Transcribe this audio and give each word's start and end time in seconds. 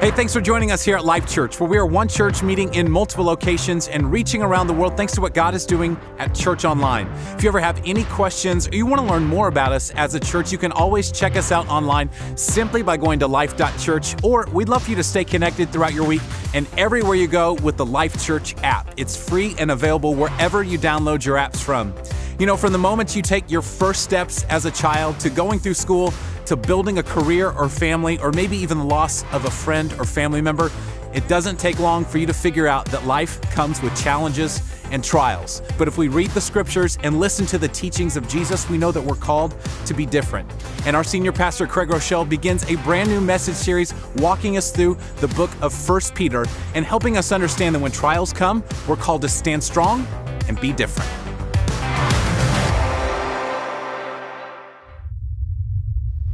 Hey, 0.00 0.10
thanks 0.10 0.32
for 0.32 0.40
joining 0.40 0.72
us 0.72 0.82
here 0.82 0.96
at 0.96 1.04
Life 1.04 1.28
Church, 1.28 1.60
where 1.60 1.68
we 1.68 1.76
are 1.76 1.84
one 1.84 2.08
church 2.08 2.42
meeting 2.42 2.72
in 2.72 2.90
multiple 2.90 3.22
locations 3.22 3.86
and 3.86 4.10
reaching 4.10 4.40
around 4.40 4.66
the 4.66 4.72
world 4.72 4.96
thanks 4.96 5.12
to 5.12 5.20
what 5.20 5.34
God 5.34 5.54
is 5.54 5.66
doing 5.66 5.94
at 6.18 6.34
Church 6.34 6.64
Online. 6.64 7.06
If 7.36 7.42
you 7.42 7.50
ever 7.50 7.60
have 7.60 7.82
any 7.84 8.04
questions 8.04 8.66
or 8.66 8.76
you 8.76 8.86
want 8.86 9.02
to 9.02 9.06
learn 9.06 9.24
more 9.24 9.48
about 9.48 9.72
us 9.72 9.90
as 9.90 10.14
a 10.14 10.20
church, 10.20 10.50
you 10.52 10.56
can 10.56 10.72
always 10.72 11.12
check 11.12 11.36
us 11.36 11.52
out 11.52 11.68
online 11.68 12.08
simply 12.34 12.82
by 12.82 12.96
going 12.96 13.18
to 13.18 13.26
life.church, 13.26 14.24
or 14.24 14.46
we'd 14.54 14.70
love 14.70 14.84
for 14.84 14.88
you 14.88 14.96
to 14.96 15.02
stay 15.02 15.22
connected 15.22 15.70
throughout 15.70 15.92
your 15.92 16.06
week 16.06 16.22
and 16.54 16.66
everywhere 16.78 17.14
you 17.14 17.28
go 17.28 17.52
with 17.56 17.76
the 17.76 17.84
Life 17.84 18.24
Church 18.24 18.56
app. 18.62 18.94
It's 18.96 19.14
free 19.14 19.54
and 19.58 19.70
available 19.70 20.14
wherever 20.14 20.62
you 20.62 20.78
download 20.78 21.26
your 21.26 21.36
apps 21.36 21.58
from. 21.58 21.94
You 22.38 22.46
know, 22.46 22.56
from 22.56 22.72
the 22.72 22.78
moment 22.78 23.14
you 23.14 23.20
take 23.20 23.50
your 23.50 23.60
first 23.60 24.02
steps 24.02 24.44
as 24.44 24.64
a 24.64 24.70
child 24.70 25.20
to 25.20 25.28
going 25.28 25.58
through 25.58 25.74
school, 25.74 26.14
to 26.46 26.56
building 26.56 26.98
a 26.98 27.02
career 27.02 27.50
or 27.50 27.68
family, 27.68 28.18
or 28.18 28.32
maybe 28.32 28.56
even 28.56 28.78
the 28.78 28.84
loss 28.84 29.24
of 29.32 29.44
a 29.44 29.50
friend 29.50 29.92
or 29.98 30.04
family 30.04 30.40
member, 30.40 30.70
it 31.12 31.26
doesn't 31.26 31.58
take 31.58 31.78
long 31.80 32.04
for 32.04 32.18
you 32.18 32.26
to 32.26 32.32
figure 32.34 32.66
out 32.66 32.86
that 32.86 33.04
life 33.04 33.40
comes 33.52 33.82
with 33.82 33.96
challenges 34.00 34.62
and 34.92 35.02
trials. 35.02 35.62
But 35.78 35.88
if 35.88 35.98
we 35.98 36.08
read 36.08 36.30
the 36.30 36.40
scriptures 36.40 36.98
and 37.02 37.18
listen 37.18 37.46
to 37.46 37.58
the 37.58 37.68
teachings 37.68 38.16
of 38.16 38.28
Jesus, 38.28 38.68
we 38.68 38.78
know 38.78 38.92
that 38.92 39.02
we're 39.02 39.14
called 39.14 39.54
to 39.86 39.94
be 39.94 40.06
different. 40.06 40.50
And 40.86 40.94
our 40.94 41.04
senior 41.04 41.32
pastor, 41.32 41.66
Craig 41.66 41.88
Groeschel, 41.88 42.28
begins 42.28 42.68
a 42.70 42.76
brand 42.76 43.08
new 43.08 43.20
message 43.20 43.54
series 43.54 43.94
walking 44.16 44.56
us 44.56 44.70
through 44.70 44.98
the 45.16 45.28
book 45.28 45.50
of 45.62 45.72
First 45.72 46.14
Peter 46.14 46.46
and 46.74 46.84
helping 46.84 47.16
us 47.16 47.32
understand 47.32 47.74
that 47.74 47.80
when 47.80 47.92
trials 47.92 48.32
come, 48.32 48.62
we're 48.88 48.96
called 48.96 49.22
to 49.22 49.28
stand 49.28 49.62
strong 49.62 50.06
and 50.48 50.60
be 50.60 50.72
different. 50.72 51.29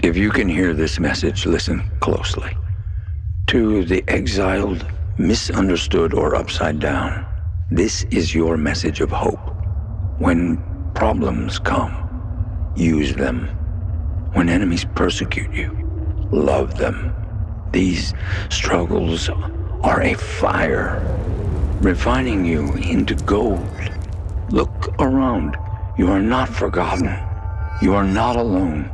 If 0.06 0.16
you 0.16 0.30
can 0.30 0.48
hear 0.48 0.72
this 0.72 1.00
message, 1.00 1.46
listen 1.46 1.82
closely. 1.98 2.56
To 3.48 3.84
the 3.84 4.04
exiled, 4.06 4.86
misunderstood, 5.18 6.14
or 6.14 6.36
upside 6.36 6.78
down, 6.78 7.26
this 7.72 8.04
is 8.12 8.32
your 8.32 8.56
message 8.56 9.00
of 9.00 9.10
hope. 9.10 9.52
When 10.18 10.62
problems 10.94 11.58
come, 11.58 12.72
use 12.76 13.16
them. 13.16 13.48
When 14.34 14.48
enemies 14.48 14.86
persecute 14.94 15.52
you, 15.52 15.76
love 16.30 16.78
them. 16.78 17.12
These 17.72 18.14
struggles 18.48 19.28
are 19.82 20.02
a 20.02 20.14
fire, 20.14 21.02
refining 21.80 22.44
you 22.44 22.72
into 22.74 23.16
gold. 23.16 23.68
Look 24.50 24.94
around. 25.00 25.56
You 25.98 26.12
are 26.12 26.22
not 26.22 26.48
forgotten. 26.48 27.12
You 27.82 27.94
are 27.94 28.04
not 28.04 28.36
alone. 28.36 28.92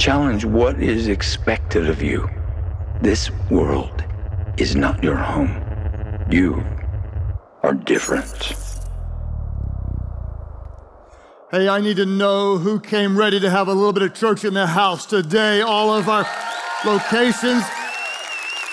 Challenge 0.00 0.46
what 0.46 0.82
is 0.82 1.08
expected 1.08 1.90
of 1.90 2.02
you. 2.02 2.26
This 3.02 3.30
world 3.50 4.02
is 4.56 4.74
not 4.74 5.04
your 5.04 5.16
home. 5.16 5.62
You 6.30 6.64
are 7.62 7.74
different. 7.74 8.54
Hey, 11.50 11.68
I 11.68 11.82
need 11.82 11.98
to 11.98 12.06
know 12.06 12.56
who 12.56 12.80
came 12.80 13.14
ready 13.14 13.40
to 13.40 13.50
have 13.50 13.68
a 13.68 13.74
little 13.74 13.92
bit 13.92 14.02
of 14.02 14.14
church 14.14 14.46
in 14.46 14.54
the 14.54 14.66
house 14.66 15.04
today. 15.04 15.60
All 15.60 15.94
of 15.94 16.08
our 16.08 16.26
locations. 16.86 17.62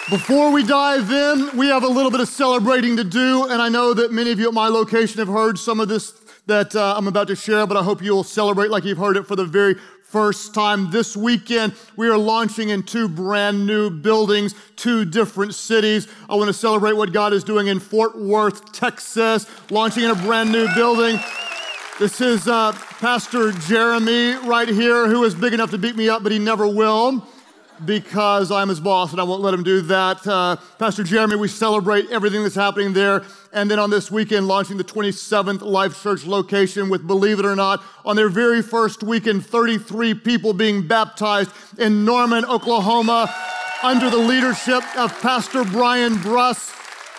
Before 0.09 0.53
we 0.53 0.64
dive 0.64 1.11
in, 1.11 1.58
we 1.58 1.67
have 1.67 1.83
a 1.83 1.89
little 1.89 2.09
bit 2.09 2.22
of 2.22 2.30
celebrating 2.30 2.95
to 2.95 3.03
do, 3.03 3.50
and 3.50 3.61
I 3.61 3.67
know 3.67 3.94
that 3.94 4.14
many 4.14 4.31
of 4.31 4.39
you 4.39 4.48
at 4.48 4.53
my 4.53 4.70
location 4.70 5.20
have 5.20 5.28
heard 5.28 5.59
some 5.59 5.81
of 5.81 5.89
this 5.89 6.14
that 6.45 6.73
uh, 6.78 6.95
I'm 6.98 7.09
about 7.09 7.28
to 7.28 7.36
share, 7.36 7.67
but 7.67 7.75
I 7.75 7.83
hope 7.83 8.02
you'll 8.02 8.23
celebrate 8.23 8.72
like 8.72 8.86
you've 8.86 8.98
heard 8.98 9.17
it 9.17 9.28
for 9.28 9.36
the 9.36 9.44
very 9.44 9.75
first 10.08 10.53
time. 10.53 10.89
This 10.89 11.17
weekend, 11.17 11.73
we 11.97 12.08
are 12.08 12.17
launching 12.17 12.69
in 12.69 12.83
two 12.83 13.09
brand 13.09 13.67
new 13.67 13.89
buildings, 13.89 14.55
two 14.77 15.03
different 15.03 15.53
cities. 15.53 16.08
I 16.30 16.36
want 16.36 16.47
to 16.47 16.53
celebrate 16.53 16.94
what 16.94 17.11
God 17.11 17.33
is 17.33 17.44
doing 17.44 17.67
in 17.67 17.80
Fort 17.80 18.17
Worth, 18.17 18.72
Texas, 18.72 19.45
launching 19.69 20.03
in 20.03 20.11
a 20.11 20.16
brand 20.16 20.49
new 20.52 20.73
building. 20.75 21.19
This 21.99 22.21
is 22.21 22.48
uh, 22.48 22.71
Pastor 22.71 23.52
Jeremy 23.52 24.36
right 24.48 24.70
here, 24.70 25.08
who 25.08 25.26
is 25.26 25.36
big 25.36 25.54
enough 25.54 25.71
to 25.71 25.77
beat 25.77 25.98
me 25.98 26.08
up, 26.08 26.23
but 26.23 26.31
he 26.31 26.39
never 26.39 26.67
will 26.67 27.27
because 27.86 28.52
I'm 28.52 28.70
his 28.70 28.80
boss 28.80 29.11
and 29.11 29.21
I 29.21 29.23
won't 29.23 29.42
let 29.42 29.54
him 29.54 29.64
do 29.64 29.82
that. 29.82 30.26
Uh, 30.26 30.58
Pastor 30.80 31.04
Jeremy, 31.04 31.36
we 31.36 31.48
celebrate 31.48 32.10
everything 32.10 32.43
that's 32.43 32.55
happening 32.55 32.93
there. 32.93 33.23
And 33.54 33.70
then 33.70 33.80
on 33.80 33.89
this 33.89 34.11
weekend, 34.11 34.48
launching 34.48 34.77
the 34.77 34.83
27th 34.83 35.61
Life 35.61 36.02
Church 36.02 36.26
location 36.26 36.89
with, 36.89 37.05
believe 37.08 37.39
it 37.39 37.45
or 37.45 37.55
not, 37.55 37.83
on 38.05 38.16
their 38.16 38.30
very 38.30 38.61
first 38.61 39.04
weekend, 39.04 39.45
33 39.45 40.14
people 40.16 40.54
being 40.54 40.87
baptized 40.87 41.52
in 41.77 42.05
Norman, 42.05 42.45
Oklahoma, 42.45 43.33
under 43.83 44.10
the 44.10 44.17
leadership 44.17 44.83
of 44.98 45.20
Pastor 45.21 45.64
Brian 45.64 46.16
Bruss, 46.16 46.71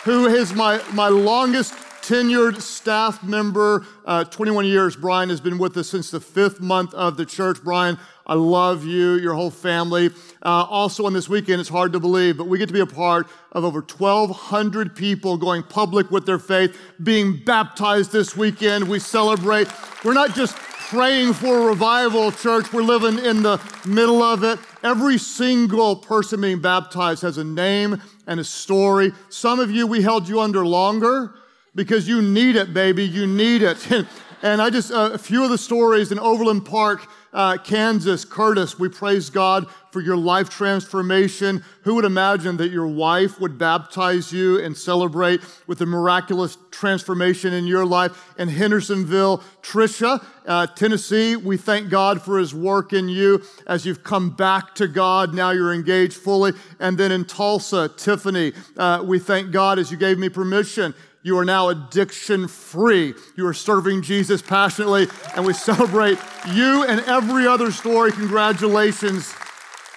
who 0.03 0.27
is 0.27 0.53
my, 0.53 0.81
my 0.93 1.07
longest 1.07 1.73
tenured 2.01 2.59
staff 2.59 3.23
member, 3.23 3.85
uh, 4.05 4.23
21 4.23 4.65
years. 4.65 4.95
Brian 4.95 5.29
has 5.29 5.39
been 5.39 5.57
with 5.57 5.77
us 5.77 5.89
since 5.89 6.09
the 6.09 6.19
fifth 6.19 6.59
month 6.59 6.93
of 6.93 7.17
the 7.17 7.25
church. 7.25 7.63
Brian, 7.63 7.99
I 8.29 8.35
love 8.35 8.85
you, 8.85 9.15
your 9.15 9.33
whole 9.33 9.49
family. 9.49 10.11
Uh, 10.43 10.63
also, 10.69 11.07
on 11.07 11.13
this 11.13 11.27
weekend, 11.27 11.59
it's 11.59 11.67
hard 11.67 11.93
to 11.93 11.99
believe, 11.99 12.37
but 12.37 12.47
we 12.47 12.59
get 12.59 12.67
to 12.67 12.73
be 12.73 12.79
a 12.79 12.85
part 12.85 13.27
of 13.53 13.65
over 13.65 13.79
1,200 13.81 14.95
people 14.95 15.35
going 15.35 15.63
public 15.63 16.11
with 16.11 16.27
their 16.27 16.37
faith, 16.37 16.77
being 17.01 17.43
baptized 17.43 18.11
this 18.11 18.37
weekend. 18.37 18.87
We 18.87 18.99
celebrate. 18.99 19.67
We're 20.05 20.13
not 20.13 20.35
just 20.35 20.55
praying 20.55 21.33
for 21.33 21.57
a 21.57 21.65
revival, 21.65 22.31
church. 22.31 22.71
We're 22.71 22.83
living 22.83 23.17
in 23.25 23.41
the 23.41 23.59
middle 23.87 24.21
of 24.21 24.43
it. 24.43 24.59
Every 24.83 25.17
single 25.17 25.95
person 25.95 26.39
being 26.39 26.61
baptized 26.61 27.23
has 27.23 27.39
a 27.39 27.43
name 27.43 27.99
and 28.27 28.39
a 28.39 28.43
story. 28.43 29.11
Some 29.29 29.59
of 29.59 29.71
you, 29.71 29.87
we 29.87 30.03
held 30.03 30.29
you 30.29 30.39
under 30.39 30.63
longer 30.63 31.33
because 31.73 32.07
you 32.07 32.21
need 32.21 32.55
it, 32.55 32.75
baby. 32.75 33.05
You 33.05 33.25
need 33.25 33.63
it. 33.63 33.91
and 34.43 34.61
I 34.61 34.69
just, 34.69 34.91
uh, 34.91 35.09
a 35.13 35.17
few 35.17 35.43
of 35.43 35.49
the 35.49 35.57
stories 35.57 36.11
in 36.11 36.19
Overland 36.19 36.63
Park 36.63 37.07
uh, 37.33 37.57
Kansas, 37.57 38.25
Curtis, 38.25 38.79
we 38.79 38.89
praise 38.89 39.29
God 39.29 39.67
for 39.91 40.01
your 40.01 40.17
life 40.17 40.49
transformation. 40.49 41.63
Who 41.83 41.95
would 41.95 42.05
imagine 42.05 42.57
that 42.57 42.71
your 42.71 42.87
wife 42.87 43.39
would 43.39 43.57
baptize 43.57 44.31
you 44.31 44.59
and 44.59 44.77
celebrate 44.77 45.41
with 45.67 45.81
a 45.81 45.85
miraculous 45.85 46.57
transformation 46.71 47.53
in 47.53 47.65
your 47.65 47.85
life? 47.85 48.33
In 48.37 48.49
Hendersonville, 48.49 49.43
Trisha, 49.61 50.23
uh, 50.45 50.67
Tennessee, 50.67 51.35
we 51.35 51.57
thank 51.57 51.89
God 51.89 52.21
for 52.21 52.37
his 52.37 52.53
work 52.53 52.93
in 52.93 53.09
you 53.09 53.43
as 53.67 53.85
you've 53.85 54.03
come 54.03 54.29
back 54.31 54.75
to 54.75 54.87
God. 54.87 55.33
Now 55.33 55.51
you're 55.51 55.73
engaged 55.73 56.17
fully. 56.17 56.53
And 56.79 56.97
then 56.97 57.11
in 57.11 57.25
Tulsa, 57.25 57.89
Tiffany, 57.89 58.53
uh, 58.77 59.03
we 59.05 59.19
thank 59.19 59.51
God 59.51 59.79
as 59.79 59.91
you 59.91 59.97
gave 59.97 60.17
me 60.17 60.29
permission 60.29 60.93
you 61.21 61.37
are 61.37 61.45
now 61.45 61.69
addiction 61.69 62.47
free. 62.47 63.13
You 63.35 63.45
are 63.47 63.53
serving 63.53 64.03
Jesus 64.03 64.41
passionately, 64.41 65.07
and 65.35 65.45
we 65.45 65.53
celebrate 65.53 66.17
you 66.53 66.83
and 66.85 67.01
every 67.01 67.45
other 67.45 67.71
story. 67.71 68.11
Congratulations 68.11 69.33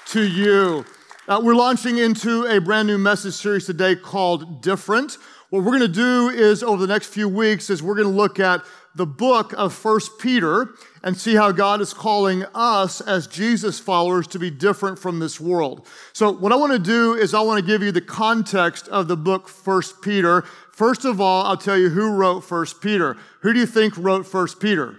to 0.07 0.23
you. 0.23 0.85
Uh, 1.29 1.41
we're 1.43 1.55
launching 1.55 1.99
into 1.99 2.47
a 2.47 2.61
brand 2.61 2.89
new 2.89 2.99
message 2.99 3.35
series 3.35 3.67
today 3.67 3.95
called 3.95 4.61
Different. 4.61 5.19
What 5.51 5.63
we're 5.63 5.79
going 5.79 5.81
to 5.81 5.89
do 5.89 6.31
is 6.31 6.63
over 6.63 6.81
the 6.81 6.93
next 6.93 7.09
few 7.09 7.29
weeks 7.29 7.71
is 7.71 7.83
we're 7.83 7.95
going 7.95 8.09
to 8.09 8.13
look 8.13 8.41
at 8.41 8.65
the 8.95 9.07
book 9.07 9.53
of 9.55 9.73
First 9.73 10.19
Peter 10.19 10.75
and 11.03 11.17
see 11.17 11.35
how 11.35 11.53
God 11.53 11.81
is 11.81 11.95
calling 11.95 12.45
us 12.55 13.01
as 13.01 13.27
Jesus 13.27 13.79
followers 13.79 14.27
to 14.29 14.39
be 14.39 14.51
different 14.51 14.99
from 14.99 15.19
this 15.19 15.41
world. 15.41 15.87
So 16.13 16.31
what 16.31 16.53
I 16.53 16.57
want 16.57 16.73
to 16.73 16.79
do 16.79 17.15
is 17.15 17.35
I 17.35 17.41
want 17.41 17.61
to 17.61 17.67
give 17.67 17.83
you 17.83 17.93
the 17.93 18.01
context 18.01 18.89
of 18.89 19.09
the 19.09 19.17
book 19.17 19.49
First 19.49 20.03
Peter. 20.03 20.45
First 20.73 21.05
of 21.05 21.21
all, 21.21 21.45
I'll 21.45 21.57
tell 21.57 21.77
you 21.77 21.91
who 21.91 22.13
wrote 22.13 22.41
First 22.41 22.81
Peter. 22.81 23.17
Who 23.41 23.53
do 23.53 23.61
you 23.61 23.67
think 23.67 23.97
wrote 23.97 24.27
First 24.27 24.59
Peter? 24.59 24.97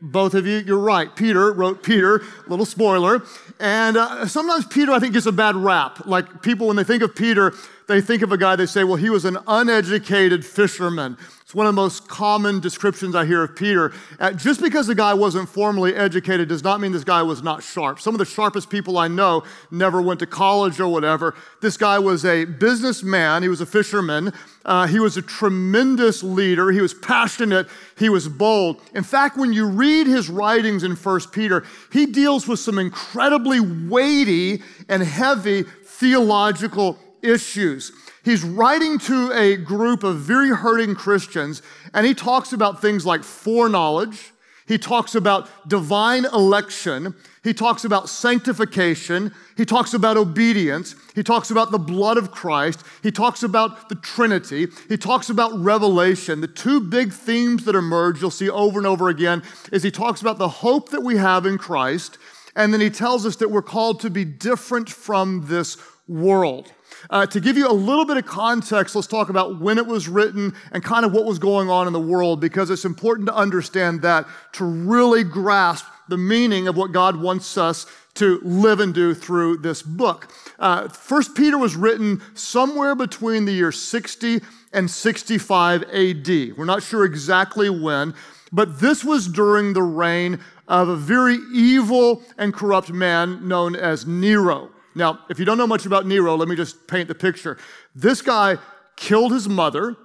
Both 0.00 0.34
of 0.34 0.46
you, 0.46 0.58
you're 0.58 0.78
right. 0.78 1.14
Peter 1.16 1.52
wrote 1.52 1.82
Peter, 1.82 2.22
little 2.46 2.66
spoiler. 2.66 3.22
And 3.58 3.96
uh, 3.96 4.26
sometimes 4.26 4.66
Peter, 4.66 4.92
I 4.92 5.00
think, 5.00 5.14
gets 5.14 5.26
a 5.26 5.32
bad 5.32 5.56
rap. 5.56 6.06
Like 6.06 6.42
people, 6.42 6.68
when 6.68 6.76
they 6.76 6.84
think 6.84 7.02
of 7.02 7.16
Peter, 7.16 7.52
they 7.88 8.00
think 8.00 8.22
of 8.22 8.30
a 8.30 8.38
guy, 8.38 8.54
they 8.54 8.66
say, 8.66 8.84
well, 8.84 8.96
he 8.96 9.10
was 9.10 9.24
an 9.24 9.38
uneducated 9.48 10.44
fisherman. 10.46 11.16
It's 11.48 11.54
one 11.54 11.66
of 11.66 11.74
the 11.74 11.80
most 11.80 12.06
common 12.08 12.60
descriptions 12.60 13.14
I 13.14 13.24
hear 13.24 13.42
of 13.42 13.56
Peter. 13.56 13.94
Uh, 14.20 14.32
just 14.32 14.60
because 14.60 14.86
the 14.86 14.94
guy 14.94 15.14
wasn't 15.14 15.48
formally 15.48 15.94
educated 15.94 16.46
does 16.46 16.62
not 16.62 16.78
mean 16.78 16.92
this 16.92 17.04
guy 17.04 17.22
was 17.22 17.42
not 17.42 17.62
sharp. 17.62 18.00
Some 18.00 18.14
of 18.14 18.18
the 18.18 18.26
sharpest 18.26 18.68
people 18.68 18.98
I 18.98 19.08
know 19.08 19.44
never 19.70 20.02
went 20.02 20.20
to 20.20 20.26
college 20.26 20.78
or 20.78 20.88
whatever. 20.88 21.34
This 21.62 21.78
guy 21.78 21.98
was 22.00 22.26
a 22.26 22.44
businessman, 22.44 23.42
he 23.42 23.48
was 23.48 23.62
a 23.62 23.66
fisherman. 23.66 24.34
Uh, 24.66 24.86
he 24.88 25.00
was 25.00 25.16
a 25.16 25.22
tremendous 25.22 26.22
leader. 26.22 26.70
He 26.70 26.82
was 26.82 26.92
passionate. 26.92 27.66
He 27.96 28.10
was 28.10 28.28
bold. 28.28 28.82
In 28.94 29.02
fact, 29.02 29.38
when 29.38 29.54
you 29.54 29.66
read 29.66 30.06
his 30.06 30.28
writings 30.28 30.84
in 30.84 30.96
First 30.96 31.32
Peter, 31.32 31.64
he 31.90 32.04
deals 32.04 32.46
with 32.46 32.60
some 32.60 32.78
incredibly 32.78 33.60
weighty 33.60 34.62
and 34.90 35.02
heavy 35.02 35.62
theological 35.62 36.98
issues. 37.22 37.90
He's 38.28 38.44
writing 38.44 38.98
to 38.98 39.32
a 39.32 39.56
group 39.56 40.04
of 40.04 40.18
very 40.18 40.50
hurting 40.50 40.94
Christians, 40.94 41.62
and 41.94 42.04
he 42.04 42.12
talks 42.12 42.52
about 42.52 42.82
things 42.82 43.06
like 43.06 43.24
foreknowledge. 43.24 44.34
He 44.66 44.76
talks 44.76 45.14
about 45.14 45.48
divine 45.66 46.26
election. 46.26 47.14
He 47.42 47.54
talks 47.54 47.86
about 47.86 48.10
sanctification. 48.10 49.32
He 49.56 49.64
talks 49.64 49.94
about 49.94 50.18
obedience. 50.18 50.94
He 51.14 51.22
talks 51.22 51.50
about 51.50 51.70
the 51.70 51.78
blood 51.78 52.18
of 52.18 52.30
Christ. 52.30 52.82
He 53.02 53.10
talks 53.10 53.42
about 53.42 53.88
the 53.88 53.94
Trinity. 53.94 54.66
He 54.90 54.98
talks 54.98 55.30
about 55.30 55.58
revelation. 55.58 56.42
The 56.42 56.48
two 56.48 56.82
big 56.82 57.14
themes 57.14 57.64
that 57.64 57.74
emerge, 57.74 58.20
you'll 58.20 58.30
see 58.30 58.50
over 58.50 58.78
and 58.78 58.86
over 58.86 59.08
again, 59.08 59.42
is 59.72 59.82
he 59.82 59.90
talks 59.90 60.20
about 60.20 60.36
the 60.36 60.50
hope 60.50 60.90
that 60.90 61.00
we 61.00 61.16
have 61.16 61.46
in 61.46 61.56
Christ, 61.56 62.18
and 62.54 62.74
then 62.74 62.82
he 62.82 62.90
tells 62.90 63.24
us 63.24 63.36
that 63.36 63.50
we're 63.50 63.62
called 63.62 64.00
to 64.00 64.10
be 64.10 64.26
different 64.26 64.90
from 64.90 65.46
this 65.46 65.78
world. 66.06 66.74
Uh, 67.10 67.26
to 67.26 67.40
give 67.40 67.56
you 67.56 67.68
a 67.68 67.72
little 67.72 68.04
bit 68.04 68.16
of 68.16 68.26
context, 68.26 68.94
let's 68.94 69.06
talk 69.06 69.28
about 69.28 69.60
when 69.60 69.78
it 69.78 69.86
was 69.86 70.08
written 70.08 70.54
and 70.72 70.82
kind 70.82 71.04
of 71.04 71.12
what 71.12 71.24
was 71.24 71.38
going 71.38 71.70
on 71.70 71.86
in 71.86 71.92
the 71.92 72.00
world 72.00 72.40
because 72.40 72.70
it's 72.70 72.84
important 72.84 73.26
to 73.28 73.34
understand 73.34 74.02
that 74.02 74.26
to 74.52 74.64
really 74.64 75.24
grasp 75.24 75.86
the 76.08 76.18
meaning 76.18 76.68
of 76.68 76.76
what 76.76 76.92
God 76.92 77.16
wants 77.16 77.58
us 77.58 77.86
to 78.14 78.40
live 78.42 78.80
and 78.80 78.92
do 78.92 79.14
through 79.14 79.58
this 79.58 79.80
book. 79.82 80.28
Uh, 80.58 80.88
First 80.88 81.36
Peter 81.36 81.56
was 81.56 81.76
written 81.76 82.20
somewhere 82.34 82.94
between 82.94 83.44
the 83.44 83.52
year 83.52 83.70
60 83.70 84.40
and 84.72 84.90
65 84.90 85.82
AD. 85.84 86.28
We're 86.56 86.64
not 86.64 86.82
sure 86.82 87.04
exactly 87.04 87.70
when, 87.70 88.14
but 88.50 88.80
this 88.80 89.04
was 89.04 89.28
during 89.28 89.72
the 89.72 89.82
reign 89.82 90.40
of 90.66 90.88
a 90.88 90.96
very 90.96 91.38
evil 91.52 92.22
and 92.36 92.52
corrupt 92.52 92.90
man 92.90 93.46
known 93.46 93.76
as 93.76 94.06
Nero. 94.06 94.70
Now, 94.98 95.20
if 95.30 95.38
you 95.38 95.44
don't 95.44 95.58
know 95.58 95.66
much 95.66 95.86
about 95.86 96.06
Nero, 96.06 96.34
let 96.34 96.48
me 96.48 96.56
just 96.56 96.88
paint 96.88 97.06
the 97.06 97.14
picture. 97.14 97.56
This 97.94 98.20
guy 98.20 98.58
killed 98.96 99.32
his 99.32 99.48
mother, 99.48 99.96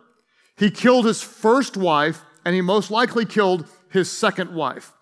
he 0.56 0.69
killed 0.69 1.06
his 1.06 1.24
first 1.24 1.75
wife, 1.75 2.22
and 2.45 2.54
he 2.54 2.62
most 2.62 2.92
likely 2.92 3.25
killed 3.25 3.68
his 3.90 4.12
second 4.12 4.54
wife. 4.54 4.94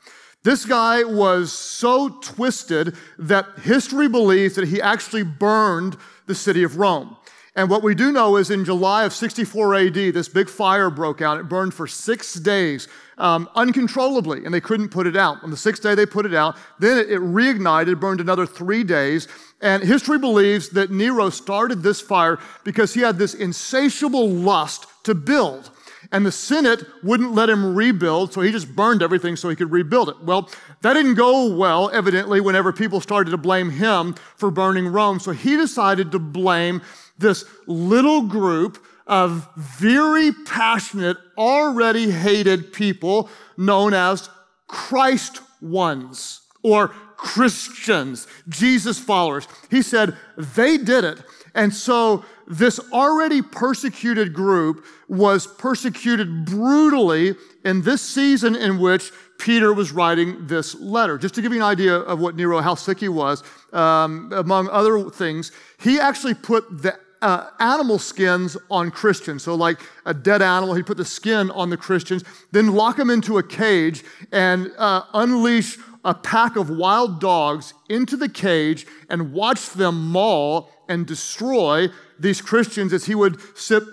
This 0.44 0.66
guy 0.66 1.04
was 1.04 1.52
so 1.52 2.10
twisted 2.10 2.96
that 3.20 3.46
history 3.64 4.08
believes 4.08 4.56
that 4.56 4.70
he 4.70 4.82
actually 4.82 5.24
burned 5.24 5.98
the 6.26 6.36
city 6.36 6.64
of 6.64 6.78
Rome. 6.78 7.18
And 7.56 7.70
what 7.70 7.84
we 7.84 7.94
do 7.94 8.14
know 8.14 8.38
is 8.38 8.50
in 8.50 8.64
July 8.64 9.04
of 9.04 9.14
64 9.14 9.76
AD, 9.76 9.94
this 9.94 10.30
big 10.30 10.48
fire 10.48 10.90
broke 10.90 11.22
out. 11.22 11.38
It 11.38 11.50
burned 11.50 11.74
for 11.74 11.86
six 11.86 12.34
days 12.36 12.88
um, 13.22 13.48
uncontrollably, 13.56 14.44
and 14.44 14.54
they 14.54 14.60
couldn't 14.60 14.90
put 14.90 15.06
it 15.06 15.16
out. 15.16 15.44
On 15.44 15.52
the 15.52 15.58
sixth 15.58 15.84
day, 15.84 15.94
they 15.94 16.08
put 16.08 16.26
it 16.26 16.34
out. 16.34 16.58
Then 16.80 16.98
it, 16.98 17.12
it 17.12 17.22
reignited, 17.22 18.00
burned 18.00 18.20
another 18.20 18.48
three 18.48 18.84
days. 18.84 19.28
And 19.62 19.84
history 19.84 20.18
believes 20.18 20.70
that 20.70 20.90
Nero 20.90 21.30
started 21.30 21.84
this 21.84 22.02
fire 22.02 22.40
because 22.64 22.96
he 22.96 23.02
had 23.02 23.20
this 23.20 23.36
insatiable 23.36 24.28
lust 24.28 24.88
to 25.04 25.14
build. 25.14 25.70
And 26.12 26.26
the 26.26 26.32
Senate 26.32 26.84
wouldn't 27.04 27.34
let 27.34 27.48
him 27.48 27.76
rebuild, 27.76 28.34
so 28.34 28.42
he 28.42 28.52
just 28.52 28.76
burned 28.76 29.04
everything 29.04 29.36
so 29.36 29.50
he 29.50 29.56
could 29.56 29.72
rebuild 29.72 30.10
it. 30.10 30.20
Well, 30.24 30.50
that 30.82 30.94
didn't 30.94 31.14
go 31.14 31.56
well, 31.56 31.92
evidently, 31.94 32.42
whenever 32.42 32.74
people 32.74 33.00
started 33.02 33.30
to 33.32 33.38
blame 33.38 33.70
him 33.70 34.16
for 34.36 34.50
burning 34.50 34.88
Rome. 34.88 35.20
So 35.20 35.32
he 35.32 35.56
decided 35.56 36.12
to 36.12 36.20
blame 36.20 36.82
this 37.20 37.46
little 37.68 38.24
group 38.24 38.84
of 39.12 39.50
very 39.58 40.32
passionate, 40.46 41.18
already 41.38 42.10
hated 42.10 42.72
people 42.72 43.30
known 43.58 43.94
as 43.94 44.30
Christ 44.68 45.42
ones 45.62 46.40
or 46.64 46.88
Christians, 47.18 48.26
Jesus 48.48 48.98
followers. 48.98 49.50
He 49.70 49.82
said 49.82 50.16
they 50.38 50.78
did 50.78 51.04
it. 51.04 51.22
And 51.54 51.74
so 51.74 52.24
this 52.48 52.80
already 52.94 53.42
persecuted 53.42 54.34
group 54.34 54.86
was 55.10 55.46
persecuted 55.46 56.46
brutally 56.46 57.36
in 57.66 57.82
this 57.82 58.02
season 58.02 58.56
in 58.56 58.80
which 58.80 59.12
Peter 59.38 59.74
was 59.74 59.92
writing 59.92 60.48
this 60.48 60.74
letter. 60.76 61.18
Just 61.18 61.36
to 61.36 61.42
give 61.42 61.52
you 61.52 61.60
an 61.60 61.66
idea 61.66 61.96
of 61.96 62.20
what 62.20 62.36
Nero, 62.36 62.60
how 62.62 62.76
sick 62.76 63.00
he 63.00 63.10
was, 63.10 63.44
um, 63.74 64.32
among 64.34 64.70
other 64.70 65.10
things, 65.10 65.52
he 65.80 66.00
actually 66.00 66.34
put 66.34 66.82
the 66.82 66.98
uh, 67.22 67.50
animal 67.60 68.00
skins 68.00 68.58
on 68.70 68.92
Christians. 68.92 69.44
So, 69.44 69.56
like 69.56 69.80
a 70.06 70.14
dead 70.14 70.42
animal, 70.42 70.76
he 70.76 70.84
put 70.84 70.98
the 70.98 71.06
skin 71.06 71.52
on 71.52 71.70
the 71.70 71.78
Christians, 71.78 72.24
then 72.52 72.74
lock 72.74 72.98
them 72.98 73.10
into 73.10 73.38
a 73.38 73.44
cage 73.44 74.04
and 74.32 74.72
uh, 74.78 75.04
unleash 75.14 75.78
a 76.04 76.16
pack 76.16 76.56
of 76.56 76.70
wild 76.70 77.20
dogs 77.20 77.74
into 77.90 78.18
the 78.18 78.30
cage 78.30 78.88
and 79.10 79.34
watch 79.34 79.70
them 79.72 80.12
maul 80.12 80.70
and 80.90 81.06
destroy 81.06 81.88
these 82.20 82.42
Christians 82.42 82.92
as 82.92 83.06
he 83.06 83.16
would 83.16 83.40
sip 83.58 83.84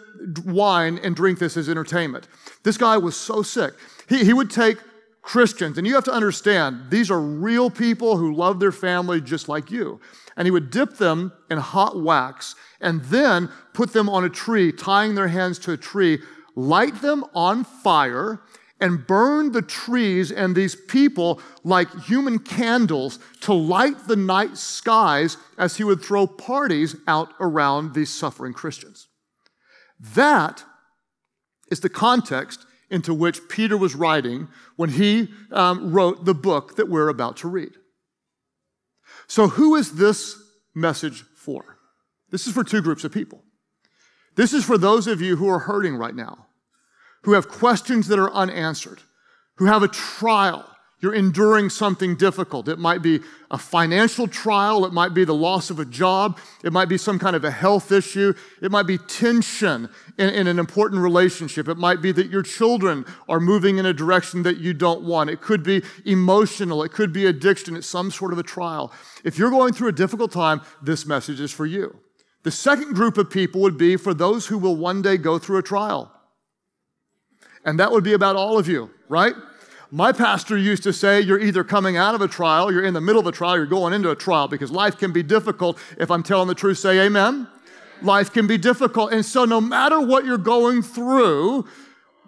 wine 0.44 0.98
and 1.02 1.14
drink 1.14 1.38
this 1.38 1.56
as 1.56 1.68
entertainment. 1.68 2.28
This 2.62 2.76
guy 2.76 2.96
was 2.96 3.16
so 3.16 3.42
sick. 3.42 3.74
He, 4.08 4.24
he 4.24 4.32
would 4.32 4.50
take 4.50 4.78
Christians, 5.28 5.76
and 5.76 5.86
you 5.86 5.94
have 5.94 6.04
to 6.04 6.12
understand, 6.12 6.86
these 6.88 7.10
are 7.10 7.20
real 7.20 7.68
people 7.68 8.16
who 8.16 8.34
love 8.34 8.60
their 8.60 8.72
family 8.72 9.20
just 9.20 9.46
like 9.46 9.70
you. 9.70 10.00
And 10.38 10.46
he 10.46 10.50
would 10.50 10.70
dip 10.70 10.96
them 10.96 11.32
in 11.50 11.58
hot 11.58 12.00
wax 12.00 12.54
and 12.80 13.02
then 13.04 13.50
put 13.74 13.92
them 13.92 14.08
on 14.08 14.24
a 14.24 14.30
tree, 14.30 14.72
tying 14.72 15.14
their 15.14 15.28
hands 15.28 15.58
to 15.60 15.72
a 15.72 15.76
tree, 15.76 16.20
light 16.56 17.02
them 17.02 17.26
on 17.34 17.64
fire, 17.64 18.40
and 18.80 19.06
burn 19.06 19.52
the 19.52 19.60
trees 19.60 20.32
and 20.32 20.56
these 20.56 20.74
people 20.74 21.42
like 21.62 21.94
human 22.04 22.38
candles 22.38 23.18
to 23.42 23.52
light 23.52 24.06
the 24.06 24.16
night 24.16 24.56
skies 24.56 25.36
as 25.58 25.76
he 25.76 25.84
would 25.84 26.00
throw 26.00 26.26
parties 26.26 26.96
out 27.06 27.34
around 27.38 27.92
these 27.92 28.08
suffering 28.08 28.54
Christians. 28.54 29.08
That 30.14 30.64
is 31.70 31.80
the 31.80 31.90
context 31.90 32.64
into 32.90 33.12
which 33.12 33.48
Peter 33.48 33.76
was 33.76 33.94
writing 33.94 34.48
when 34.76 34.90
he 34.90 35.28
um, 35.52 35.92
wrote 35.92 36.24
the 36.24 36.34
book 36.34 36.76
that 36.76 36.88
we're 36.88 37.08
about 37.08 37.36
to 37.38 37.48
read. 37.48 37.72
So, 39.26 39.48
who 39.48 39.74
is 39.74 39.92
this 39.92 40.36
message 40.74 41.24
for? 41.36 41.78
This 42.30 42.46
is 42.46 42.52
for 42.52 42.64
two 42.64 42.82
groups 42.82 43.04
of 43.04 43.12
people. 43.12 43.42
This 44.36 44.52
is 44.52 44.64
for 44.64 44.78
those 44.78 45.06
of 45.06 45.20
you 45.20 45.36
who 45.36 45.48
are 45.48 45.58
hurting 45.58 45.96
right 45.96 46.14
now 46.14 46.48
who 47.22 47.32
have 47.32 47.48
questions 47.48 48.08
that 48.08 48.18
are 48.18 48.32
unanswered, 48.32 49.02
who 49.56 49.66
have 49.66 49.82
a 49.82 49.88
trial. 49.88 50.64
You're 51.00 51.14
enduring 51.14 51.70
something 51.70 52.16
difficult. 52.16 52.66
It 52.66 52.80
might 52.80 53.02
be 53.02 53.20
a 53.52 53.58
financial 53.58 54.26
trial. 54.26 54.84
It 54.84 54.92
might 54.92 55.14
be 55.14 55.24
the 55.24 55.34
loss 55.34 55.70
of 55.70 55.78
a 55.78 55.84
job. 55.84 56.38
It 56.64 56.72
might 56.72 56.88
be 56.88 56.98
some 56.98 57.20
kind 57.20 57.36
of 57.36 57.44
a 57.44 57.52
health 57.52 57.92
issue. 57.92 58.34
It 58.60 58.72
might 58.72 58.88
be 58.88 58.98
tension 58.98 59.88
in, 60.18 60.28
in, 60.30 60.48
an 60.48 60.58
important 60.58 61.00
relationship. 61.00 61.68
It 61.68 61.76
might 61.76 62.02
be 62.02 62.10
that 62.12 62.30
your 62.30 62.42
children 62.42 63.06
are 63.28 63.38
moving 63.38 63.78
in 63.78 63.86
a 63.86 63.92
direction 63.92 64.42
that 64.42 64.58
you 64.58 64.74
don't 64.74 65.02
want. 65.02 65.30
It 65.30 65.40
could 65.40 65.62
be 65.62 65.84
emotional. 66.04 66.82
It 66.82 66.90
could 66.90 67.12
be 67.12 67.26
addiction. 67.26 67.76
It's 67.76 67.86
some 67.86 68.10
sort 68.10 68.32
of 68.32 68.40
a 68.40 68.42
trial. 68.42 68.92
If 69.22 69.38
you're 69.38 69.50
going 69.50 69.74
through 69.74 69.88
a 69.90 69.92
difficult 69.92 70.32
time, 70.32 70.62
this 70.82 71.06
message 71.06 71.38
is 71.38 71.52
for 71.52 71.64
you. 71.64 71.96
The 72.42 72.50
second 72.50 72.94
group 72.94 73.18
of 73.18 73.30
people 73.30 73.60
would 73.60 73.78
be 73.78 73.96
for 73.96 74.14
those 74.14 74.46
who 74.46 74.58
will 74.58 74.74
one 74.74 75.02
day 75.02 75.16
go 75.16 75.38
through 75.38 75.58
a 75.58 75.62
trial. 75.62 76.12
And 77.64 77.78
that 77.78 77.92
would 77.92 78.02
be 78.02 78.14
about 78.14 78.34
all 78.34 78.58
of 78.58 78.66
you, 78.66 78.90
right? 79.08 79.34
My 79.90 80.12
pastor 80.12 80.58
used 80.58 80.82
to 80.82 80.92
say, 80.92 81.20
You're 81.20 81.40
either 81.40 81.64
coming 81.64 81.96
out 81.96 82.14
of 82.14 82.20
a 82.20 82.28
trial, 82.28 82.70
you're 82.70 82.84
in 82.84 82.94
the 82.94 83.00
middle 83.00 83.20
of 83.20 83.26
a 83.26 83.32
trial, 83.32 83.56
you're 83.56 83.66
going 83.66 83.94
into 83.94 84.10
a 84.10 84.16
trial 84.16 84.46
because 84.46 84.70
life 84.70 84.98
can 84.98 85.12
be 85.12 85.22
difficult. 85.22 85.78
If 85.98 86.10
I'm 86.10 86.22
telling 86.22 86.48
the 86.48 86.54
truth, 86.54 86.78
say 86.78 87.06
amen. 87.06 87.48
Life 88.02 88.32
can 88.32 88.46
be 88.46 88.58
difficult. 88.58 89.12
And 89.12 89.24
so, 89.24 89.44
no 89.44 89.60
matter 89.60 90.00
what 90.00 90.24
you're 90.24 90.38
going 90.38 90.82
through, 90.82 91.66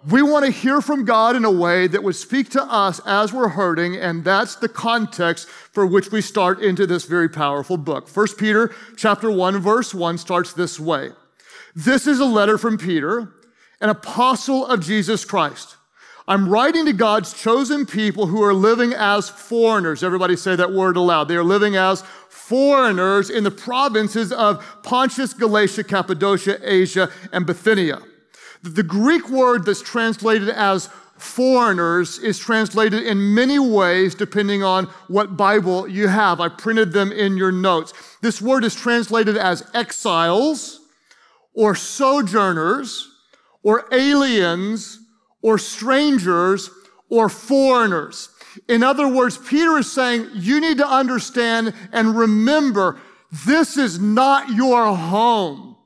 we 0.09 0.23
want 0.23 0.45
to 0.45 0.51
hear 0.51 0.81
from 0.81 1.05
God 1.05 1.35
in 1.35 1.45
a 1.45 1.51
way 1.51 1.85
that 1.85 2.03
would 2.03 2.15
speak 2.15 2.49
to 2.49 2.63
us 2.63 2.99
as 3.05 3.31
we're 3.31 3.49
hurting, 3.49 3.95
and 3.95 4.23
that's 4.23 4.55
the 4.55 4.67
context 4.67 5.47
for 5.47 5.85
which 5.85 6.11
we 6.11 6.21
start 6.21 6.59
into 6.59 6.87
this 6.87 7.05
very 7.05 7.29
powerful 7.29 7.77
book. 7.77 8.09
1 8.09 8.27
Peter 8.39 8.73
chapter 8.97 9.29
1 9.29 9.59
verse 9.59 9.93
1 9.93 10.17
starts 10.17 10.53
this 10.53 10.79
way. 10.79 11.11
This 11.75 12.07
is 12.07 12.19
a 12.19 12.25
letter 12.25 12.57
from 12.57 12.79
Peter, 12.79 13.31
an 13.79 13.89
apostle 13.89 14.65
of 14.65 14.83
Jesus 14.83 15.23
Christ. 15.23 15.77
I'm 16.31 16.47
writing 16.47 16.85
to 16.85 16.93
God's 16.93 17.33
chosen 17.33 17.85
people 17.85 18.27
who 18.27 18.41
are 18.41 18.53
living 18.53 18.93
as 18.93 19.27
foreigners. 19.27 20.01
Everybody 20.01 20.37
say 20.37 20.55
that 20.55 20.71
word 20.71 20.95
aloud. 20.95 21.25
They 21.27 21.35
are 21.35 21.43
living 21.43 21.75
as 21.75 22.05
foreigners 22.29 23.29
in 23.29 23.43
the 23.43 23.51
provinces 23.51 24.31
of 24.31 24.65
Pontus, 24.81 25.33
Galatia, 25.33 25.83
Cappadocia, 25.83 26.57
Asia, 26.63 27.11
and 27.33 27.45
Bithynia. 27.45 27.99
The 28.63 28.81
Greek 28.81 29.29
word 29.29 29.65
that's 29.65 29.81
translated 29.81 30.47
as 30.47 30.87
foreigners 31.17 32.17
is 32.19 32.39
translated 32.39 33.03
in 33.03 33.35
many 33.35 33.59
ways 33.59 34.15
depending 34.15 34.63
on 34.63 34.85
what 35.09 35.35
Bible 35.35 35.85
you 35.85 36.07
have. 36.07 36.39
I 36.39 36.47
printed 36.47 36.93
them 36.93 37.11
in 37.11 37.35
your 37.35 37.51
notes. 37.51 37.91
This 38.21 38.41
word 38.41 38.63
is 38.63 38.73
translated 38.73 39.35
as 39.35 39.69
exiles 39.73 40.79
or 41.53 41.75
sojourners 41.75 43.09
or 43.63 43.89
aliens 43.91 45.00
or 45.41 45.57
strangers 45.57 46.69
or 47.09 47.29
foreigners. 47.29 48.29
In 48.67 48.83
other 48.83 49.07
words, 49.07 49.37
Peter 49.37 49.77
is 49.77 49.91
saying 49.91 50.29
you 50.33 50.59
need 50.59 50.77
to 50.77 50.87
understand 50.87 51.73
and 51.91 52.15
remember 52.15 52.99
this 53.45 53.77
is 53.77 53.99
not 53.99 54.49
your 54.49 54.95
home. 54.95 55.77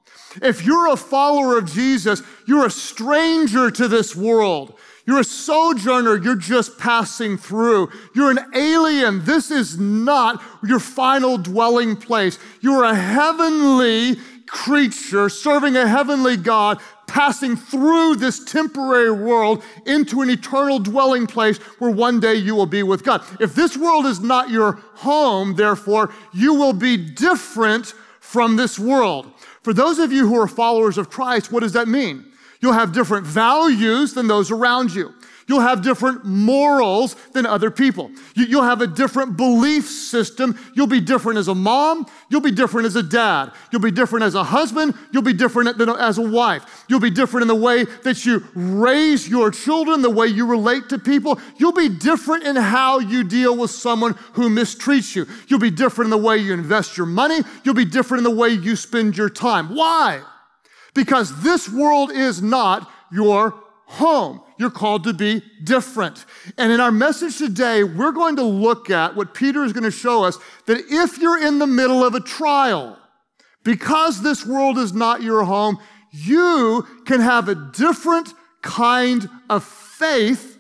If 0.42 0.66
you're 0.66 0.92
a 0.92 0.98
follower 0.98 1.58
of 1.58 1.72
Jesus, 1.72 2.22
you're 2.48 2.66
a 2.66 2.72
stranger 2.72 3.72
to 3.72 3.88
this 3.88 4.16
world. 4.16 4.78
You're 5.06 5.20
a 5.20 5.24
sojourner. 5.24 6.18
You're 6.18 6.36
just 6.36 6.80
passing 6.80 7.38
through. 7.38 7.90
You're 8.16 8.32
an 8.32 8.40
alien. 8.56 9.24
This 9.24 9.52
is 9.52 9.78
not 9.78 10.44
your 10.64 10.80
final 10.80 11.38
dwelling 11.38 11.96
place. 11.96 12.40
You're 12.60 12.84
a 12.84 12.96
heavenly 12.96 14.18
creature 14.48 15.30
serving 15.30 15.76
a 15.76 15.88
heavenly 15.88 16.38
God, 16.38 16.80
passing 17.08 17.56
through 17.56 18.16
this 18.16 18.44
temporary 18.44 19.12
world 19.12 19.64
into 19.86 20.22
an 20.22 20.30
eternal 20.30 20.80
dwelling 20.80 21.28
place 21.28 21.58
where 21.80 21.92
one 21.92 22.20
day 22.20 22.36
you 22.36 22.56
will 22.56 22.66
be 22.66 22.84
with 22.84 23.04
God. 23.04 23.24
If 23.40 23.56
this 23.56 23.78
world 23.78 24.06
is 24.06 24.20
not 24.20 24.50
your 24.50 24.74
home, 24.96 25.56
therefore, 25.56 26.14
you 26.34 26.54
will 26.54 26.74
be 26.74 26.98
different 26.98 27.94
from 28.20 28.56
this 28.56 28.80
world. 28.80 29.32
For 29.62 29.74
those 29.74 30.00
of 30.00 30.12
you 30.12 30.28
who 30.28 30.40
are 30.40 30.48
followers 30.48 30.98
of 30.98 31.10
Christ, 31.10 31.52
what 31.52 31.62
does 31.62 31.74
that 31.74 31.88
mean? 31.88 32.26
You'll 32.60 32.74
have 32.74 32.94
different 32.94 33.26
values 33.26 34.14
than 34.14 34.28
those 34.28 34.52
around 34.52 34.94
you. 34.94 35.14
You'll 35.48 35.62
have 35.62 35.84
different 35.84 36.26
morals 36.26 37.16
than 37.34 37.46
other 37.46 37.70
people. 37.70 38.10
You, 38.34 38.58
will 38.58 38.64
have 38.64 38.82
a 38.82 38.88
different 38.88 39.38
belief 39.38 39.88
system. 39.88 40.58
You'll 40.74 40.88
be 40.88 41.00
different 41.00 41.38
as 41.38 41.48
a 41.48 41.54
mom. 41.54 42.08
You'll 42.30 42.42
be 42.42 42.52
different 42.52 42.88
as 42.88 42.96
a 42.96 43.04
dad. 43.04 43.52
You'll 43.72 43.82
be 43.82 43.92
different 43.92 44.26
as 44.26 44.34
a 44.34 44.44
husband. 44.44 44.96
You'll 45.12 45.22
be 45.22 45.34
different 45.34 45.80
as 45.80 46.18
a 46.18 46.22
wife. 46.28 46.86
You'll 46.90 47.00
be 47.00 47.12
different 47.12 47.44
in 47.44 47.48
the 47.48 47.56
way 47.56 47.84
that 47.84 48.26
you 48.26 48.44
raise 48.56 49.30
your 49.30 49.52
children, 49.52 50.02
the 50.02 50.10
way 50.10 50.28
you 50.28 50.48
relate 50.48 50.90
to 50.90 50.98
people. 50.98 51.40
You'll 51.58 51.74
be 51.74 51.90
different 51.90 52.44
in 52.44 52.56
how 52.56 52.98
you 52.98 53.24
deal 53.24 53.56
with 53.56 53.70
someone 53.70 54.16
who 54.34 54.50
mistreats 54.50 55.16
you. 55.16 55.28
You'll 55.48 55.60
be 55.60 55.70
different 55.70 56.08
in 56.08 56.20
the 56.20 56.26
way 56.26 56.38
you 56.38 56.54
invest 56.54 56.98
your 56.98 57.06
money. 57.06 57.42
You'll 57.64 57.76
be 57.76 57.86
different 57.86 58.26
in 58.26 58.32
the 58.32 58.36
way 58.36 58.50
you 58.50 58.76
spend 58.76 59.16
your 59.16 59.30
time. 59.30 59.76
Why? 59.76 60.24
Because 60.96 61.44
this 61.44 61.70
world 61.70 62.12
is 62.12 62.42
not 62.42 62.90
your 63.12 63.54
home. 63.86 64.42
You're 64.58 64.72
called 64.72 65.04
to 65.04 65.14
be 65.14 65.42
different. 65.64 66.26
And 66.58 66.72
in 66.72 66.80
our 66.80 66.92
message 66.92 67.38
today, 67.38 67.84
we're 67.84 68.12
going 68.12 68.38
to 68.38 68.44
look 68.44 68.90
at 68.90 69.16
what 69.16 69.34
Peter 69.34 69.64
is 69.64 69.74
going 69.74 69.84
to 69.84 69.92
show 69.92 70.24
us 70.24 70.38
that 70.66 70.80
if 70.90 71.18
you're 71.18 71.46
in 71.46 71.60
the 71.60 71.68
middle 71.68 72.04
of 72.04 72.16
a 72.16 72.22
trial, 72.22 72.98
because 73.64 74.22
this 74.22 74.46
world 74.46 74.78
is 74.78 74.94
not 74.94 75.22
your 75.22 75.44
home, 75.44 75.80
you 76.12 76.88
can 77.06 77.20
have 77.20 77.50
a 77.50 77.56
different 77.56 78.34
kind 78.62 79.30
of 79.50 79.64
faith 79.64 80.58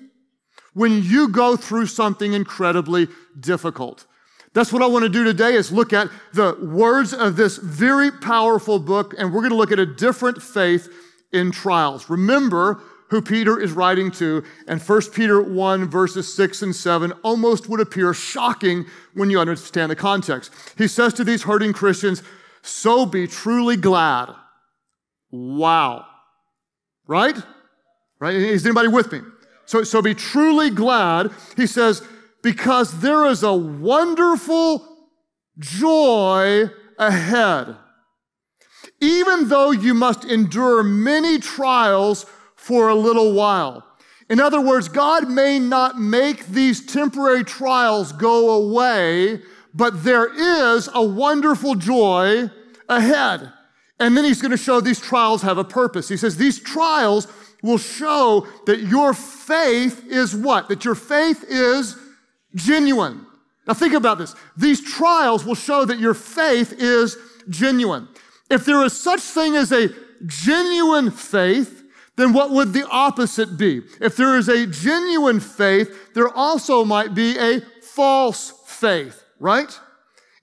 when 0.73 1.01
you 1.03 1.29
go 1.29 1.55
through 1.55 1.85
something 1.85 2.33
incredibly 2.33 3.07
difficult. 3.39 4.05
That's 4.53 4.71
what 4.71 4.81
I 4.81 4.87
want 4.87 5.03
to 5.03 5.09
do 5.09 5.23
today 5.23 5.53
is 5.53 5.71
look 5.71 5.93
at 5.93 6.09
the 6.33 6.57
words 6.61 7.13
of 7.13 7.35
this 7.35 7.57
very 7.57 8.11
powerful 8.11 8.79
book 8.79 9.13
and 9.17 9.33
we're 9.33 9.41
going 9.41 9.51
to 9.51 9.57
look 9.57 9.71
at 9.71 9.79
a 9.79 9.85
different 9.85 10.41
faith 10.41 10.89
in 11.33 11.51
trials. 11.51 12.09
Remember, 12.09 12.81
who 13.09 13.21
Peter 13.21 13.59
is 13.59 13.71
writing 13.71 14.11
to, 14.11 14.43
and 14.67 14.81
1 14.81 15.01
Peter 15.13 15.41
1, 15.41 15.89
verses 15.89 16.33
6 16.33 16.61
and 16.63 16.75
7 16.75 17.11
almost 17.23 17.69
would 17.69 17.79
appear 17.79 18.13
shocking 18.13 18.85
when 19.13 19.29
you 19.29 19.39
understand 19.39 19.91
the 19.91 19.95
context. 19.95 20.51
He 20.77 20.87
says 20.87 21.13
to 21.15 21.23
these 21.23 21.43
hurting 21.43 21.73
Christians, 21.73 22.23
So 22.61 23.05
be 23.05 23.27
truly 23.27 23.77
glad. 23.77 24.29
Wow. 25.31 26.05
Right? 27.07 27.37
Right? 28.19 28.35
Is 28.35 28.65
anybody 28.65 28.87
with 28.87 29.11
me? 29.11 29.21
So, 29.65 29.83
so 29.83 30.01
be 30.01 30.15
truly 30.15 30.69
glad. 30.69 31.31
He 31.57 31.67
says, 31.67 32.01
because 32.41 32.99
there 32.99 33.25
is 33.25 33.43
a 33.43 33.53
wonderful 33.53 34.87
joy 35.57 36.69
ahead. 36.97 37.75
Even 39.01 39.49
though 39.49 39.71
you 39.71 39.93
must 39.93 40.25
endure 40.25 40.83
many 40.83 41.39
trials 41.39 42.25
for 42.65 42.89
a 42.89 42.95
little 42.95 43.31
while. 43.33 43.85
In 44.27 44.39
other 44.39 44.59
words, 44.59 44.87
God 44.89 45.29
may 45.29 45.59
not 45.59 45.99
make 45.99 46.47
these 46.47 46.83
temporary 46.83 47.43
trials 47.43 48.11
go 48.11 48.49
away, 48.49 49.39
but 49.75 50.03
there 50.03 50.33
is 50.73 50.89
a 50.91 51.03
wonderful 51.03 51.75
joy 51.75 52.49
ahead. 52.89 53.53
And 53.99 54.17
then 54.17 54.25
he's 54.25 54.41
going 54.41 54.49
to 54.49 54.57
show 54.57 54.81
these 54.81 54.99
trials 54.99 55.43
have 55.43 55.59
a 55.59 55.63
purpose. 55.63 56.09
He 56.09 56.17
says 56.17 56.37
these 56.37 56.59
trials 56.59 57.27
will 57.61 57.77
show 57.77 58.47
that 58.65 58.79
your 58.79 59.13
faith 59.13 60.03
is 60.07 60.35
what? 60.35 60.67
That 60.69 60.83
your 60.83 60.95
faith 60.95 61.45
is 61.47 61.95
genuine. 62.55 63.27
Now 63.67 63.75
think 63.75 63.93
about 63.93 64.17
this. 64.17 64.33
These 64.57 64.81
trials 64.81 65.45
will 65.45 65.53
show 65.53 65.85
that 65.85 65.99
your 65.99 66.15
faith 66.15 66.73
is 66.79 67.15
genuine. 67.47 68.07
If 68.49 68.65
there 68.65 68.83
is 68.83 68.99
such 68.99 69.21
thing 69.21 69.55
as 69.55 69.71
a 69.71 69.89
genuine 70.25 71.11
faith, 71.11 71.83
then 72.15 72.33
what 72.33 72.51
would 72.51 72.73
the 72.73 72.87
opposite 72.89 73.57
be? 73.57 73.81
If 73.99 74.15
there 74.15 74.37
is 74.37 74.47
a 74.47 74.65
genuine 74.65 75.39
faith, 75.39 76.13
there 76.13 76.29
also 76.29 76.85
might 76.85 77.13
be 77.13 77.37
a 77.37 77.61
false 77.81 78.53
faith, 78.65 79.23
right? 79.39 79.77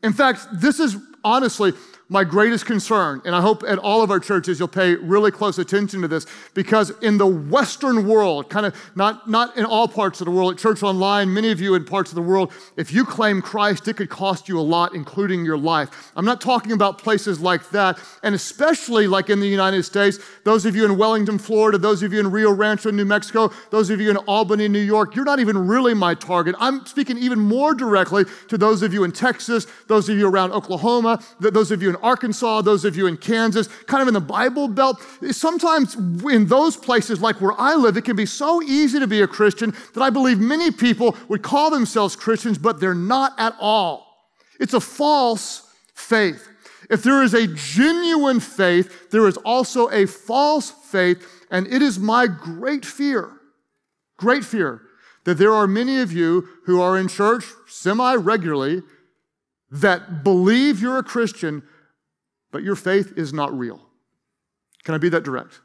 In 0.03 0.13
fact, 0.13 0.47
this 0.53 0.81
is 0.81 0.97
honestly 1.25 1.73
my 2.09 2.25
greatest 2.25 2.67
concern, 2.67 3.23
and 3.25 3.35
I 3.35 3.41
hope 3.41 3.65
at 3.67 3.79
all 3.79 4.03
of 4.03 4.11
our 4.11 4.21
churches 4.21 4.59
you'll 4.59 4.69
pay 4.69 4.97
really 4.97 5.31
close 5.31 5.59
attention 5.59 6.03
to 6.03 6.09
this, 6.09 6.27
because 6.53 6.91
in 7.01 7.17
the 7.17 7.27
Western 7.27 8.07
world, 8.07 8.51
kind 8.51 8.67
of 8.67 8.77
not, 8.95 9.31
not 9.31 9.57
in 9.57 9.65
all 9.65 9.89
parts 9.89 10.21
of 10.21 10.27
the 10.27 10.31
world, 10.31 10.53
at 10.53 10.59
Church 10.59 10.83
Online, 10.83 11.33
many 11.33 11.51
of 11.51 11.61
you 11.61 11.75
in 11.75 11.85
parts 11.85 12.11
of 12.11 12.17
the 12.17 12.23
world, 12.23 12.53
if 12.77 12.93
you 12.93 13.07
claim 13.07 13.41
Christ, 13.41 13.89
it 13.89 13.97
could 13.97 14.11
cost 14.11 14.47
you 14.47 14.59
a 14.59 14.63
lot, 14.63 14.95
including 14.95 15.45
your 15.45 15.57
life. 15.57 16.13
I'm 16.15 16.27
not 16.27 16.41
talking 16.41 16.73
about 16.73 16.99
places 16.99 17.41
like 17.41 17.71
that, 17.71 17.99
and 18.23 18.35
especially 18.35 19.07
like 19.07 19.31
in 19.31 19.41
the 19.41 19.49
United 19.49 19.83
States, 19.85 20.19
those 20.45 20.67
of 20.67 20.77
you 20.77 20.85
in 20.85 20.99
Wellington, 20.99 21.39
Florida, 21.39 21.79
those 21.79 22.03
of 22.03 22.13
you 22.13 22.21
in 22.21 22.31
Rio 22.31 22.53
Rancho, 22.53 22.91
New 22.91 23.07
Mexico, 23.07 23.51
those 23.71 23.89
of 23.89 24.01
you 24.01 24.11
in 24.11 24.19
Albany, 24.19 24.69
New 24.69 24.81
York, 24.81 25.17
you're 25.17 25.25
not 25.25 25.41
even 25.41 25.67
really 25.67 25.95
my 25.95 26.15
target. 26.15 26.55
I'm 26.59 26.85
speaking 26.85 27.17
even 27.17 27.39
more 27.39 27.75
directly 27.75 28.25
to 28.49 28.59
those 28.59 28.83
of 28.83 28.93
you 28.93 29.05
in 29.05 29.13
Texas, 29.13 29.67
those 29.87 30.11
of 30.11 30.19
you 30.19 30.29
around 30.29 30.53
Oklahoma, 30.53 31.23
those 31.41 31.71
of 31.71 31.83
you 31.83 31.89
in 31.89 31.97
Arkansas, 32.03 32.63
those 32.63 32.85
of 32.85 32.97
you 32.97 33.07
in 33.07 33.17
Kansas, 33.17 33.69
kind 33.87 34.03
of 34.03 34.09
in 34.09 34.15
the 34.15 34.21
Bible 34.21 34.69
Belt. 34.69 35.01
Sometimes 35.31 35.95
in 35.95 36.47
those 36.47 36.77
places, 36.77 37.21
like 37.21 37.41
where 37.41 37.59
I 37.59 37.75
live, 37.75 37.97
it 37.97 38.05
can 38.05 38.17
be 38.17 38.27
so 38.27 38.63
easy 38.63 38.99
to 38.99 39.07
be 39.07 39.23
a 39.23 39.27
Christian 39.27 39.75
that 39.95 40.03
I 40.03 40.11
believe 40.11 40.39
many 40.39 40.71
people 40.71 41.17
would 41.29 41.43
call 41.43 41.71
themselves 41.71 42.17
Christians, 42.17 42.59
but 42.59 42.81
they're 42.81 42.95
not 42.95 43.33
at 43.39 43.55
all. 43.61 44.07
It's 44.61 44.75
a 44.75 44.81
false 44.81 45.69
faith. 45.95 46.49
If 46.91 47.03
there 47.03 47.23
is 47.23 47.33
a 47.33 47.47
genuine 47.47 48.41
faith, 48.41 49.11
there 49.11 49.27
is 49.27 49.37
also 49.39 49.89
a 49.91 50.07
false 50.07 50.71
faith, 50.71 51.27
and 51.51 51.67
it 51.67 51.81
is 51.81 51.99
my 51.99 52.27
great 52.27 52.85
fear, 52.85 53.31
great 54.19 54.45
fear, 54.45 54.83
that 55.25 55.39
there 55.39 55.55
are 55.55 55.67
many 55.67 56.01
of 56.01 56.13
you 56.13 56.49
who 56.67 56.81
are 56.81 56.99
in 56.99 57.09
church 57.09 57.45
semi 57.67 58.15
regularly 58.15 58.83
that 59.71 60.23
believe 60.23 60.83
you're 60.83 60.99
a 60.99 61.03
Christian, 61.03 61.63
but 62.53 62.63
your 62.63 62.77
faith 62.77 63.15
is 63.17 63.33
not 63.33 63.57
real. 63.57 63.81
Can 64.85 64.95
I 64.95 64.99
be 64.99 65.09
that 65.09 65.25
direct? 65.25 65.61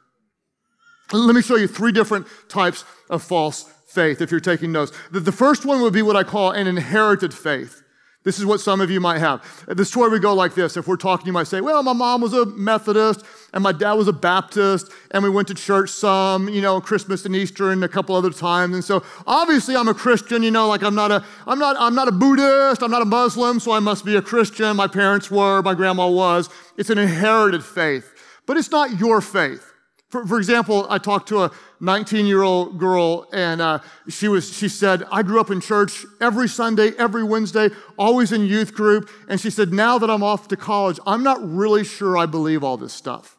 Let 1.14 1.36
me 1.36 1.42
show 1.42 1.56
you 1.56 1.68
three 1.68 1.92
different 1.92 2.28
types 2.50 2.84
of 3.10 3.24
false 3.24 3.64
faith 3.88 4.22
if 4.22 4.32
you're 4.32 4.40
taking 4.40 4.72
notes. 4.72 4.92
The 5.12 5.32
first 5.32 5.66
one 5.66 5.82
would 5.82 5.94
be 5.94 6.02
what 6.02 6.16
I 6.16 6.24
call 6.24 6.52
an 6.52 6.68
inherited 6.68 7.34
faith. 7.34 7.84
This 8.28 8.40
is 8.40 8.46
what 8.46 8.60
some 8.60 8.82
of 8.82 8.92
you 8.92 9.00
might 9.00 9.20
have. 9.20 9.42
The 9.68 9.86
story 9.86 10.10
would 10.10 10.22
go 10.22 10.34
like 10.34 10.54
this. 10.54 10.76
If 10.76 10.86
we're 10.86 10.98
talking, 10.98 11.28
you 11.28 11.32
might 11.32 11.48
say, 11.48 11.62
Well, 11.62 11.82
my 11.82 11.94
mom 11.94 12.20
was 12.20 12.34
a 12.34 12.46
Methodist 12.46 13.24
and 13.54 13.64
my 13.64 13.72
dad 13.72 13.94
was 13.94 14.10
a 14.10 14.12
Baptist, 14.12 14.92
and 15.12 15.24
we 15.24 15.30
went 15.30 15.48
to 15.48 15.54
church 15.54 15.90
some, 15.92 16.50
you 16.50 16.60
know, 16.60 16.82
Christmas 16.82 17.26
and 17.26 17.34
Easter 17.34 17.72
and 17.72 17.82
a 17.86 17.88
couple 17.88 18.18
other 18.18 18.30
times. 18.30 18.74
And 18.74 18.84
so 18.84 19.02
obviously 19.26 19.78
I'm 19.78 19.88
a 19.88 19.94
Christian, 19.94 20.44
you 20.44 20.52
know, 20.52 20.68
like 20.68 20.84
I'm 20.84 20.94
not 20.94 21.10
a 21.10 21.24
I'm 21.46 21.58
not 21.58 21.78
I'm 21.80 21.96
not 21.96 22.10
a 22.10 22.12
Buddhist, 22.12 22.84
I'm 22.84 22.92
not 22.92 23.02
a 23.02 23.06
Muslim, 23.06 23.62
so 23.62 23.72
I 23.72 23.80
must 23.80 24.04
be 24.04 24.18
a 24.18 24.22
Christian. 24.22 24.76
My 24.76 24.88
parents 24.88 25.32
were, 25.32 25.62
my 25.62 25.74
grandma 25.74 26.10
was. 26.10 26.50
It's 26.76 26.90
an 26.90 26.98
inherited 26.98 27.64
faith. 27.64 28.14
But 28.46 28.58
it's 28.58 28.72
not 28.72 29.00
your 29.00 29.22
faith. 29.22 29.72
For, 30.10 30.26
for 30.26 30.38
example, 30.38 30.88
I 30.90 31.00
talked 31.00 31.28
to 31.30 31.44
a 31.44 31.52
19 31.82 32.26
year 32.26 32.42
old 32.42 32.80
girl, 32.80 33.28
and 33.34 33.62
uh, 33.62 33.80
she, 34.08 34.28
was, 34.28 34.56
she 34.56 34.70
said, 34.70 35.04
I 35.12 35.22
grew 35.22 35.42
up 35.42 35.52
in 35.52 35.60
church 35.60 36.06
every 36.22 36.48
Sunday, 36.48 36.92
every 36.98 37.24
Wednesday, 37.24 37.70
always 37.98 38.32
in 38.32 38.46
youth 38.46 38.74
group. 38.74 39.10
And 39.28 39.40
she 39.40 39.50
said, 39.50 39.74
Now 39.74 39.98
that 39.98 40.10
I'm 40.10 40.24
off 40.24 40.48
to 40.50 40.58
college, 40.58 41.00
I'm 41.06 41.24
not 41.24 41.40
really 41.42 41.84
sure 41.84 42.18
I 42.18 42.26
believe 42.26 42.64
all 42.64 42.78
this 42.78 42.94
stuff. 42.94 43.38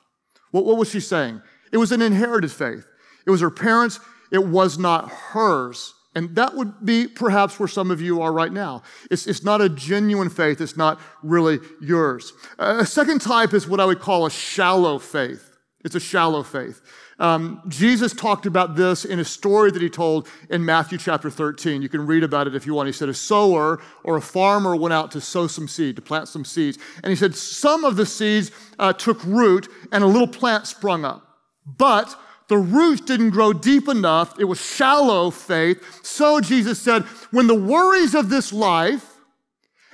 What, 0.50 0.66
what 0.66 0.76
was 0.76 0.90
she 0.90 1.00
saying? 1.00 1.40
It 1.72 1.78
was 1.78 1.92
an 1.92 2.02
inherited 2.02 2.52
faith, 2.52 2.86
it 3.26 3.30
was 3.30 3.40
her 3.40 3.50
parents, 3.50 4.00
it 4.30 4.44
was 4.44 4.78
not 4.78 5.08
hers. 5.08 5.94
And 6.14 6.34
that 6.34 6.54
would 6.54 6.84
be 6.84 7.06
perhaps 7.06 7.60
where 7.60 7.68
some 7.68 7.90
of 7.92 8.00
you 8.00 8.22
are 8.22 8.32
right 8.32 8.52
now. 8.52 8.82
It's, 9.08 9.26
it's 9.28 9.44
not 9.44 9.60
a 9.60 9.68
genuine 9.68 10.30
faith, 10.30 10.60
it's 10.60 10.76
not 10.76 11.00
really 11.22 11.60
yours. 11.80 12.32
A 12.58 12.84
second 12.84 13.20
type 13.20 13.54
is 13.54 13.68
what 13.68 13.78
I 13.78 13.84
would 13.84 14.00
call 14.00 14.26
a 14.26 14.30
shallow 14.30 14.98
faith. 14.98 15.47
It's 15.84 15.94
a 15.94 16.00
shallow 16.00 16.42
faith. 16.42 16.80
Um, 17.20 17.62
Jesus 17.68 18.12
talked 18.12 18.46
about 18.46 18.74
this 18.74 19.04
in 19.04 19.20
a 19.20 19.24
story 19.24 19.70
that 19.70 19.80
he 19.80 19.88
told 19.88 20.28
in 20.50 20.64
Matthew 20.64 20.98
chapter 20.98 21.30
13. 21.30 21.82
You 21.82 21.88
can 21.88 22.04
read 22.06 22.24
about 22.24 22.46
it 22.48 22.54
if 22.54 22.66
you 22.66 22.74
want. 22.74 22.88
He 22.88 22.92
said, 22.92 23.08
A 23.08 23.14
sower 23.14 23.80
or 24.02 24.16
a 24.16 24.20
farmer 24.20 24.74
went 24.74 24.92
out 24.92 25.12
to 25.12 25.20
sow 25.20 25.46
some 25.46 25.68
seed, 25.68 25.96
to 25.96 26.02
plant 26.02 26.28
some 26.28 26.44
seeds. 26.44 26.78
And 27.02 27.10
he 27.10 27.16
said, 27.16 27.36
Some 27.36 27.84
of 27.84 27.96
the 27.96 28.06
seeds 28.06 28.50
uh, 28.78 28.92
took 28.92 29.22
root 29.24 29.68
and 29.92 30.02
a 30.02 30.06
little 30.06 30.28
plant 30.28 30.66
sprung 30.66 31.04
up. 31.04 31.38
But 31.64 32.16
The 32.48 32.58
roots 32.58 33.02
didn't 33.02 33.30
grow 33.30 33.52
deep 33.52 33.88
enough. 33.88 34.38
It 34.40 34.44
was 34.44 34.60
shallow 34.60 35.30
faith. 35.30 36.00
So 36.02 36.40
Jesus 36.40 36.80
said, 36.80 37.02
when 37.30 37.46
the 37.46 37.54
worries 37.54 38.14
of 38.14 38.30
this 38.30 38.52
life 38.52 39.16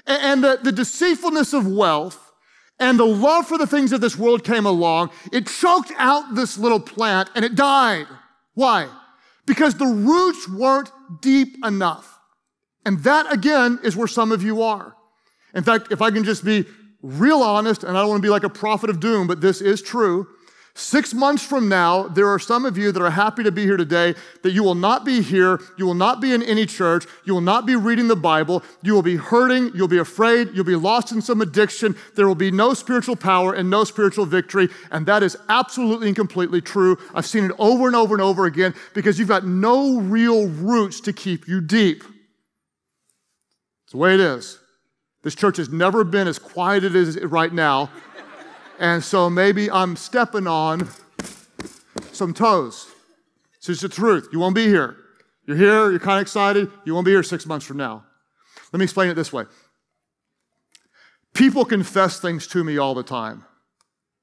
and 0.06 0.42
the, 0.42 0.60
the 0.62 0.72
deceitfulness 0.72 1.52
of 1.52 1.66
wealth 1.66 2.23
and 2.78 2.98
the 2.98 3.04
love 3.04 3.46
for 3.46 3.56
the 3.56 3.66
things 3.66 3.92
of 3.92 4.00
this 4.00 4.16
world 4.16 4.44
came 4.44 4.66
along, 4.66 5.10
it 5.32 5.46
choked 5.46 5.92
out 5.96 6.34
this 6.34 6.58
little 6.58 6.80
plant 6.80 7.30
and 7.34 7.44
it 7.44 7.54
died. 7.54 8.06
Why? 8.54 8.88
Because 9.46 9.74
the 9.74 9.86
roots 9.86 10.48
weren't 10.48 10.90
deep 11.20 11.64
enough. 11.64 12.18
And 12.84 13.02
that 13.04 13.32
again 13.32 13.78
is 13.82 13.96
where 13.96 14.08
some 14.08 14.32
of 14.32 14.42
you 14.42 14.62
are. 14.62 14.94
In 15.54 15.62
fact, 15.62 15.92
if 15.92 16.02
I 16.02 16.10
can 16.10 16.24
just 16.24 16.44
be 16.44 16.64
real 17.02 17.42
honest, 17.42 17.84
and 17.84 17.96
I 17.96 18.00
don't 18.00 18.08
want 18.08 18.22
to 18.22 18.26
be 18.26 18.30
like 18.30 18.44
a 18.44 18.50
prophet 18.50 18.90
of 18.90 18.98
doom, 18.98 19.26
but 19.26 19.40
this 19.40 19.60
is 19.60 19.80
true. 19.82 20.26
Six 20.76 21.14
months 21.14 21.44
from 21.44 21.68
now, 21.68 22.08
there 22.08 22.26
are 22.26 22.38
some 22.40 22.64
of 22.64 22.76
you 22.76 22.90
that 22.90 23.00
are 23.00 23.10
happy 23.10 23.44
to 23.44 23.52
be 23.52 23.62
here 23.62 23.76
today 23.76 24.16
that 24.42 24.50
you 24.50 24.64
will 24.64 24.74
not 24.74 25.04
be 25.04 25.22
here. 25.22 25.60
You 25.78 25.86
will 25.86 25.94
not 25.94 26.20
be 26.20 26.32
in 26.32 26.42
any 26.42 26.66
church. 26.66 27.06
You 27.24 27.34
will 27.34 27.40
not 27.40 27.64
be 27.64 27.76
reading 27.76 28.08
the 28.08 28.16
Bible. 28.16 28.64
You 28.82 28.92
will 28.92 29.02
be 29.02 29.14
hurting. 29.14 29.70
You'll 29.72 29.86
be 29.86 29.98
afraid. 29.98 30.50
You'll 30.52 30.64
be 30.64 30.74
lost 30.74 31.12
in 31.12 31.22
some 31.22 31.40
addiction. 31.40 31.94
There 32.16 32.26
will 32.26 32.34
be 32.34 32.50
no 32.50 32.74
spiritual 32.74 33.14
power 33.14 33.54
and 33.54 33.70
no 33.70 33.84
spiritual 33.84 34.26
victory. 34.26 34.68
And 34.90 35.06
that 35.06 35.22
is 35.22 35.36
absolutely 35.48 36.08
and 36.08 36.16
completely 36.16 36.60
true. 36.60 36.98
I've 37.14 37.26
seen 37.26 37.44
it 37.44 37.52
over 37.56 37.86
and 37.86 37.94
over 37.94 38.12
and 38.16 38.22
over 38.22 38.44
again 38.44 38.74
because 38.94 39.16
you've 39.16 39.28
got 39.28 39.46
no 39.46 40.00
real 40.00 40.48
roots 40.48 41.00
to 41.02 41.12
keep 41.12 41.46
you 41.46 41.60
deep. 41.60 42.02
It's 43.84 43.92
the 43.92 43.98
way 43.98 44.14
it 44.14 44.20
is. 44.20 44.58
This 45.22 45.36
church 45.36 45.56
has 45.56 45.70
never 45.70 46.02
been 46.02 46.26
as 46.26 46.38
quiet 46.38 46.82
as 46.82 46.94
it 46.94 46.96
is 46.96 47.22
right 47.22 47.52
now. 47.52 47.90
And 48.78 49.02
so 49.02 49.30
maybe 49.30 49.70
I'm 49.70 49.96
stepping 49.96 50.46
on 50.46 50.88
some 52.12 52.34
toes. 52.34 52.90
It's 53.56 53.66
just 53.66 53.82
the 53.82 53.88
truth. 53.88 54.28
You 54.32 54.38
won't 54.38 54.54
be 54.54 54.66
here. 54.66 54.96
You're 55.46 55.56
here, 55.56 55.90
you're 55.90 56.00
kind 56.00 56.18
of 56.18 56.22
excited. 56.22 56.70
You 56.84 56.94
won't 56.94 57.04
be 57.04 57.12
here 57.12 57.22
six 57.22 57.46
months 57.46 57.66
from 57.66 57.76
now. 57.76 58.04
Let 58.72 58.78
me 58.78 58.84
explain 58.84 59.08
it 59.08 59.14
this 59.14 59.32
way 59.32 59.44
people 61.34 61.64
confess 61.64 62.20
things 62.20 62.46
to 62.46 62.64
me 62.64 62.78
all 62.78 62.94
the 62.94 63.02
time, 63.02 63.44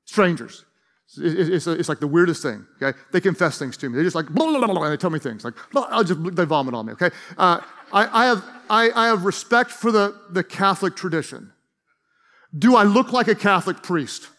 strangers. 0.05 0.65
It's, 1.17 1.67
like 1.89 1.99
the 1.99 2.07
weirdest 2.07 2.41
thing, 2.41 2.65
okay? 2.81 2.97
They 3.11 3.19
confess 3.19 3.59
things 3.59 3.75
to 3.77 3.89
me. 3.89 3.97
They 3.97 4.03
just 4.03 4.15
like, 4.15 4.29
blah, 4.29 4.45
blah, 4.45 4.65
blah, 4.65 4.83
and 4.83 4.93
they 4.93 4.97
tell 4.97 5.09
me 5.09 5.19
things. 5.19 5.43
Like, 5.43 5.55
I'll 5.75 6.05
just, 6.05 6.35
they 6.37 6.45
vomit 6.45 6.73
on 6.73 6.85
me, 6.85 6.93
okay? 6.93 7.09
Uh, 7.37 7.59
I, 7.91 8.23
I, 8.23 8.25
have, 8.27 8.45
I, 8.69 8.91
I 8.91 9.07
have 9.07 9.25
respect 9.25 9.71
for 9.71 9.91
the, 9.91 10.17
the 10.29 10.41
Catholic 10.41 10.95
tradition. 10.95 11.51
Do 12.57 12.77
I 12.77 12.83
look 12.83 13.11
like 13.11 13.27
a 13.27 13.35
Catholic 13.35 13.83
priest? 13.83 14.29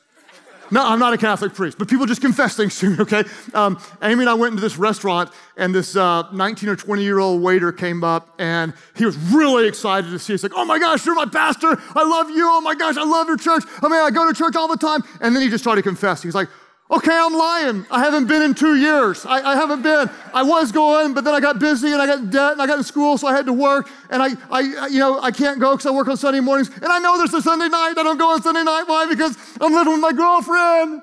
No, 0.73 0.83
I'm 0.87 0.99
not 0.99 1.13
a 1.13 1.19
Catholic 1.19 1.53
priest, 1.53 1.77
but 1.77 1.87
people 1.87 2.07
just 2.07 2.23
confess 2.23 2.57
things 2.57 2.79
to 2.79 2.89
me, 2.89 2.97
okay? 3.01 3.25
Um, 3.53 3.79
Amy 4.03 4.23
and 4.23 4.31
I 4.31 4.33
went 4.33 4.53
into 4.53 4.63
this 4.63 4.79
restaurant, 4.79 5.31
and 5.59 5.75
this 5.75 5.95
uh, 5.97 6.33
19 6.33 6.67
or 6.71 6.77
20 6.77 7.03
year 7.03 7.19
old 7.19 7.43
waiter 7.43 7.73
came 7.73 8.03
up, 8.03 8.35
and 8.39 8.73
he 8.97 9.05
was 9.05 9.15
really 9.19 9.69
excited 9.69 10.09
to 10.11 10.19
see 10.19 10.33
us. 10.33 10.43
Like, 10.43 10.53
oh 10.57 10.65
my 10.65 10.79
gosh, 10.79 11.05
you're 11.05 11.15
my 11.15 11.27
pastor. 11.27 11.79
I 11.95 12.05
love 12.05 12.31
you. 12.31 12.49
Oh 12.49 12.63
my 12.63 12.75
gosh, 12.75 12.97
I 12.97 13.05
love 13.05 13.27
your 13.29 13.37
church. 13.37 13.65
I 13.83 13.89
mean, 13.89 14.01
I 14.01 14.11
go 14.11 14.27
to 14.27 14.35
church 14.35 14.57
all 14.57 14.67
the 14.67 14.79
time. 14.79 15.03
And 15.21 15.37
then 15.37 15.43
he 15.43 15.51
just 15.51 15.63
started 15.63 15.83
confessing. 15.83 16.29
He's 16.29 16.35
like, 16.35 16.49
Okay, 16.93 17.11
I'm 17.11 17.33
lying. 17.33 17.87
I 17.91 18.01
haven't 18.01 18.27
been 18.27 18.43
in 18.43 18.53
two 18.53 18.77
years. 18.77 19.25
I, 19.25 19.53
I, 19.53 19.57
haven't 19.57 19.81
been. 19.81 20.11
I 20.35 20.43
was 20.43 20.71
going, 20.71 21.15
but 21.15 21.25
then 21.25 21.33
I 21.33 21.41
got 21.41 21.59
busy 21.59 21.91
and 21.91 22.03
I 22.03 22.07
got 22.07 22.19
in 22.19 22.29
debt 22.29 22.53
and 22.53 22.61
I 22.61 22.67
got 22.67 22.77
in 22.77 22.85
school, 22.85 23.17
so 23.17 23.27
I 23.27 23.35
had 23.35 23.47
to 23.47 23.53
work. 23.53 23.89
And 24.11 24.23
I, 24.23 24.29
I 24.51 24.89
you 24.89 24.99
know, 24.99 25.19
I 25.19 25.31
can't 25.31 25.59
go 25.59 25.73
because 25.73 25.87
I 25.87 25.91
work 25.91 26.09
on 26.09 26.19
Sunday 26.19 26.41
mornings. 26.41 26.69
And 26.69 26.87
I 26.87 26.99
know 26.99 27.17
there's 27.17 27.33
a 27.33 27.41
Sunday 27.41 27.69
night. 27.69 27.95
I 27.97 28.03
don't 28.03 28.19
go 28.19 28.35
on 28.35 28.43
Sunday 28.43 28.63
night. 28.63 28.85
Why? 28.85 29.07
Because 29.09 29.39
I'm 29.59 29.73
living 29.73 29.95
with 29.95 30.03
my 30.03 30.13
girlfriend. 30.13 31.01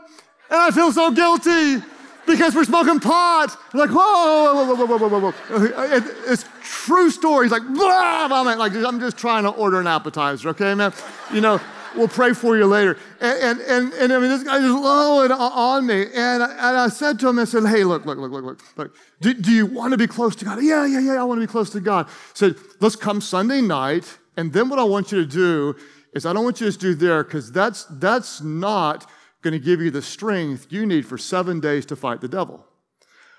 And 0.51 0.59
I 0.59 0.69
feel 0.69 0.91
so 0.91 1.09
guilty 1.09 1.83
because 2.27 2.53
we're 2.53 2.65
smoking 2.65 2.99
pot. 2.99 3.57
I'm 3.73 3.79
like, 3.79 3.89
whoa, 3.89 4.53
whoa, 4.53 4.75
whoa, 4.75 4.85
whoa, 4.85 4.97
whoa, 4.97 5.09
whoa, 5.09 5.31
whoa. 5.31 5.85
It, 5.85 6.03
it's 6.27 6.45
true 6.61 7.09
story. 7.09 7.45
He's 7.45 7.51
like, 7.51 7.65
blah, 7.65 8.27
blah. 8.27 8.41
Like, 8.41 8.73
I'm 8.75 8.99
just 8.99 9.17
trying 9.17 9.41
to 9.41 9.49
order 9.49 9.79
an 9.79 9.87
appetizer, 9.87 10.49
okay, 10.49 10.75
man? 10.75 10.93
You 11.33 11.41
know, 11.41 11.59
we'll 11.95 12.07
pray 12.07 12.33
for 12.33 12.57
you 12.57 12.65
later. 12.65 12.97
And, 13.19 13.39
and, 13.39 13.61
and, 13.61 13.93
and 13.93 14.13
I 14.13 14.19
mean, 14.19 14.29
this 14.29 14.43
guy 14.43 14.59
just 14.59 14.73
lowered 14.73 15.31
on 15.31 15.85
me. 15.85 16.05
And 16.13 16.43
I, 16.43 16.51
and 16.51 16.77
I 16.77 16.89
said 16.89 17.19
to 17.19 17.29
him, 17.29 17.39
I 17.39 17.45
said, 17.45 17.65
hey, 17.65 17.83
look, 17.83 18.05
look, 18.05 18.17
look, 18.17 18.31
look, 18.31 18.43
look. 18.43 18.61
look. 18.77 18.95
Do, 19.21 19.33
do 19.33 19.51
you 19.51 19.65
want 19.65 19.91
to 19.91 19.97
be 19.97 20.07
close 20.07 20.35
to 20.37 20.45
God? 20.45 20.63
Yeah, 20.63 20.85
yeah, 20.85 20.99
yeah, 20.99 21.21
I 21.21 21.23
want 21.23 21.41
to 21.41 21.47
be 21.47 21.51
close 21.51 21.69
to 21.71 21.79
God. 21.79 22.07
I 22.07 22.11
said, 22.33 22.55
let's 22.79 22.95
come 22.95 23.21
Sunday 23.21 23.61
night. 23.61 24.17
And 24.37 24.53
then 24.53 24.69
what 24.69 24.79
I 24.79 24.83
want 24.83 25.11
you 25.11 25.19
to 25.19 25.25
do 25.25 25.75
is 26.13 26.25
I 26.25 26.33
don't 26.33 26.43
want 26.43 26.59
you 26.59 26.65
to 26.65 26.71
just 26.71 26.79
do 26.79 26.95
there 26.95 27.23
because 27.23 27.51
that's, 27.51 27.85
that's 27.85 28.41
not 28.41 29.09
going 29.41 29.53
to 29.53 29.59
give 29.59 29.81
you 29.81 29.91
the 29.91 30.01
strength 30.01 30.67
you 30.69 30.85
need 30.85 31.05
for 31.05 31.17
seven 31.17 31.59
days 31.59 31.85
to 31.87 31.95
fight 31.95 32.21
the 32.21 32.27
devil. 32.27 32.65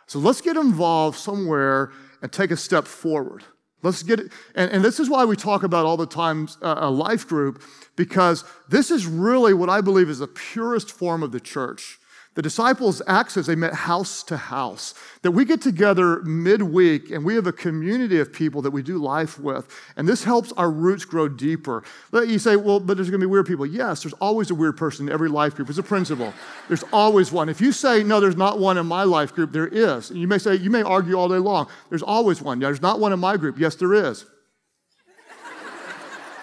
So 0.06 0.18
let's 0.18 0.40
get 0.40 0.56
involved 0.56 1.18
somewhere 1.18 1.92
and 2.22 2.32
take 2.32 2.50
a 2.50 2.56
step 2.56 2.86
forward. 2.86 3.44
Let's 3.82 4.02
get 4.02 4.20
it. 4.20 4.32
And, 4.54 4.70
and 4.70 4.84
this 4.84 4.98
is 4.98 5.08
why 5.08 5.24
we 5.24 5.36
talk 5.36 5.62
about 5.62 5.86
all 5.86 5.96
the 5.96 6.06
time 6.06 6.48
uh, 6.60 6.76
a 6.78 6.90
life 6.90 7.26
group, 7.28 7.62
because 7.96 8.44
this 8.68 8.90
is 8.90 9.06
really 9.06 9.54
what 9.54 9.70
I 9.70 9.80
believe 9.80 10.08
is 10.08 10.18
the 10.18 10.26
purest 10.26 10.90
form 10.90 11.22
of 11.22 11.32
the 11.32 11.40
church. 11.40 11.99
The 12.40 12.44
disciples 12.44 13.02
acts 13.06 13.36
as 13.36 13.44
they 13.44 13.54
met 13.54 13.74
house 13.74 14.22
to 14.22 14.34
house. 14.38 14.94
That 15.20 15.32
we 15.32 15.44
get 15.44 15.60
together 15.60 16.22
midweek 16.22 17.10
and 17.10 17.22
we 17.22 17.34
have 17.34 17.46
a 17.46 17.52
community 17.52 18.18
of 18.18 18.32
people 18.32 18.62
that 18.62 18.70
we 18.70 18.82
do 18.82 18.96
life 18.96 19.38
with. 19.38 19.68
And 19.98 20.08
this 20.08 20.24
helps 20.24 20.50
our 20.52 20.70
roots 20.70 21.04
grow 21.04 21.28
deeper. 21.28 21.84
You 22.14 22.38
say, 22.38 22.56
well, 22.56 22.80
but 22.80 22.96
there's 22.96 23.10
going 23.10 23.20
to 23.20 23.26
be 23.26 23.30
weird 23.30 23.44
people. 23.44 23.66
Yes, 23.66 24.02
there's 24.02 24.14
always 24.14 24.50
a 24.50 24.54
weird 24.54 24.78
person 24.78 25.06
in 25.06 25.12
every 25.12 25.28
life 25.28 25.54
group. 25.54 25.68
It's 25.68 25.76
a 25.76 25.82
principle. 25.82 26.32
There's 26.66 26.82
always 26.94 27.30
one. 27.30 27.50
If 27.50 27.60
you 27.60 27.72
say, 27.72 28.02
no, 28.02 28.20
there's 28.20 28.38
not 28.38 28.58
one 28.58 28.78
in 28.78 28.86
my 28.86 29.02
life 29.02 29.34
group, 29.34 29.52
there 29.52 29.68
is. 29.68 30.08
And 30.08 30.18
you 30.18 30.26
may 30.26 30.38
say, 30.38 30.54
you 30.54 30.70
may 30.70 30.80
argue 30.80 31.16
all 31.16 31.28
day 31.28 31.36
long. 31.36 31.68
There's 31.90 32.02
always 32.02 32.40
one. 32.40 32.58
Yeah, 32.58 32.68
there's 32.68 32.80
not 32.80 33.00
one 33.00 33.12
in 33.12 33.20
my 33.20 33.36
group. 33.36 33.58
Yes, 33.58 33.74
there 33.74 33.92
is. 33.92 34.24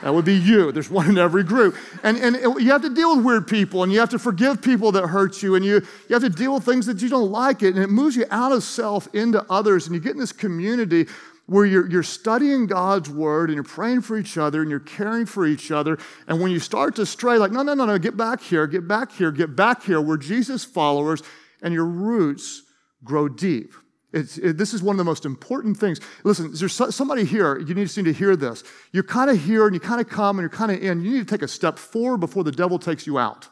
That 0.02 0.14
would 0.14 0.26
be 0.26 0.36
you. 0.36 0.72
There's 0.72 0.90
one 0.90 1.10
in 1.10 1.18
every 1.18 1.44
group. 1.44 1.76
And, 2.04 2.18
and 2.18 2.36
you 2.62 2.72
have 2.72 2.84
to 2.84 2.90
deal 2.90 3.16
with 3.16 3.26
weird 3.26 3.48
people 3.48 3.84
and 3.84 3.92
you 3.92 4.00
have 4.00 4.10
to 4.10 4.20
forgive 4.20 4.62
people 4.62 4.92
that 4.92 5.08
hurt 5.08 5.42
you 5.42 5.56
and 5.56 5.66
you, 5.66 5.76
you 6.08 6.14
have 6.14 6.22
to 6.22 6.30
deal 6.30 6.54
with 6.56 6.66
things 6.66 6.86
that 6.86 7.02
you 7.02 7.10
don't 7.10 7.32
like 7.32 7.64
it. 7.64 7.76
And 7.76 7.84
it 7.84 7.90
moves 7.90 8.16
you 8.16 8.26
out 8.30 8.52
of 8.52 8.64
self 8.64 9.14
into 9.14 9.44
others. 9.50 9.88
And 9.88 9.96
you 9.96 10.02
get 10.02 10.12
in 10.14 10.20
this 10.20 10.32
community 10.32 11.08
where 11.48 11.66
you're, 11.66 11.90
you're 11.90 12.04
studying 12.04 12.68
God's 12.68 13.10
word 13.10 13.50
and 13.50 13.56
you're 13.56 13.64
praying 13.64 14.02
for 14.02 14.18
each 14.18 14.38
other 14.38 14.62
and 14.62 14.70
you're 14.70 14.80
caring 14.80 15.26
for 15.26 15.48
each 15.48 15.72
other. 15.72 15.98
And 16.28 16.42
when 16.42 16.52
you 16.52 16.60
start 16.60 16.96
to 16.98 17.06
stray, 17.06 17.38
like, 17.38 17.52
no, 17.52 17.64
no, 17.64 17.74
no, 17.74 17.86
no, 17.86 17.98
get 17.98 18.18
back 18.18 18.42
here, 18.42 18.68
get 18.68 18.88
back 18.88 19.14
here, 19.14 19.32
get 19.32 19.56
back 19.56 19.84
here, 19.84 20.02
we're 20.02 20.18
Jesus 20.18 20.64
followers 20.64 21.24
and 21.62 21.74
your 21.74 21.86
roots 21.86 22.64
grow 23.04 23.30
deep. 23.30 23.74
It, 24.14 24.58
this 24.58 24.74
is 24.74 24.82
one 24.82 24.94
of 24.94 24.98
the 24.98 25.04
most 25.04 25.26
important 25.26 25.78
things. 25.78 26.00
Listen, 26.24 26.54
there's 26.54 26.74
somebody 26.96 27.26
here, 27.26 27.60
you 27.60 27.76
need 27.76 27.88
to 27.88 27.94
seem 27.94 28.06
to 28.06 28.14
hear 28.14 28.36
this. 28.36 28.64
You're 28.94 29.04
kind 29.04 29.30
of 29.30 29.44
here 29.44 29.66
and 29.66 29.74
you 29.74 29.82
kind 29.82 30.00
of 30.00 30.08
come 30.08 30.40
and 30.40 30.44
you're 30.44 30.50
kind 30.50 30.72
of 30.72 30.82
in. 30.82 31.04
You 31.04 31.12
need 31.12 31.28
to 31.28 31.34
take 31.34 31.42
a 31.42 31.48
step 31.48 31.78
forward 31.78 32.20
before 32.20 32.44
the 32.44 32.52
devil 32.52 32.80
takes 32.80 33.06
you 33.06 33.20
out. 33.20 33.50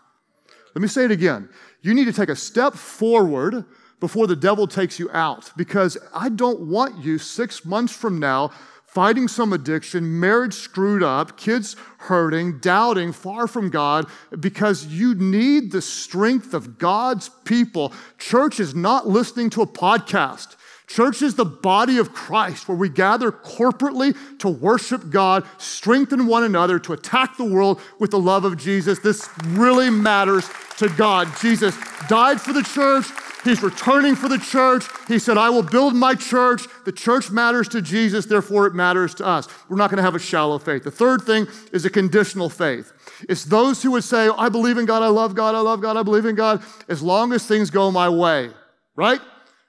Let 0.74 0.82
me 0.82 0.88
say 0.88 1.06
it 1.06 1.12
again. 1.12 1.50
You 1.82 1.94
need 1.94 2.06
to 2.06 2.14
take 2.14 2.30
a 2.30 2.36
step 2.36 2.74
forward 2.74 3.66
before 4.00 4.28
the 4.28 4.36
devil 4.36 4.68
takes 4.68 5.00
you 5.00 5.10
out 5.12 5.52
because 5.56 5.98
I 6.14 6.30
don't 6.30 6.62
want 6.62 7.04
you 7.04 7.18
six 7.18 7.66
months 7.66 7.94
from 7.94 8.20
now 8.20 8.52
fighting 8.96 9.28
some 9.28 9.52
addiction, 9.52 10.22
marriage 10.22 10.54
screwed 10.54 11.04
up, 11.04 11.36
kids 11.36 11.76
hurting, 11.98 12.60
doubting, 12.60 13.12
far 13.12 13.46
from 13.46 13.70
God, 13.70 14.08
because 14.40 14.86
you 14.86 15.14
need 15.14 15.74
the 15.74 15.82
strength 15.82 16.54
of 16.54 16.78
God's 16.78 17.28
people. 17.44 17.92
Church 18.18 18.58
is 18.58 18.74
not 18.74 19.06
listening 19.06 19.50
to 19.50 19.62
a 19.62 19.68
podcast. 19.68 20.56
Church 20.88 21.22
is 21.22 21.36
the 21.36 21.44
body 21.44 21.98
of 21.98 22.14
Christ 22.14 22.70
where 22.70 22.78
we 22.78 22.88
gather 22.88 23.34
corporately 23.34 24.16
to 24.40 24.48
worship 24.48 25.10
God, 25.10 25.46
strengthen 25.58 26.26
one 26.26 26.46
another, 26.46 26.80
to 26.80 26.94
attack 26.94 27.36
the 27.36 27.44
world 27.44 27.82
with 28.00 28.12
the 28.12 28.20
love 28.20 28.46
of 28.46 28.56
Jesus. 28.56 29.00
This 29.00 29.28
really 29.48 29.90
matters 29.90 30.48
to 30.78 30.88
God. 30.88 31.28
Jesus 31.42 31.78
died 32.08 32.40
for 32.40 32.54
the 32.54 32.64
church. 32.64 33.08
He's 33.46 33.62
returning 33.62 34.16
for 34.16 34.28
the 34.28 34.40
church. 34.40 34.86
He 35.08 35.20
said, 35.20 35.38
I 35.38 35.52
will 35.52 35.64
build 35.64 35.96
my 35.96 36.16
church. 36.16 36.64
The 36.84 36.92
church 36.92 37.30
matters 37.30 37.70
to 37.70 37.82
Jesus, 37.82 38.26
therefore 38.26 38.66
it 38.66 38.74
matters 38.74 39.14
to 39.16 39.26
us. 39.26 39.48
We're 39.70 39.78
not 39.78 39.92
going 39.92 39.98
to 39.98 40.04
have 40.04 40.16
a 40.16 40.20
shallow 40.20 40.58
faith. 40.58 40.84
The 40.84 40.92
third 40.92 41.22
thing 41.22 41.48
is 41.72 41.86
a 41.86 41.90
conditional 41.92 42.50
faith. 42.50 42.92
It's 43.30 43.46
those 43.46 43.84
who 43.84 43.92
would 43.92 44.04
say, 44.04 44.30
I 44.36 44.50
believe 44.50 44.80
in 44.80 44.86
God, 44.86 45.04
I 45.04 45.08
love 45.08 45.36
God, 45.36 45.54
I 45.54 45.60
love 45.60 45.80
God, 45.80 45.96
I 45.96 46.02
believe 46.02 46.26
in 46.26 46.36
God, 46.36 46.64
as 46.90 47.04
long 47.04 47.34
as 47.34 47.46
things 47.46 47.70
go 47.70 47.92
my 47.92 48.10
way, 48.10 48.50
right? 48.96 49.22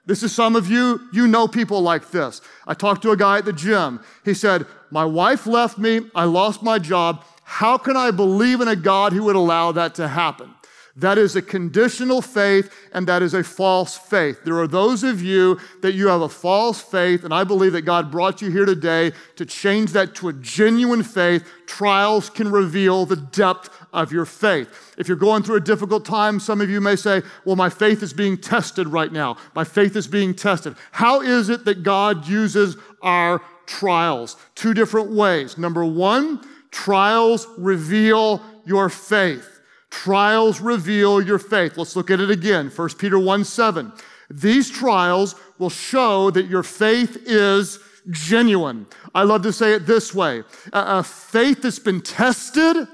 This 0.07 0.23
is 0.23 0.33
some 0.33 0.55
of 0.55 0.71
you, 0.71 1.01
you 1.13 1.27
know 1.27 1.47
people 1.47 1.81
like 1.81 2.09
this. 2.09 2.41
I 2.65 2.73
talked 2.73 3.03
to 3.03 3.11
a 3.11 3.17
guy 3.17 3.37
at 3.37 3.45
the 3.45 3.53
gym. 3.53 3.99
He 4.25 4.33
said, 4.33 4.65
My 4.89 5.05
wife 5.05 5.45
left 5.45 5.77
me, 5.77 6.01
I 6.15 6.23
lost 6.23 6.63
my 6.63 6.79
job. 6.79 7.23
How 7.43 7.77
can 7.77 7.95
I 7.95 8.11
believe 8.11 8.59
in 8.59 8.67
a 8.67 8.75
God 8.75 9.13
who 9.13 9.23
would 9.23 9.35
allow 9.35 9.71
that 9.73 9.95
to 9.95 10.07
happen? 10.07 10.53
That 10.97 11.19
is 11.19 11.35
a 11.35 11.43
conditional 11.43 12.23
faith 12.23 12.73
and 12.91 13.07
that 13.07 13.21
is 13.21 13.35
a 13.35 13.43
false 13.43 13.95
faith. 13.95 14.43
There 14.43 14.57
are 14.57 14.67
those 14.67 15.03
of 15.03 15.21
you 15.21 15.59
that 15.81 15.93
you 15.93 16.07
have 16.07 16.21
a 16.21 16.29
false 16.29 16.81
faith, 16.81 17.23
and 17.23 17.31
I 17.31 17.43
believe 17.43 17.73
that 17.73 17.83
God 17.83 18.09
brought 18.09 18.41
you 18.41 18.49
here 18.49 18.65
today 18.65 19.11
to 19.35 19.45
change 19.45 19.91
that 19.91 20.15
to 20.15 20.29
a 20.29 20.33
genuine 20.33 21.03
faith. 21.03 21.47
Trials 21.67 22.31
can 22.31 22.49
reveal 22.49 23.05
the 23.05 23.15
depth 23.15 23.69
of 23.93 24.11
your 24.11 24.25
faith. 24.25 24.95
If 24.97 25.07
you're 25.07 25.17
going 25.17 25.43
through 25.43 25.57
a 25.57 25.61
difficult 25.61 26.03
time, 26.03 26.39
some 26.39 26.61
of 26.61 26.69
you 26.69 26.81
may 26.81 26.95
say, 26.95 27.21
Well, 27.45 27.55
my 27.55 27.69
faith 27.69 28.01
is 28.01 28.11
being 28.11 28.35
tested 28.35 28.87
right 28.87 29.11
now. 29.11 29.37
My 29.53 29.63
faith 29.63 29.95
is 29.95 30.07
being 30.07 30.33
tested. 30.33 30.75
How 30.91 31.21
is 31.21 31.49
it 31.49 31.63
that 31.65 31.83
God 31.83 32.27
uses 32.27 32.75
our 33.03 33.43
trials? 33.67 34.35
Two 34.55 34.73
different 34.73 35.11
ways. 35.11 35.59
Number 35.59 35.85
one, 35.85 36.43
trials 36.71 37.47
reveal 37.55 38.41
your 38.65 38.89
faith. 38.89 39.56
Trials 40.03 40.61
reveal 40.61 41.19
your 41.19 41.39
faith. 41.39 41.75
Let's 41.75 41.95
look 41.95 42.11
at 42.11 42.19
it 42.19 42.29
again. 42.29 42.69
1 42.69 42.89
Peter 42.99 43.17
1 43.17 43.43
7. 43.43 43.91
These 44.29 44.69
trials 44.69 45.33
will 45.57 45.71
show 45.71 46.29
that 46.31 46.45
your 46.45 46.61
faith 46.61 47.17
is 47.25 47.79
genuine. 48.11 48.85
I 49.15 49.23
love 49.23 49.41
to 49.41 49.51
say 49.51 49.73
it 49.73 49.87
this 49.87 50.13
way 50.13 50.43
a, 50.71 51.03
faith 51.03 51.63
that's 51.63 51.79
been 51.79 52.01
tested 52.01 52.87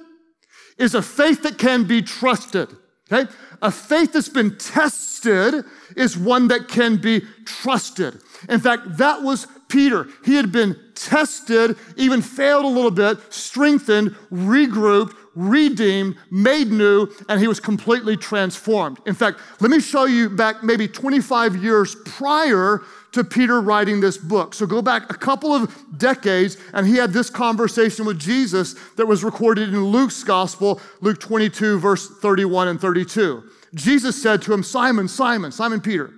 is 0.77 0.95
a 0.95 1.01
faith 1.01 1.43
that 1.43 1.57
can 1.57 1.83
be 1.83 2.01
trusted. 2.01 2.69
Okay? 3.11 3.29
A 3.61 3.69
faith 3.69 4.13
that's 4.13 4.29
been 4.29 4.57
tested 4.57 5.65
is 5.97 6.17
one 6.17 6.47
that 6.47 6.69
can 6.69 6.95
be 6.95 7.21
trusted. 7.45 8.21
In 8.47 8.61
fact, 8.61 8.97
that 8.97 9.21
was 9.21 9.45
Peter. 9.67 10.07
He 10.23 10.35
had 10.35 10.53
been 10.53 10.79
tested, 10.95 11.75
even 11.97 12.21
failed 12.21 12.63
a 12.63 12.67
little 12.67 12.91
bit, 12.91 13.17
strengthened, 13.33 14.15
regrouped, 14.31 15.15
redeemed, 15.35 16.15
made 16.29 16.71
new, 16.71 17.07
and 17.29 17.39
he 17.39 17.47
was 17.47 17.59
completely 17.59 18.15
transformed. 18.15 18.99
In 19.05 19.13
fact, 19.13 19.39
let 19.59 19.71
me 19.71 19.79
show 19.79 20.05
you 20.05 20.29
back 20.29 20.63
maybe 20.63 20.87
25 20.87 21.63
years 21.63 21.95
prior 22.05 22.81
to 23.13 23.23
Peter 23.23 23.61
writing 23.61 23.99
this 23.99 24.17
book. 24.17 24.53
So 24.53 24.65
go 24.65 24.81
back 24.81 25.11
a 25.11 25.17
couple 25.17 25.53
of 25.53 25.73
decades, 25.97 26.57
and 26.73 26.85
he 26.85 26.95
had 26.95 27.13
this 27.13 27.29
conversation 27.29 28.05
with 28.05 28.19
Jesus 28.19 28.75
that 28.95 29.05
was 29.05 29.23
recorded 29.23 29.69
in 29.69 29.83
Luke's 29.83 30.23
gospel, 30.23 30.81
Luke 31.01 31.19
22, 31.19 31.79
verse 31.79 32.09
31 32.19 32.69
and 32.69 32.81
32. 32.81 33.43
Jesus 33.75 34.21
said 34.21 34.41
to 34.43 34.53
him, 34.53 34.63
Simon, 34.63 35.07
Simon, 35.07 35.51
Simon 35.51 35.81
Peter, 35.81 36.11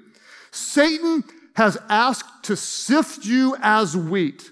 Satan 0.51 1.23
has 1.55 1.77
asked 1.89 2.43
to 2.45 2.55
sift 2.55 3.25
you 3.25 3.55
as 3.61 3.95
wheat. 3.95 4.51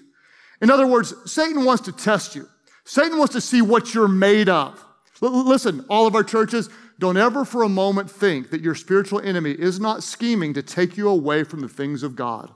In 0.60 0.70
other 0.70 0.86
words, 0.86 1.14
Satan 1.30 1.64
wants 1.64 1.82
to 1.84 1.92
test 1.92 2.34
you. 2.34 2.48
Satan 2.84 3.18
wants 3.18 3.34
to 3.34 3.40
see 3.40 3.62
what 3.62 3.94
you're 3.94 4.08
made 4.08 4.48
of. 4.48 4.84
L- 5.22 5.44
listen, 5.44 5.84
all 5.88 6.06
of 6.06 6.14
our 6.14 6.24
churches, 6.24 6.68
don't 6.98 7.16
ever 7.16 7.44
for 7.44 7.62
a 7.62 7.68
moment 7.68 8.10
think 8.10 8.50
that 8.50 8.60
your 8.60 8.74
spiritual 8.74 9.20
enemy 9.20 9.52
is 9.52 9.80
not 9.80 10.02
scheming 10.02 10.54
to 10.54 10.62
take 10.62 10.96
you 10.96 11.08
away 11.08 11.44
from 11.44 11.60
the 11.60 11.68
things 11.68 12.02
of 12.02 12.14
God. 12.14 12.50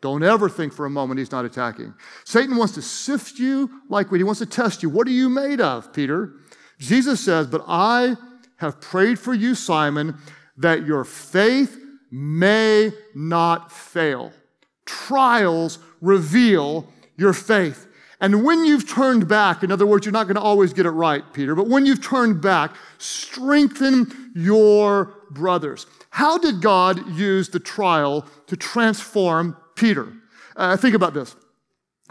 Don't 0.00 0.22
ever 0.22 0.48
think 0.48 0.72
for 0.72 0.86
a 0.86 0.90
moment 0.90 1.18
he's 1.18 1.32
not 1.32 1.44
attacking. 1.44 1.94
Satan 2.24 2.56
wants 2.56 2.74
to 2.74 2.82
sift 2.82 3.38
you 3.38 3.70
like 3.88 4.10
wheat. 4.10 4.18
He 4.18 4.24
wants 4.24 4.40
to 4.40 4.46
test 4.46 4.82
you. 4.82 4.88
What 4.88 5.06
are 5.06 5.12
you 5.12 5.28
made 5.28 5.60
of, 5.60 5.92
Peter? 5.92 6.34
Jesus 6.78 7.24
says, 7.24 7.46
But 7.46 7.64
I 7.66 8.16
have 8.56 8.80
prayed 8.80 9.18
for 9.18 9.34
you, 9.34 9.54
Simon, 9.54 10.16
that 10.58 10.86
your 10.86 11.04
faith 11.04 11.78
may 12.10 12.92
not 13.14 13.72
fail. 13.72 14.32
Trials 14.84 15.78
reveal 16.00 16.92
your 17.16 17.32
faith. 17.32 17.85
And 18.20 18.44
when 18.44 18.64
you've 18.64 18.88
turned 18.88 19.28
back, 19.28 19.62
in 19.62 19.70
other 19.70 19.86
words, 19.86 20.06
you're 20.06 20.12
not 20.12 20.24
going 20.24 20.36
to 20.36 20.42
always 20.42 20.72
get 20.72 20.86
it 20.86 20.90
right, 20.90 21.22
Peter, 21.32 21.54
but 21.54 21.68
when 21.68 21.84
you've 21.84 22.02
turned 22.02 22.40
back, 22.40 22.74
strengthen 22.98 24.32
your 24.34 25.14
brothers. 25.30 25.86
How 26.10 26.38
did 26.38 26.62
God 26.62 27.14
use 27.14 27.50
the 27.50 27.60
trial 27.60 28.26
to 28.46 28.56
transform 28.56 29.56
Peter? 29.74 30.12
Uh, 30.56 30.76
think 30.76 30.94
about 30.94 31.12
this. 31.12 31.36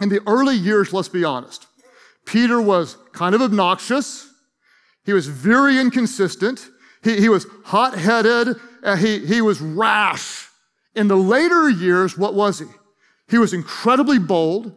In 0.00 0.08
the 0.08 0.20
early 0.28 0.54
years, 0.54 0.92
let's 0.92 1.08
be 1.08 1.24
honest, 1.24 1.66
Peter 2.24 2.60
was 2.60 2.96
kind 3.12 3.34
of 3.34 3.42
obnoxious. 3.42 4.30
He 5.04 5.12
was 5.12 5.26
very 5.26 5.78
inconsistent. 5.78 6.68
He, 7.02 7.20
he 7.20 7.28
was 7.28 7.46
hot 7.64 7.98
headed. 7.98 8.56
Uh, 8.82 8.96
he, 8.96 9.26
he 9.26 9.40
was 9.40 9.60
rash. 9.60 10.48
In 10.94 11.08
the 11.08 11.16
later 11.16 11.68
years, 11.68 12.16
what 12.16 12.34
was 12.34 12.58
he? 12.60 12.66
He 13.28 13.38
was 13.38 13.52
incredibly 13.52 14.18
bold. 14.18 14.72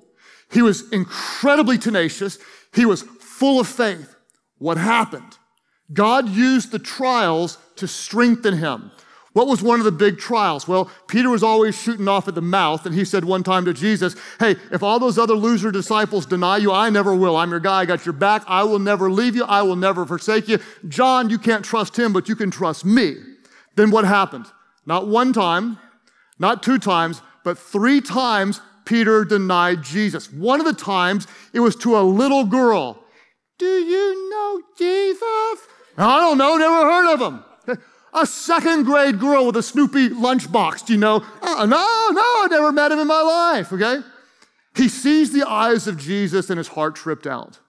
He 0.51 0.61
was 0.61 0.89
incredibly 0.91 1.77
tenacious. 1.77 2.39
He 2.73 2.85
was 2.85 3.03
full 3.03 3.59
of 3.59 3.67
faith. 3.67 4.15
What 4.57 4.77
happened? 4.77 5.37
God 5.93 6.29
used 6.29 6.71
the 6.71 6.79
trials 6.79 7.57
to 7.77 7.87
strengthen 7.87 8.57
him. 8.57 8.91
What 9.33 9.47
was 9.47 9.61
one 9.61 9.79
of 9.79 9.85
the 9.85 9.91
big 9.91 10.17
trials? 10.17 10.67
Well, 10.67 10.89
Peter 11.07 11.29
was 11.29 11.43
always 11.43 11.79
shooting 11.79 12.07
off 12.07 12.27
at 12.27 12.35
the 12.35 12.41
mouth, 12.41 12.85
and 12.85 12.95
he 12.95 13.05
said 13.05 13.23
one 13.23 13.43
time 13.43 13.63
to 13.65 13.73
Jesus, 13.73 14.15
Hey, 14.39 14.55
if 14.71 14.81
all 14.81 14.99
those 14.99 15.19
other 15.19 15.35
loser 15.35 15.71
disciples 15.71 16.25
deny 16.25 16.57
you, 16.57 16.71
I 16.71 16.89
never 16.89 17.13
will. 17.13 17.37
I'm 17.37 17.51
your 17.51 17.59
guy. 17.59 17.81
I 17.81 17.85
got 17.85 18.05
your 18.05 18.13
back. 18.13 18.43
I 18.47 18.63
will 18.63 18.79
never 18.79 19.09
leave 19.11 19.35
you. 19.35 19.45
I 19.45 19.61
will 19.61 19.75
never 19.75 20.05
forsake 20.05 20.47
you. 20.47 20.57
John, 20.87 21.29
you 21.29 21.37
can't 21.37 21.63
trust 21.63 21.97
him, 21.97 22.11
but 22.11 22.27
you 22.27 22.35
can 22.35 22.49
trust 22.49 22.83
me. 22.85 23.17
Then 23.75 23.91
what 23.91 24.03
happened? 24.03 24.47
Not 24.85 25.07
one 25.07 25.31
time, 25.31 25.77
not 26.39 26.63
two 26.63 26.79
times, 26.79 27.21
but 27.43 27.57
three 27.57 28.01
times 28.01 28.61
Peter 28.89 29.23
denied 29.23 29.83
Jesus. 29.83 30.33
One 30.33 30.59
of 30.59 30.65
the 30.65 30.73
times 30.73 31.27
it 31.53 31.59
was 31.59 31.75
to 31.75 31.95
a 31.95 32.01
little 32.01 32.43
girl. 32.43 33.03
Do 33.59 33.67
you 33.67 34.31
know 34.31 34.61
Jesus? 34.79 35.67
I 35.95 36.19
don't 36.19 36.39
know, 36.39 36.57
never 36.57 36.89
heard 36.89 37.13
of 37.13 37.21
him. 37.21 37.43
A 38.15 38.25
second 38.25 38.85
grade 38.85 39.19
girl 39.19 39.45
with 39.45 39.57
a 39.57 39.61
Snoopy 39.61 40.09
lunchbox, 40.09 40.87
do 40.87 40.93
you 40.93 40.99
know? 40.99 41.23
Oh, 41.43 41.65
no, 41.65 42.09
no, 42.15 42.21
I 42.21 42.47
never 42.49 42.71
met 42.71 42.91
him 42.91 42.97
in 42.97 43.05
my 43.05 43.21
life, 43.21 43.71
okay? 43.71 43.99
He 44.75 44.89
sees 44.89 45.31
the 45.31 45.47
eyes 45.47 45.85
of 45.85 45.95
Jesus 45.97 46.49
and 46.49 46.57
his 46.57 46.69
heart 46.69 46.95
tripped 46.95 47.27
out. 47.27 47.59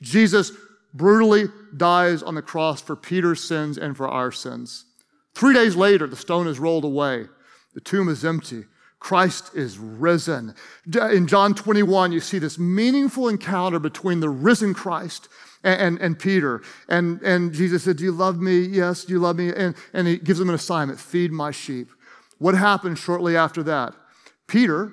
Jesus 0.00 0.52
brutally 0.94 1.48
dies 1.76 2.22
on 2.22 2.34
the 2.34 2.40
cross 2.40 2.80
for 2.80 2.96
Peter's 2.96 3.44
sins 3.44 3.76
and 3.76 3.94
for 3.94 4.08
our 4.08 4.32
sins. 4.32 4.86
Three 5.34 5.52
days 5.52 5.76
later, 5.76 6.06
the 6.06 6.16
stone 6.16 6.46
is 6.46 6.58
rolled 6.58 6.84
away. 6.84 7.26
The 7.74 7.82
tomb 7.82 8.08
is 8.08 8.24
empty. 8.24 8.64
Christ 9.02 9.50
is 9.56 9.78
risen. 9.78 10.54
In 10.94 11.26
John 11.26 11.54
21, 11.54 12.12
you 12.12 12.20
see 12.20 12.38
this 12.38 12.56
meaningful 12.56 13.28
encounter 13.28 13.80
between 13.80 14.20
the 14.20 14.28
risen 14.28 14.74
Christ 14.74 15.28
and, 15.64 15.80
and, 15.80 16.00
and, 16.00 16.18
Peter. 16.18 16.62
And, 16.88 17.20
and 17.22 17.52
Jesus 17.52 17.82
said, 17.82 17.96
Do 17.96 18.04
you 18.04 18.12
love 18.12 18.40
me? 18.40 18.60
Yes, 18.60 19.04
do 19.04 19.12
you 19.12 19.18
love 19.18 19.38
me? 19.38 19.52
And, 19.52 19.74
and 19.92 20.06
he 20.06 20.18
gives 20.18 20.38
him 20.38 20.48
an 20.48 20.54
assignment 20.54 21.00
feed 21.00 21.32
my 21.32 21.50
sheep. 21.50 21.90
What 22.38 22.54
happened 22.54 22.96
shortly 22.96 23.36
after 23.36 23.64
that? 23.64 23.92
Peter, 24.46 24.92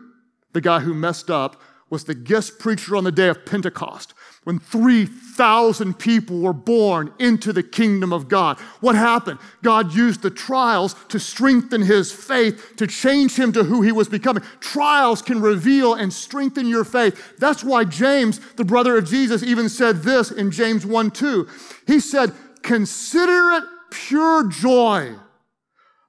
the 0.53 0.61
guy 0.61 0.79
who 0.79 0.95
messed 0.95 1.29
up, 1.29 1.61
was 1.91 2.05
the 2.05 2.15
guest 2.15 2.57
preacher 2.57 2.95
on 2.95 3.03
the 3.03 3.11
day 3.11 3.27
of 3.27 3.45
Pentecost 3.45 4.15
when 4.45 4.57
3,000 4.57 5.99
people 5.99 6.39
were 6.39 6.53
born 6.53 7.11
into 7.19 7.51
the 7.51 7.63
kingdom 7.63 8.13
of 8.13 8.29
God. 8.29 8.57
What 8.79 8.95
happened? 8.95 9.39
God 9.61 9.93
used 9.93 10.21
the 10.21 10.29
trials 10.29 10.95
to 11.09 11.19
strengthen 11.19 11.81
his 11.81 12.11
faith, 12.11 12.75
to 12.77 12.87
change 12.87 13.35
him 13.35 13.51
to 13.51 13.63
who 13.63 13.81
he 13.81 13.91
was 13.91 14.07
becoming. 14.07 14.43
Trials 14.61 15.21
can 15.21 15.41
reveal 15.41 15.93
and 15.93 16.11
strengthen 16.11 16.67
your 16.67 16.85
faith. 16.85 17.37
That's 17.37 17.63
why 17.63 17.83
James, 17.83 18.39
the 18.55 18.63
brother 18.63 18.97
of 18.97 19.09
Jesus, 19.09 19.43
even 19.43 19.67
said 19.67 20.03
this 20.03 20.31
in 20.31 20.51
James 20.51 20.85
1 20.85 21.11
2. 21.11 21.47
He 21.85 21.99
said, 21.99 22.31
Consider 22.63 23.51
it 23.51 23.63
pure 23.91 24.47
joy, 24.47 25.15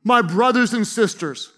my 0.04 0.22
brothers 0.22 0.72
and 0.72 0.86
sisters, 0.86 1.52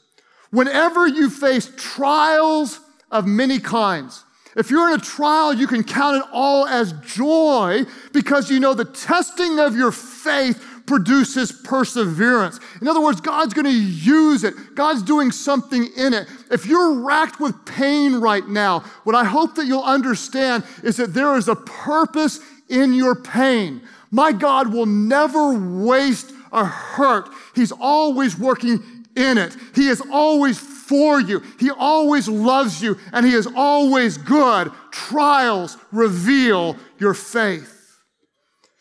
whenever 0.50 1.06
you 1.06 1.28
face 1.28 1.70
trials 1.76 2.80
of 3.11 3.26
many 3.26 3.58
kinds 3.58 4.24
if 4.56 4.70
you're 4.70 4.88
in 4.88 5.00
a 5.00 5.02
trial, 5.02 5.54
you 5.54 5.66
can 5.66 5.82
count 5.82 6.16
it 6.16 6.28
all 6.32 6.66
as 6.66 6.92
joy 7.04 7.84
because 8.12 8.50
you 8.50 8.60
know 8.60 8.74
the 8.74 8.84
testing 8.84 9.58
of 9.58 9.76
your 9.76 9.92
faith 9.92 10.62
produces 10.86 11.52
perseverance. 11.52 12.60
In 12.80 12.88
other 12.88 13.00
words, 13.00 13.20
God's 13.20 13.54
going 13.54 13.66
to 13.66 13.72
use 13.72 14.44
it. 14.44 14.54
God's 14.74 15.02
doing 15.02 15.30
something 15.30 15.86
in 15.96 16.12
it. 16.12 16.28
If 16.50 16.66
you're 16.66 17.00
racked 17.00 17.40
with 17.40 17.64
pain 17.64 18.16
right 18.16 18.46
now, 18.46 18.80
what 19.04 19.14
I 19.14 19.24
hope 19.24 19.54
that 19.54 19.66
you'll 19.66 19.82
understand 19.82 20.64
is 20.82 20.96
that 20.96 21.14
there 21.14 21.36
is 21.36 21.48
a 21.48 21.56
purpose 21.56 22.40
in 22.68 22.92
your 22.92 23.14
pain. 23.14 23.80
My 24.10 24.32
God 24.32 24.72
will 24.72 24.86
never 24.86 25.54
waste 25.84 26.32
a 26.52 26.64
hurt. 26.64 27.28
He's 27.54 27.72
always 27.72 28.38
working 28.38 28.82
in 29.16 29.38
it. 29.38 29.56
He 29.74 29.88
is 29.88 30.02
always 30.10 30.58
for 30.92 31.22
you. 31.22 31.42
He 31.59 31.70
always 31.70 32.28
loves 32.28 32.83
you 32.83 32.98
and 33.14 33.24
He 33.24 33.33
is 33.33 33.48
always 33.57 34.18
good. 34.18 34.70
Trials 34.90 35.78
reveal 35.90 36.76
your 36.98 37.14
faith. 37.14 37.96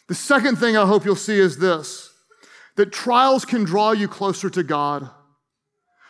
The 0.09 0.15
second 0.15 0.57
thing 0.57 0.75
I 0.75 0.85
hope 0.85 1.05
you'll 1.05 1.15
see 1.15 1.39
is 1.39 1.57
this 1.57 2.09
that 2.75 2.91
trials 2.91 3.45
can 3.45 3.63
draw 3.63 3.91
you 3.91 4.09
closer 4.09 4.49
to 4.49 4.61
God. 4.61 5.09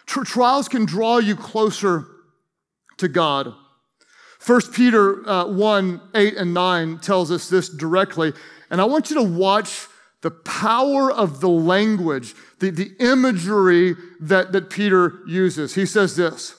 Tr- 0.08 0.24
trials 0.24 0.68
can 0.68 0.86
draw 0.86 1.20
you 1.20 1.36
closer 1.36 2.08
to 2.98 3.08
God. 3.08 3.54
1 4.44 4.62
Peter 4.74 5.30
uh, 5.30 5.46
1 5.46 6.02
8 6.16 6.36
and 6.36 6.52
9 6.52 6.98
tells 6.98 7.30
us 7.30 7.48
this 7.48 7.70
directly. 7.70 8.34
And 8.72 8.82
I 8.82 8.86
want 8.86 9.12
you 9.12 9.18
to 9.18 9.24
watch 9.24 9.86
the 10.22 10.32
power 10.32 11.12
of 11.12 11.42
the 11.42 11.50
language, 11.50 12.34
the, 12.62 12.70
the 12.70 12.92
imagery 13.00 13.96
that, 14.22 14.54
that 14.54 14.70
Peter 14.70 15.20
uses. 15.28 15.76
He 15.76 15.86
says 15.86 16.16
this 16.16 16.56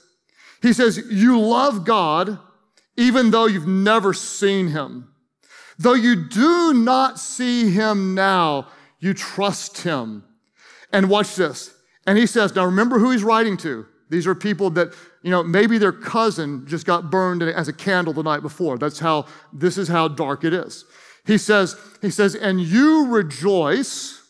He 0.61 0.75
says, 0.75 0.99
You 1.11 1.41
love 1.41 1.87
God 1.87 2.39
even 2.97 3.31
though 3.31 3.47
you've 3.47 3.67
never 3.67 4.13
seen 4.13 4.69
him. 4.69 5.09
Though 5.79 5.95
you 5.95 6.29
do 6.29 6.75
not 6.75 7.19
see 7.19 7.71
him 7.71 8.15
now, 8.15 8.69
you 8.99 9.15
trust 9.15 9.83
him. 9.83 10.25
And 10.93 11.09
watch 11.09 11.37
this. 11.37 11.75
And 12.07 12.19
he 12.19 12.27
says, 12.27 12.55
Now 12.55 12.67
remember 12.67 12.99
who 12.99 13.11
he's 13.13 13.25
writing 13.25 13.57
to. 13.59 13.87
These 14.11 14.27
are 14.27 14.35
people 14.35 14.69
that, 14.71 14.93
you 15.23 15.31
know, 15.31 15.43
maybe 15.43 15.79
their 15.79 15.93
cousin 15.93 16.67
just 16.67 16.85
got 16.85 17.11
burned 17.11 17.43
as 17.43 17.69
a 17.69 17.73
candle 17.73 18.13
the 18.13 18.23
night 18.23 18.43
before. 18.43 18.77
That's 18.77 18.99
how, 18.99 19.25
this 19.55 19.79
is 19.79 19.89
how 19.89 20.09
dark 20.09 20.45
it 20.45 20.53
is. 20.53 20.85
He 21.25 21.39
says, 21.39 21.77
he 22.03 22.11
says, 22.11 22.35
and 22.35 22.61
you 22.61 23.07
rejoice 23.07 24.22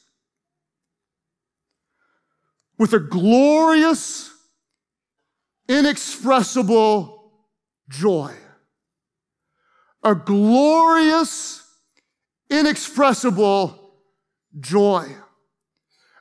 with 2.83 2.95
a 2.95 2.99
glorious, 2.99 4.29
inexpressible 5.69 7.31
joy. 7.89 8.35
A 10.03 10.17
glorious, 10.17 11.63
inexpressible 12.51 13.95
joy. 14.59 15.07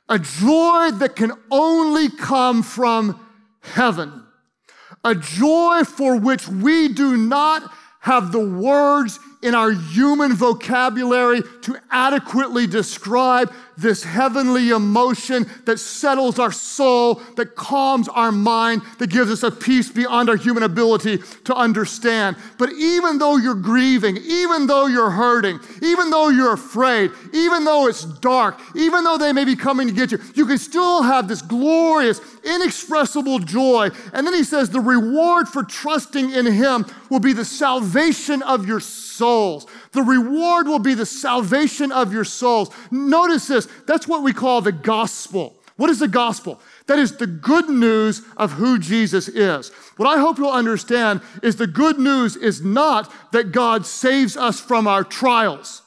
A 0.08 0.20
joy 0.20 0.92
that 0.92 1.16
can 1.16 1.32
only 1.50 2.08
come 2.08 2.62
from 2.62 3.18
heaven. 3.62 4.22
A 5.02 5.16
joy 5.16 5.82
for 5.82 6.16
which 6.16 6.46
we 6.46 6.86
do 6.86 7.16
not 7.16 7.72
have 8.02 8.30
the 8.30 8.48
words 8.48 9.18
in 9.42 9.54
our 9.54 9.72
human 9.72 10.34
vocabulary 10.34 11.42
to 11.62 11.76
adequately 11.90 12.66
describe 12.66 13.52
this 13.76 14.04
heavenly 14.04 14.70
emotion 14.70 15.46
that 15.64 15.78
settles 15.78 16.38
our 16.38 16.52
soul, 16.52 17.16
that 17.36 17.56
calms 17.56 18.08
our 18.08 18.30
mind, 18.30 18.82
that 18.98 19.10
gives 19.10 19.30
us 19.30 19.42
a 19.42 19.50
peace 19.50 19.90
beyond 19.90 20.28
our 20.28 20.36
human 20.36 20.62
ability 20.62 21.18
to 21.44 21.54
understand. 21.54 22.36
But 22.58 22.70
even 22.72 23.18
though 23.18 23.36
you're 23.36 23.54
grieving, 23.54 24.18
even 24.18 24.66
though 24.66 24.86
you're 24.86 25.10
hurting, 25.10 25.58
even 25.82 26.10
though 26.10 26.28
you're 26.28 26.52
afraid, 26.52 27.10
even 27.32 27.64
though 27.64 27.88
it's 27.88 28.04
dark, 28.04 28.60
even 28.76 29.04
though 29.04 29.18
they 29.18 29.32
may 29.32 29.44
be 29.44 29.56
coming 29.56 29.88
to 29.88 29.94
get 29.94 30.12
you, 30.12 30.18
you 30.34 30.46
can 30.46 30.58
still 30.58 31.02
have 31.02 31.26
this 31.26 31.42
glorious, 31.42 32.20
inexpressible 32.44 33.38
joy. 33.38 33.90
And 34.12 34.26
then 34.26 34.34
he 34.34 34.44
says, 34.44 34.70
the 34.70 34.80
reward 34.80 35.48
for 35.48 35.62
trusting 35.62 36.30
in 36.30 36.46
him 36.46 36.86
will 37.10 37.20
be 37.20 37.32
the 37.32 37.44
salvation 37.44 38.42
of 38.42 38.66
your 38.66 38.80
souls. 39.22 39.68
The 39.92 40.02
reward 40.02 40.66
will 40.66 40.80
be 40.80 40.94
the 40.94 41.06
salvation 41.06 41.92
of 41.92 42.12
your 42.12 42.24
souls. 42.24 42.74
Notice 42.90 43.46
this 43.46 43.68
that's 43.86 44.08
what 44.08 44.24
we 44.24 44.32
call 44.32 44.60
the 44.60 44.72
gospel. 44.72 45.54
What 45.76 45.90
is 45.90 46.00
the 46.00 46.08
gospel? 46.08 46.60
That 46.88 46.98
is 46.98 47.16
the 47.16 47.28
good 47.28 47.68
news 47.68 48.22
of 48.36 48.52
who 48.52 48.80
Jesus 48.80 49.28
is. 49.28 49.70
What 49.96 50.08
I 50.08 50.18
hope 50.18 50.38
you'll 50.38 50.50
understand 50.50 51.20
is 51.40 51.54
the 51.54 51.68
good 51.68 52.00
news 52.00 52.34
is 52.34 52.62
not 52.62 53.12
that 53.30 53.52
God 53.52 53.86
saves 53.86 54.36
us 54.36 54.58
from 54.58 54.88
our 54.88 55.04
trials. 55.04 55.82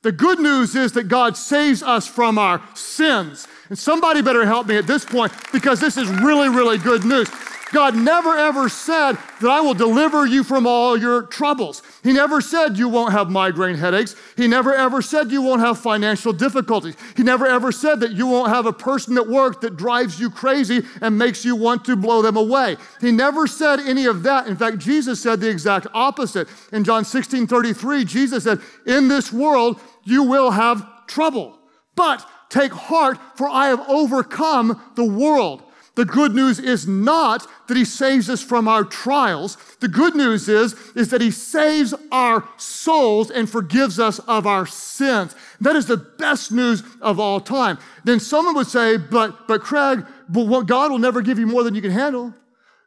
The 0.00 0.12
good 0.12 0.40
news 0.40 0.74
is 0.74 0.92
that 0.92 1.08
God 1.08 1.36
saves 1.36 1.82
us 1.82 2.06
from 2.06 2.38
our 2.38 2.62
sins. 2.74 3.46
And 3.68 3.78
somebody 3.78 4.22
better 4.22 4.46
help 4.46 4.66
me 4.66 4.76
at 4.78 4.86
this 4.86 5.04
point 5.04 5.32
because 5.52 5.78
this 5.78 5.98
is 5.98 6.08
really, 6.08 6.48
really 6.48 6.78
good 6.78 7.04
news. 7.04 7.28
God 7.72 7.96
never 7.96 8.36
ever 8.36 8.68
said 8.68 9.16
that 9.40 9.50
I 9.50 9.60
will 9.62 9.74
deliver 9.74 10.26
you 10.26 10.44
from 10.44 10.66
all 10.66 10.96
your 10.96 11.22
troubles. 11.22 11.82
He 12.02 12.12
never 12.12 12.42
said 12.42 12.76
you 12.76 12.88
won't 12.88 13.12
have 13.12 13.30
migraine 13.30 13.76
headaches. 13.76 14.14
He 14.36 14.46
never 14.46 14.74
ever 14.74 15.00
said 15.00 15.30
you 15.30 15.40
won't 15.40 15.62
have 15.62 15.78
financial 15.78 16.34
difficulties. 16.34 16.96
He 17.16 17.22
never 17.22 17.46
ever 17.46 17.72
said 17.72 18.00
that 18.00 18.12
you 18.12 18.26
won't 18.26 18.50
have 18.50 18.66
a 18.66 18.72
person 18.72 19.16
at 19.16 19.26
work 19.26 19.62
that 19.62 19.78
drives 19.78 20.20
you 20.20 20.28
crazy 20.28 20.82
and 21.00 21.18
makes 21.18 21.46
you 21.46 21.56
want 21.56 21.86
to 21.86 21.96
blow 21.96 22.20
them 22.20 22.36
away. 22.36 22.76
He 23.00 23.10
never 23.10 23.46
said 23.46 23.80
any 23.80 24.04
of 24.04 24.22
that. 24.24 24.46
In 24.46 24.56
fact, 24.56 24.78
Jesus 24.78 25.22
said 25.22 25.40
the 25.40 25.48
exact 25.48 25.86
opposite. 25.94 26.48
In 26.72 26.84
John 26.84 27.06
16 27.06 27.46
33, 27.46 28.04
Jesus 28.04 28.44
said, 28.44 28.60
In 28.86 29.08
this 29.08 29.32
world, 29.32 29.80
you 30.04 30.24
will 30.24 30.50
have 30.50 31.06
trouble. 31.06 31.58
But 31.94 32.26
take 32.50 32.72
heart, 32.72 33.18
for 33.36 33.48
I 33.48 33.68
have 33.68 33.80
overcome 33.88 34.78
the 34.94 35.04
world. 35.04 35.62
The 35.94 36.04
good 36.06 36.34
news 36.34 36.58
is 36.58 36.88
not 36.88 37.46
that 37.68 37.76
he 37.76 37.84
saves 37.84 38.30
us 38.30 38.42
from 38.42 38.66
our 38.66 38.82
trials. 38.82 39.56
The 39.80 39.88
good 39.88 40.14
news 40.14 40.48
is, 40.48 40.74
is 40.94 41.10
that 41.10 41.20
he 41.20 41.30
saves 41.30 41.92
our 42.10 42.48
souls 42.56 43.30
and 43.30 43.48
forgives 43.48 44.00
us 44.00 44.18
of 44.20 44.46
our 44.46 44.64
sins. 44.64 45.36
That 45.60 45.76
is 45.76 45.86
the 45.86 45.98
best 45.98 46.50
news 46.50 46.82
of 47.02 47.20
all 47.20 47.40
time. 47.40 47.78
Then 48.04 48.20
someone 48.20 48.54
would 48.54 48.68
say, 48.68 48.96
but, 48.96 49.46
but 49.46 49.60
Craig, 49.60 50.06
but 50.30 50.62
God 50.62 50.90
will 50.90 50.98
never 50.98 51.20
give 51.20 51.38
you 51.38 51.46
more 51.46 51.62
than 51.62 51.74
you 51.74 51.82
can 51.82 51.90
handle. 51.90 52.32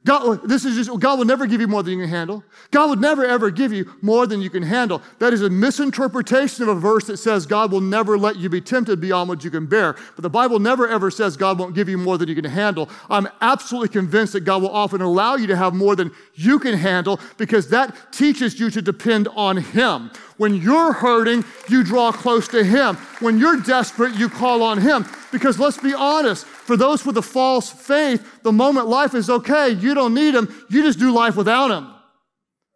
God, 0.06 0.48
this 0.48 0.66
is 0.66 0.76
just, 0.76 1.00
God 1.00 1.18
will 1.18 1.26
never 1.26 1.48
give 1.48 1.60
you 1.60 1.68
more 1.68 1.82
than 1.82 1.94
you 1.94 2.02
can 2.02 2.10
handle. 2.10 2.44
God 2.70 2.92
would 2.92 3.02
never 3.02 3.26
ever 3.26 3.50
give 3.50 3.74
you 3.74 3.92
more 4.04 4.28
than 4.28 4.40
you 4.40 4.52
can 4.52 4.62
handle. 4.62 5.02
That 5.18 5.34
is 5.34 5.42
a 5.42 5.50
misinterpretation 5.50 6.62
of 6.62 6.70
a 6.70 6.76
verse 6.76 7.06
that 7.06 7.18
says 7.18 7.48
God 7.48 7.72
will 7.72 7.82
never 7.82 8.16
let 8.16 8.36
you 8.36 8.48
be 8.48 8.62
tempted 8.62 9.02
beyond 9.02 9.30
what 9.30 9.44
you 9.44 9.50
can 9.50 9.66
bear. 9.66 9.94
But 9.94 10.22
the 10.22 10.30
Bible 10.30 10.60
never 10.60 10.88
ever 10.88 11.10
says 11.10 11.36
God 11.36 11.58
won't 11.58 11.74
give 11.74 11.90
you 11.90 11.98
more 11.98 12.20
than 12.20 12.30
you 12.30 12.36
can 12.36 12.46
handle. 12.46 12.88
I'm 13.10 13.28
absolutely 13.42 13.90
convinced 13.90 14.34
that 14.34 14.42
God 14.42 14.62
will 14.62 14.70
often 14.70 15.02
allow 15.02 15.38
you 15.38 15.48
to 15.48 15.56
have 15.56 15.74
more 15.74 15.96
than 15.96 16.12
you 16.36 16.60
can 16.60 16.78
handle 16.78 17.20
because 17.38 17.70
that 17.70 18.14
teaches 18.14 18.60
you 18.60 18.70
to 18.70 18.84
depend 18.84 19.28
on 19.30 19.58
Him. 19.58 20.12
When 20.38 20.56
you're 20.56 20.94
hurting, 20.94 21.46
you 21.70 21.84
draw 21.84 22.12
close 22.12 22.48
to 22.50 22.64
Him. 22.64 22.96
When 23.20 23.38
you're 23.38 23.62
desperate, 23.62 24.16
you 24.16 24.30
call 24.30 24.64
on 24.64 24.80
Him. 24.80 25.06
Because 25.32 25.60
let's 25.60 25.78
be 25.78 25.94
honest, 25.94 26.46
for 26.46 26.76
those 26.76 27.06
with 27.06 27.18
a 27.18 27.22
false 27.22 27.70
faith, 27.70 28.44
the 28.44 28.52
moment 28.52 28.88
life 28.88 29.16
is 29.16 29.30
okay, 29.30 29.70
you 29.70 29.94
don't 29.94 30.14
need 30.14 30.36
Him, 30.36 30.54
you 30.70 30.84
just 30.84 31.00
do 31.00 31.12
life 31.12 31.36
without 31.36 31.72
Him. 31.72 31.92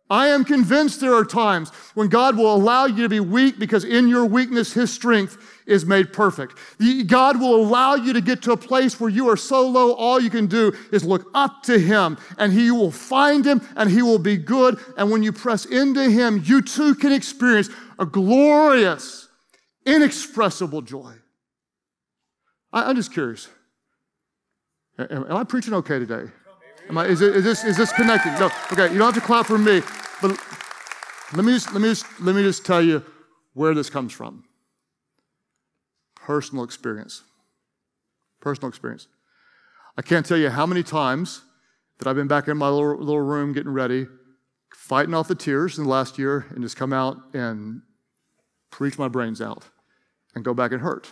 I 0.09 0.29
am 0.29 0.43
convinced 0.43 1.01
there 1.01 1.13
are 1.13 1.25
times 1.25 1.69
when 1.93 2.07
God 2.07 2.35
will 2.35 2.53
allow 2.53 2.85
you 2.85 3.03
to 3.03 3.09
be 3.09 3.19
weak 3.19 3.59
because 3.59 3.83
in 3.83 4.07
your 4.07 4.25
weakness, 4.25 4.73
His 4.73 4.91
strength 4.91 5.37
is 5.69 5.85
made 5.85 6.11
perfect. 6.11 6.57
God 7.07 7.39
will 7.39 7.55
allow 7.55 7.95
you 7.95 8.11
to 8.13 8.21
get 8.21 8.41
to 8.43 8.51
a 8.51 8.57
place 8.57 8.99
where 8.99 9.09
you 9.09 9.29
are 9.29 9.37
so 9.37 9.67
low, 9.67 9.93
all 9.93 10.19
you 10.19 10.29
can 10.29 10.47
do 10.47 10.73
is 10.91 11.05
look 11.05 11.29
up 11.33 11.63
to 11.63 11.77
Him 11.79 12.17
and 12.37 12.51
He 12.51 12.71
will 12.71 12.91
find 12.91 13.45
Him 13.45 13.61
and 13.75 13.89
He 13.89 14.01
will 14.01 14.19
be 14.19 14.35
good. 14.35 14.79
And 14.97 15.11
when 15.11 15.23
you 15.23 15.31
press 15.31 15.65
into 15.65 16.09
Him, 16.09 16.41
you 16.45 16.61
too 16.61 16.95
can 16.95 17.13
experience 17.13 17.69
a 17.99 18.05
glorious, 18.05 19.27
inexpressible 19.85 20.81
joy. 20.81 21.13
I, 22.73 22.89
am 22.89 22.95
just 22.95 23.13
curious. 23.13 23.47
Am, 24.97 25.25
I 25.31 25.43
preaching 25.43 25.73
okay 25.75 25.99
today? 25.99 26.31
Am 26.89 26.97
I, 26.97 27.05
is, 27.05 27.21
it, 27.21 27.35
is, 27.35 27.43
this, 27.43 27.63
is 27.63 27.77
this 27.77 27.93
connecting? 27.93 28.33
No, 28.33 28.49
okay, 28.71 28.91
you 28.91 28.97
don't 28.97 29.13
have 29.13 29.21
to 29.21 29.21
clap 29.21 29.45
for 29.45 29.57
me, 29.57 29.81
but 30.21 30.31
let 31.35 31.45
me 31.45 31.53
just, 31.53 31.71
let 31.73 31.81
me 31.81 31.89
just, 31.89 32.05
let 32.19 32.35
me 32.35 32.41
just 32.41 32.65
tell 32.65 32.81
you 32.81 33.03
where 33.53 33.75
this 33.75 33.89
comes 33.89 34.11
from 34.11 34.43
personal 36.29 36.63
experience. 36.63 37.23
Personal 38.39 38.69
experience. 38.69 39.07
I 39.97 40.03
can't 40.03 40.23
tell 40.23 40.37
you 40.37 40.51
how 40.51 40.67
many 40.67 40.83
times 40.83 41.41
that 41.97 42.07
I've 42.07 42.15
been 42.15 42.27
back 42.27 42.47
in 42.47 42.55
my 42.55 42.69
little, 42.69 42.97
little 42.99 43.21
room 43.21 43.51
getting 43.51 43.73
ready, 43.73 44.05
fighting 44.71 45.15
off 45.15 45.27
the 45.27 45.33
tears 45.33 45.79
in 45.79 45.85
the 45.85 45.89
last 45.89 46.19
year, 46.19 46.45
and 46.51 46.61
just 46.61 46.77
come 46.77 46.93
out 46.93 47.17
and 47.33 47.81
preach 48.69 48.99
my 48.99 49.07
brains 49.07 49.41
out 49.41 49.63
and 50.35 50.45
go 50.45 50.53
back 50.53 50.71
and 50.71 50.81
hurt. 50.83 51.11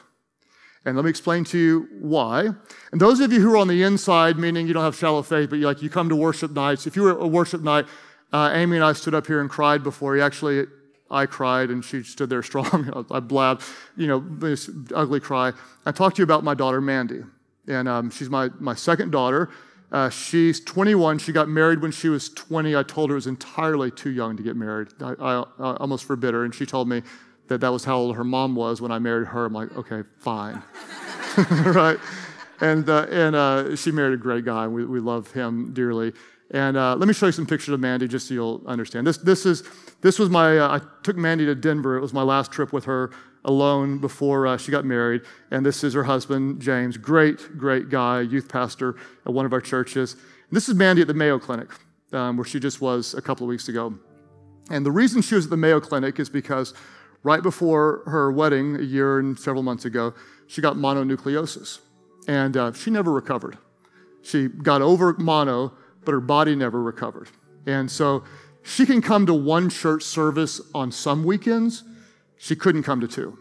And 0.86 0.96
let 0.96 1.04
me 1.04 1.10
explain 1.10 1.46
to 1.46 1.58
you 1.58 1.88
why. 2.00 2.50
And 2.92 3.02
those 3.02 3.20
of 3.20 3.34
you 3.34 3.42
who 3.42 3.52
are 3.54 3.58
on 3.58 3.70
the 3.70 3.82
inside, 3.82 4.38
meaning 4.38 4.68
you 4.68 4.74
don't 4.74 4.84
have 4.84 4.96
shallow 4.96 5.24
faith, 5.24 5.50
but 5.50 5.58
you 5.58 5.66
like 5.66 5.82
you 5.82 5.90
come 5.90 6.10
to 6.10 6.16
worship 6.16 6.52
nights. 6.52 6.86
If 6.86 6.96
you 6.96 7.02
were 7.02 7.18
at 7.18 7.24
a 7.24 7.28
worship 7.28 7.62
night, 7.62 7.88
uh, 8.32 8.52
Amy 8.54 8.78
and 8.78 8.86
I 8.86 8.94
stood 8.94 9.16
up 9.16 9.26
here 9.26 9.42
and 9.42 9.50
cried 9.50 9.82
before. 9.82 10.16
He 10.16 10.22
actually 10.22 10.68
I 11.10 11.26
cried 11.26 11.70
and 11.70 11.84
she 11.84 12.04
stood 12.04 12.30
there 12.30 12.44
strong. 12.52 13.06
I 13.12 13.20
blabbed, 13.20 13.64
you 13.96 14.08
know, 14.08 14.20
this 14.20 14.70
ugly 14.94 15.20
cry. 15.20 15.54
I 15.86 15.92
talked 15.92 16.18
to 16.18 16.22
you 16.22 16.24
about 16.24 16.44
my 16.44 16.54
daughter, 16.54 16.82
Mandy. 16.82 17.24
And 17.68 17.88
um, 17.88 18.10
she's 18.10 18.30
my, 18.30 18.50
my 18.60 18.76
second 18.76 19.12
daughter. 19.12 19.50
Uh, 19.92 20.10
she's 20.10 20.60
21. 20.60 21.20
She 21.20 21.32
got 21.32 21.48
married 21.48 21.82
when 21.82 21.92
she 21.92 22.10
was 22.10 22.30
20. 22.30 22.76
I 22.76 22.84
told 22.84 23.10
her 23.10 23.16
it 23.16 23.18
was 23.18 23.28
entirely 23.28 23.90
too 23.92 24.10
young 24.10 24.36
to 24.38 24.44
get 24.44 24.56
married. 24.56 24.90
I, 25.02 25.14
I, 25.20 25.44
I 25.60 25.76
almost 25.78 26.06
forbid 26.06 26.34
her. 26.34 26.44
And 26.44 26.54
she 26.54 26.66
told 26.66 26.90
me 26.90 27.04
that 27.48 27.62
that 27.62 27.70
was 27.70 27.86
how 27.86 27.98
old 27.98 28.16
her 28.16 28.24
mom 28.24 28.56
was 28.56 28.82
when 28.82 28.92
I 28.92 29.00
married 29.00 29.28
her. 29.28 29.46
I'm 29.46 29.54
like, 29.54 29.76
okay, 29.78 30.04
fine. 30.18 30.62
right? 31.52 31.98
And, 32.60 32.90
uh, 32.90 33.06
and 33.10 33.36
uh, 33.36 33.76
she 33.76 33.92
married 33.92 34.14
a 34.14 34.18
great 34.18 34.44
guy. 34.44 34.68
We, 34.68 34.86
we 34.86 35.00
love 35.00 35.32
him 35.32 35.74
dearly. 35.74 36.14
And 36.52 36.78
uh, 36.78 36.96
let 36.96 37.08
me 37.08 37.14
show 37.14 37.26
you 37.26 37.32
some 37.32 37.46
pictures 37.46 37.74
of 37.74 37.80
Mandy 37.80 38.08
just 38.08 38.28
so 38.28 38.34
you'll 38.34 38.64
understand. 38.66 39.06
This, 39.06 39.18
this, 39.18 39.46
is, 39.46 39.64
this 40.02 40.18
was 40.18 40.30
my, 40.30 40.58
uh, 40.60 40.80
I 40.80 41.04
took 41.04 41.18
Mandy 41.18 41.46
to 41.46 41.56
Denver. 41.56 41.98
It 41.98 42.02
was 42.02 42.14
my 42.14 42.22
last 42.24 42.52
trip 42.52 42.72
with 42.72 42.86
her 42.86 43.12
alone 43.44 43.98
before 43.98 44.48
uh, 44.48 44.58
she 44.58 44.72
got 44.72 44.86
married. 44.86 45.24
And 45.52 45.66
this 45.66 45.84
is 45.84 45.94
her 45.94 46.04
husband, 46.04 46.62
James. 46.62 46.98
Great, 46.98 47.58
great 47.58 47.90
guy, 47.90 48.22
youth 48.22 48.48
pastor 48.48 48.96
at 49.26 49.34
one 49.34 49.46
of 49.46 49.54
our 49.54 49.62
churches. 49.62 50.14
And 50.14 50.56
this 50.56 50.70
is 50.70 50.76
Mandy 50.76 51.02
at 51.02 51.08
the 51.08 51.14
Mayo 51.14 51.38
Clinic, 51.38 51.70
um, 52.14 52.38
where 52.38 52.46
she 52.46 52.60
just 52.60 52.80
was 52.80 53.14
a 53.14 53.22
couple 53.22 53.46
of 53.46 53.50
weeks 53.50 53.68
ago. 53.68 53.94
And 54.70 54.86
the 54.86 54.92
reason 54.92 55.22
she 55.22 55.36
was 55.36 55.46
at 55.46 55.50
the 55.50 55.58
Mayo 55.58 55.80
Clinic 55.80 56.20
is 56.20 56.30
because 56.30 56.74
right 57.24 57.44
before 57.44 58.04
her 58.06 58.32
wedding, 58.32 58.78
a 58.78 58.84
year 58.84 59.20
and 59.20 59.38
several 59.38 59.64
months 59.64 59.86
ago, 59.86 60.14
she 60.48 60.62
got 60.62 60.76
mononucleosis. 60.76 61.80
And 62.28 62.56
uh, 62.56 62.74
she 62.74 62.92
never 62.92 63.12
recovered. 63.12 63.58
She 64.22 64.50
got 64.50 64.82
over 64.82 65.14
mono, 65.14 65.74
but 66.08 66.14
her 66.14 66.22
body 66.22 66.56
never 66.56 66.82
recovered. 66.82 67.28
And 67.66 67.92
so 67.92 68.24
she 68.64 68.86
can 68.86 69.02
come 69.02 69.26
to 69.26 69.34
one 69.34 69.70
church 69.70 70.04
service 70.04 70.62
on 70.74 70.90
some 70.90 71.26
weekends. 71.26 71.84
She 72.38 72.56
couldn't 72.56 72.84
come 72.84 73.02
to 73.02 73.10
two. 73.10 73.38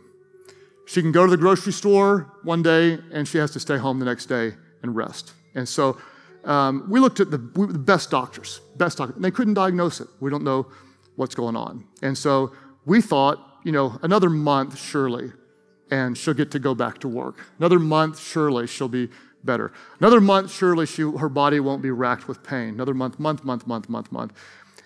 She 0.85 1.01
can 1.01 1.13
go 1.13 1.27
to 1.27 1.31
the 1.31 1.37
grocery 1.37 1.73
store 1.73 2.33
one 2.43 2.65
day 2.65 2.99
and 3.13 3.29
she 3.29 3.39
has 3.39 3.53
to 3.53 3.61
stay 3.61 3.77
home 3.77 4.01
the 4.01 4.05
next 4.05 4.27
day 4.27 4.55
and 4.83 4.97
rest. 4.97 5.33
And 5.55 5.69
so 5.69 5.97
um, 6.43 6.89
we 6.91 6.99
looked 6.99 7.21
at 7.21 7.31
the, 7.31 7.39
the, 7.39 7.79
best 7.79 8.11
doctors, 8.11 8.61
best 8.75 8.99
doctors, 8.99 9.23
they 9.23 9.31
couldn't 9.31 9.55
diagnose 9.55 10.01
it. 10.01 10.09
We 10.19 10.29
don't 10.29 10.43
know 10.43 10.67
what's 11.15 11.37
going 11.37 11.55
on. 11.55 11.85
And 12.03 12.19
so 12.19 12.53
we 12.85 13.01
thought, 13.01 13.39
you 13.65 13.71
know, 13.71 13.97
another 14.03 14.29
month 14.29 14.77
surely, 14.77 15.31
and 15.93 16.19
she'll 16.19 16.35
get 16.35 16.51
to 16.51 16.59
go 16.59 16.75
back 16.75 16.99
to 16.99 17.09
work. 17.09 17.47
Another 17.59 17.79
month 17.79 18.19
surely 18.19 18.67
she'll 18.67 18.89
be 18.89 19.09
better. 19.47 19.73
Another 20.01 20.21
month 20.21 20.53
surely 20.53 20.85
she, 20.87 21.03
her 21.03 21.29
body 21.29 21.61
won't 21.61 21.83
be 21.83 21.91
racked 21.91 22.29
with 22.29 22.43
pain. 22.43 22.71
Another 22.71 22.95
month, 22.95 23.19
month, 23.19 23.45
month, 23.45 23.67
month, 23.67 23.89
month, 23.89 24.13
month. 24.13 24.33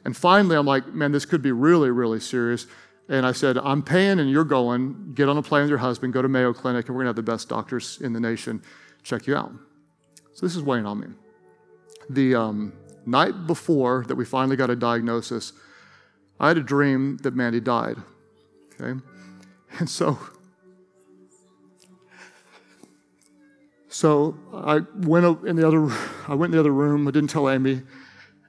And 0.05 0.17
finally, 0.17 0.57
I'm 0.57 0.67
like, 0.67 0.87
man, 0.89 1.13
this 1.13 1.25
could 1.25 1.43
be 1.43 1.53
really, 1.53 1.91
really 1.91 2.21
serious. 2.21 2.67
And 3.09 3.27
I 3.27 3.33
said, 3.33 3.59
I'm 3.59 3.83
paying 3.83 4.21
and 4.21 4.31
you're 4.31 4.45
going. 4.45 5.13
Get 5.15 5.29
on 5.29 5.37
a 5.37 5.43
plane 5.43 5.63
with 5.63 5.71
your 5.71 5.79
husband, 5.79 6.13
go 6.13 6.23
to 6.23 6.29
Mayo 6.29 6.53
Clinic, 6.53 6.87
and 6.87 6.95
we're 6.95 7.03
going 7.03 7.15
to 7.15 7.19
have 7.21 7.27
the 7.27 7.31
best 7.31 7.49
doctors 7.49 7.99
in 8.01 8.13
the 8.13 8.21
nation 8.21 8.63
check 9.03 9.27
you 9.27 9.35
out. 9.35 9.53
So 10.33 10.47
this 10.47 10.55
is 10.55 10.63
weighing 10.63 10.87
on 10.87 11.01
me. 11.01 11.09
The 12.09 12.35
um, 12.35 12.73
night 13.05 13.47
before 13.47 14.05
that 14.07 14.15
we 14.15 14.25
finally 14.25 14.57
got 14.57 14.71
a 14.71 14.77
diagnosis, 14.77 15.53
I 16.39 16.49
had 16.49 16.57
a 16.57 16.63
dream 16.63 17.19
that 17.19 17.35
Mandy 17.35 17.61
died. 17.61 17.97
Okay? 18.81 19.01
And 19.79 19.89
so, 19.89 20.19
so 23.91 24.39
I 24.55 24.81
went 24.95 25.45
in 25.45 25.57
the 25.57 25.67
other, 25.67 25.89
I 26.29 26.35
went 26.35 26.53
in 26.53 26.53
the 26.53 26.61
other 26.61 26.73
room. 26.73 27.07
I 27.09 27.11
didn't 27.11 27.31
tell 27.31 27.51
Amy. 27.51 27.83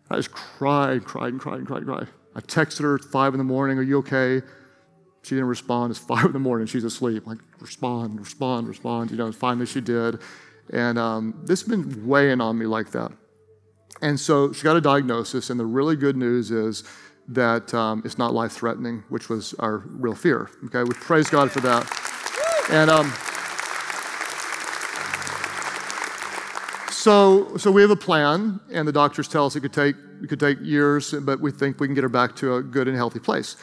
I 0.10 0.16
just 0.16 0.32
cried, 0.32 1.04
cried, 1.04 1.34
and 1.34 1.42
cried, 1.42 1.58
and 1.58 1.68
cried, 1.68 1.84
and 1.84 1.88
cried. 1.88 2.08
I 2.36 2.42
texted 2.42 2.82
her 2.82 2.96
at 2.96 3.02
five 3.02 3.34
in 3.34 3.40
the 3.40 3.44
morning, 3.44 3.80
Are 3.80 3.82
you 3.82 3.98
okay? 4.00 4.46
She 5.24 5.36
didn't 5.36 5.48
respond. 5.48 5.92
It's 5.92 6.00
five 6.00 6.26
in 6.26 6.32
the 6.34 6.40
morning. 6.40 6.68
She's 6.68 6.84
asleep. 6.84 7.26
Like, 7.26 7.40
respond, 7.60 8.20
respond, 8.20 8.68
respond. 8.68 9.12
You 9.12 9.18
know, 9.18 9.32
finally 9.32 9.66
she 9.66 9.82
did. 9.82 10.20
And 10.72 11.00
um, 11.00 11.42
this 11.44 11.62
has 11.62 11.70
been 11.70 12.08
weighing 12.08 12.40
on 12.40 12.58
me 12.58 12.68
like 12.68 12.92
that. 12.92 13.12
And 14.02 14.20
so 14.20 14.54
she 14.54 14.64
got 14.64 14.78
a 14.78 14.82
diagnosis, 14.82 15.50
and 15.50 15.60
the 15.60 15.66
really 15.66 15.96
good 15.96 16.18
news 16.18 16.52
is 16.52 16.84
that 17.28 17.74
um, 17.74 18.04
it's 18.06 18.18
not 18.18 18.34
life 18.34 18.52
threatening, 18.52 19.04
which 19.10 19.28
was 19.28 19.54
our 19.56 19.80
real 19.88 20.16
fear. 20.16 20.50
Okay, 20.66 20.84
we 20.84 20.94
praise 20.94 21.30
God 21.30 21.52
for 21.52 21.62
that. 21.62 21.88
And 22.70 22.90
um, 22.90 23.12
so, 27.02 27.58
so 27.58 27.72
we 27.72 27.82
have 27.82 27.90
a 27.90 27.96
plan, 27.96 28.60
and 28.72 28.88
the 28.88 28.92
doctors 28.92 29.28
tell 29.28 29.48
us 29.48 29.56
it 29.56 29.62
could 29.62 29.74
take 29.74 29.96
it 30.22 30.30
could 30.30 30.40
take 30.40 30.60
years, 30.62 31.14
but 31.14 31.40
we 31.40 31.50
think 31.50 31.80
we 31.80 31.88
can 31.88 31.96
get 31.96 32.04
her 32.04 32.10
back 32.10 32.36
to 32.36 32.58
a 32.58 32.62
good 32.62 32.88
and 32.88 32.96
healthy 32.96 33.20
place. 33.20 33.58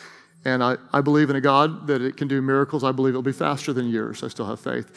And 0.44 0.60
I, 0.62 0.76
I 0.92 1.00
believe 1.02 1.30
in 1.30 1.36
a 1.36 1.40
God 1.40 1.86
that 1.86 2.02
it 2.02 2.16
can 2.16 2.26
do 2.26 2.42
miracles. 2.42 2.82
I 2.82 2.90
believe 2.90 3.12
it'll 3.12 3.22
be 3.22 3.30
faster 3.30 3.72
than 3.72 3.88
years. 3.88 4.24
I 4.24 4.28
still 4.28 4.46
have 4.46 4.58
faith. 4.58 4.90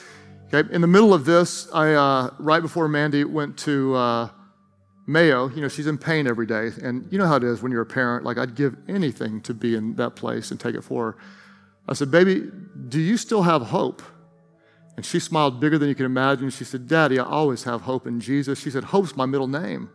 Okay. 0.52 0.74
In 0.74 0.82
the 0.82 0.88
middle 0.88 1.14
of 1.14 1.24
this, 1.24 1.72
I 1.72 1.94
uh, 1.94 2.32
right 2.40 2.64
before 2.64 2.88
Mandy 2.88 3.26
went 3.26 3.60
to 3.60 3.94
uh, 3.94 4.30
Mayo, 5.06 5.50
you 5.50 5.62
know, 5.62 5.68
she's 5.68 5.86
in 5.86 6.00
pain 6.00 6.26
every 6.26 6.48
day, 6.48 6.72
and 6.82 7.08
you 7.12 7.20
know 7.20 7.28
how 7.28 7.36
it 7.36 7.44
is 7.44 7.62
when 7.62 7.72
you're 7.72 7.84
a 7.84 7.86
parent. 7.86 8.26
Like 8.26 8.40
I'd 8.40 8.56
give 8.56 8.76
anything 8.88 9.42
to 9.42 9.54
be 9.54 9.76
in 9.76 9.96
that 9.98 10.16
place 10.16 10.50
and 10.50 10.60
take 10.60 10.74
it 10.74 10.84
for 10.84 11.12
her. 11.12 11.18
I 11.88 11.94
said, 11.94 12.10
"Baby, 12.10 12.50
do 12.90 13.00
you 13.00 13.18
still 13.18 13.44
have 13.44 13.62
hope?" 13.62 14.02
And 14.98 15.06
she 15.06 15.20
smiled 15.20 15.60
bigger 15.60 15.78
than 15.78 15.90
you 15.90 15.96
can 15.96 16.06
imagine. 16.06 16.50
She 16.50 16.64
said, 16.64 16.88
Daddy, 16.88 17.18
I 17.18 17.24
always 17.24 17.64
have 17.64 17.82
hope 17.82 18.06
in 18.06 18.20
Jesus. 18.20 18.60
She 18.60 18.70
said, 18.70 18.86
Hope's 18.86 19.16
my 19.16 19.26
middle 19.26 19.48
name. 19.48 19.90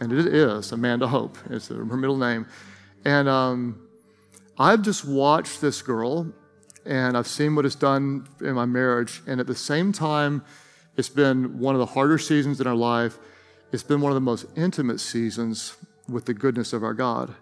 And 0.00 0.12
it 0.12 0.26
is 0.26 0.72
Amanda 0.72 1.06
Hope. 1.06 1.38
It's 1.48 1.68
her 1.68 1.84
middle 1.84 2.16
name. 2.16 2.46
And 3.04 3.28
um, 3.28 3.88
I've 4.58 4.82
just 4.82 5.04
watched 5.04 5.60
this 5.60 5.80
girl 5.80 6.32
and 6.84 7.16
I've 7.16 7.28
seen 7.28 7.54
what 7.54 7.64
it's 7.64 7.76
done 7.76 8.26
in 8.40 8.54
my 8.54 8.64
marriage. 8.64 9.22
And 9.26 9.40
at 9.40 9.46
the 9.46 9.54
same 9.54 9.92
time, 9.92 10.44
it's 10.96 11.08
been 11.08 11.58
one 11.58 11.74
of 11.74 11.78
the 11.78 11.86
harder 11.86 12.18
seasons 12.18 12.60
in 12.60 12.66
our 12.66 12.74
life. 12.74 13.18
It's 13.70 13.82
been 13.82 14.00
one 14.00 14.10
of 14.10 14.14
the 14.14 14.20
most 14.20 14.46
intimate 14.56 15.00
seasons 15.00 15.76
with 16.08 16.26
the 16.26 16.34
goodness 16.34 16.72
of 16.72 16.82
our 16.82 16.94
God. 16.94 17.34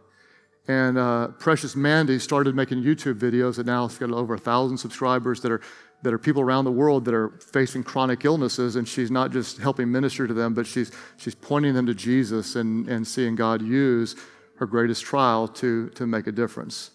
And 0.69 0.99
uh, 0.99 1.29
Precious 1.39 1.75
Mandy 1.75 2.19
started 2.19 2.55
making 2.55 2.83
YouTube 2.83 3.15
videos, 3.15 3.57
and 3.57 3.67
now 3.67 3.87
it's 3.87 3.99
got 3.99 4.11
over 4.11 4.35
a 4.35 4.39
thousand 4.39 4.79
subscribers 4.79 5.41
that 5.41 5.51
are 5.51 5.61
that 6.03 6.15
are 6.15 6.19
people 6.19 6.41
around 6.41 6.65
the 6.65 6.73
world 6.73 7.05
that 7.05 7.15
are 7.15 7.31
facing 7.53 7.83
chronic 7.83 8.25
illnesses, 8.25 8.77
and 8.77 8.89
she's 8.89 9.11
not 9.11 9.31
just 9.31 9.59
helping 9.59 9.91
minister 9.91 10.27
to 10.27 10.33
them, 10.33 10.55
but 10.55 10.67
she's, 10.67 10.93
she's 11.17 11.35
pointing 11.35 11.75
them 11.75 11.87
to 11.87 11.95
Jesus 11.95 12.57
and, 12.57 12.89
and 12.89 13.07
seeing 13.07 13.35
God 13.35 13.61
use 13.61 14.17
her 14.57 14.67
greatest 14.67 15.05
trial 15.05 15.49
to, 15.49 15.89
to 15.91 16.07
make 16.07 16.27
a 16.27 16.33
difference. 16.33 16.91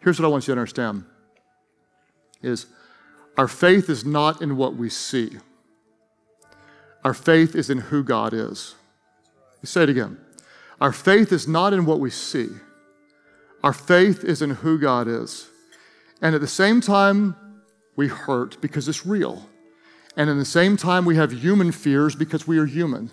Here's 0.00 0.20
what 0.20 0.26
I 0.26 0.28
want 0.28 0.46
you 0.46 0.54
to 0.54 0.60
understand 0.60 1.04
is 2.42 2.66
our 3.36 3.48
faith 3.48 3.88
is 3.90 4.04
not 4.04 4.40
in 4.40 4.56
what 4.56 4.76
we 4.76 4.88
see. 4.88 5.38
Our 7.04 7.14
faith 7.14 7.54
is 7.54 7.70
in 7.70 7.78
who 7.78 8.02
God 8.02 8.32
is. 8.32 8.74
You 9.62 9.66
say 9.66 9.82
it 9.82 9.88
again. 9.88 10.18
Our 10.80 10.92
faith 10.92 11.32
is 11.32 11.48
not 11.48 11.72
in 11.72 11.86
what 11.86 12.00
we 12.00 12.10
see. 12.10 12.48
Our 13.62 13.72
faith 13.72 14.22
is 14.22 14.42
in 14.42 14.50
who 14.50 14.78
God 14.78 15.08
is. 15.08 15.48
And 16.20 16.34
at 16.34 16.40
the 16.40 16.46
same 16.46 16.80
time, 16.80 17.34
we 17.96 18.08
hurt 18.08 18.60
because 18.60 18.88
it's 18.88 19.04
real. 19.06 19.48
And 20.16 20.30
in 20.30 20.38
the 20.38 20.44
same 20.44 20.76
time, 20.76 21.04
we 21.04 21.16
have 21.16 21.32
human 21.32 21.72
fears 21.72 22.14
because 22.14 22.46
we 22.46 22.58
are 22.58 22.66
human. 22.66 23.10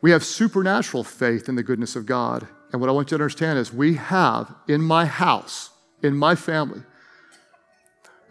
We 0.00 0.10
have 0.12 0.24
supernatural 0.24 1.04
faith 1.04 1.48
in 1.48 1.56
the 1.56 1.62
goodness 1.62 1.96
of 1.96 2.06
God. 2.06 2.46
And 2.72 2.80
what 2.80 2.90
I 2.90 2.92
want 2.92 3.10
you 3.10 3.18
to 3.18 3.22
understand 3.22 3.58
is 3.58 3.72
we 3.72 3.94
have 3.94 4.54
in 4.68 4.82
my 4.82 5.06
house, 5.06 5.70
in 6.02 6.16
my 6.16 6.34
family, 6.34 6.82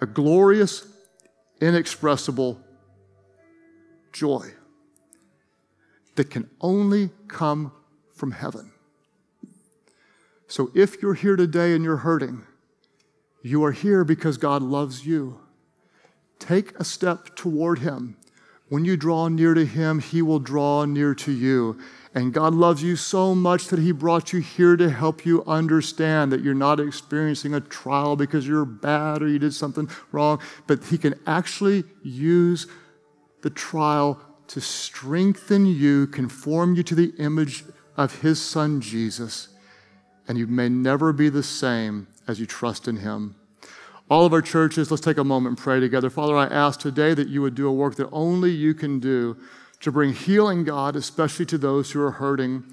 a 0.01 0.05
glorious, 0.05 0.85
inexpressible 1.61 2.59
joy 4.11 4.51
that 6.15 6.29
can 6.29 6.49
only 6.61 7.09
come 7.27 7.71
from 8.13 8.31
heaven. 8.31 8.71
So 10.47 10.71
if 10.73 11.01
you're 11.01 11.15
here 11.15 11.35
today 11.35 11.73
and 11.73 11.83
you're 11.83 11.97
hurting, 11.97 12.43
you 13.41 13.63
are 13.63 13.71
here 13.71 14.03
because 14.03 14.38
God 14.38 14.61
loves 14.61 15.05
you. 15.05 15.39
Take 16.39 16.77
a 16.79 16.83
step 16.83 17.35
toward 17.35 17.79
Him. 17.79 18.17
When 18.67 18.83
you 18.83 18.97
draw 18.97 19.27
near 19.27 19.53
to 19.53 19.65
Him, 19.65 19.99
He 19.99 20.21
will 20.21 20.39
draw 20.39 20.85
near 20.85 21.13
to 21.15 21.31
you. 21.31 21.79
And 22.15 22.33
God 22.33 22.53
loves 22.53 22.81
you 22.81 22.95
so 22.95 23.35
much 23.35 23.67
that 23.67 23.79
He 23.79 23.91
brought 23.91 24.33
you 24.33 24.39
here 24.39 24.75
to 24.75 24.89
help 24.89 25.25
you 25.25 25.43
understand 25.45 26.31
that 26.31 26.41
you're 26.41 26.53
not 26.53 26.79
experiencing 26.79 27.53
a 27.53 27.59
trial 27.59 28.15
because 28.15 28.47
you're 28.47 28.65
bad 28.65 29.21
or 29.21 29.27
you 29.27 29.37
did 29.37 29.53
something 29.53 29.89
wrong, 30.11 30.41
but 30.65 30.83
He 30.85 30.97
can 30.97 31.15
actually 31.27 31.83
use 32.03 32.67
the 33.41 33.49
trial 33.49 34.19
to 34.47 34.61
strengthen 34.61 35.65
you, 35.65 36.07
conform 36.07 36.75
you 36.75 36.83
to 36.83 36.95
the 36.95 37.13
image 37.19 37.65
of 37.97 38.21
His 38.21 38.41
Son 38.41 38.81
Jesus. 38.81 39.49
And 40.27 40.37
you 40.37 40.47
may 40.47 40.69
never 40.69 41.13
be 41.13 41.29
the 41.29 41.43
same 41.43 42.07
as 42.27 42.39
you 42.39 42.45
trust 42.45 42.87
in 42.87 42.97
Him. 42.97 43.35
All 44.07 44.23
of 44.23 44.33
our 44.33 44.41
churches, 44.41 44.91
let's 44.91 45.01
take 45.01 45.17
a 45.17 45.23
moment 45.23 45.57
and 45.57 45.57
pray 45.57 45.79
together. 45.79 46.11
Father, 46.11 46.35
I 46.35 46.45
ask 46.45 46.79
today 46.79 47.15
that 47.15 47.27
you 47.27 47.41
would 47.41 47.55
do 47.55 47.67
a 47.67 47.73
work 47.73 47.95
that 47.95 48.07
only 48.11 48.51
you 48.51 48.75
can 48.75 48.99
do 48.99 49.35
to 49.79 49.91
bring 49.91 50.13
healing, 50.13 50.63
God, 50.63 50.95
especially 50.95 51.45
to 51.47 51.57
those 51.57 51.91
who 51.91 52.01
are 52.01 52.11
hurting. 52.11 52.63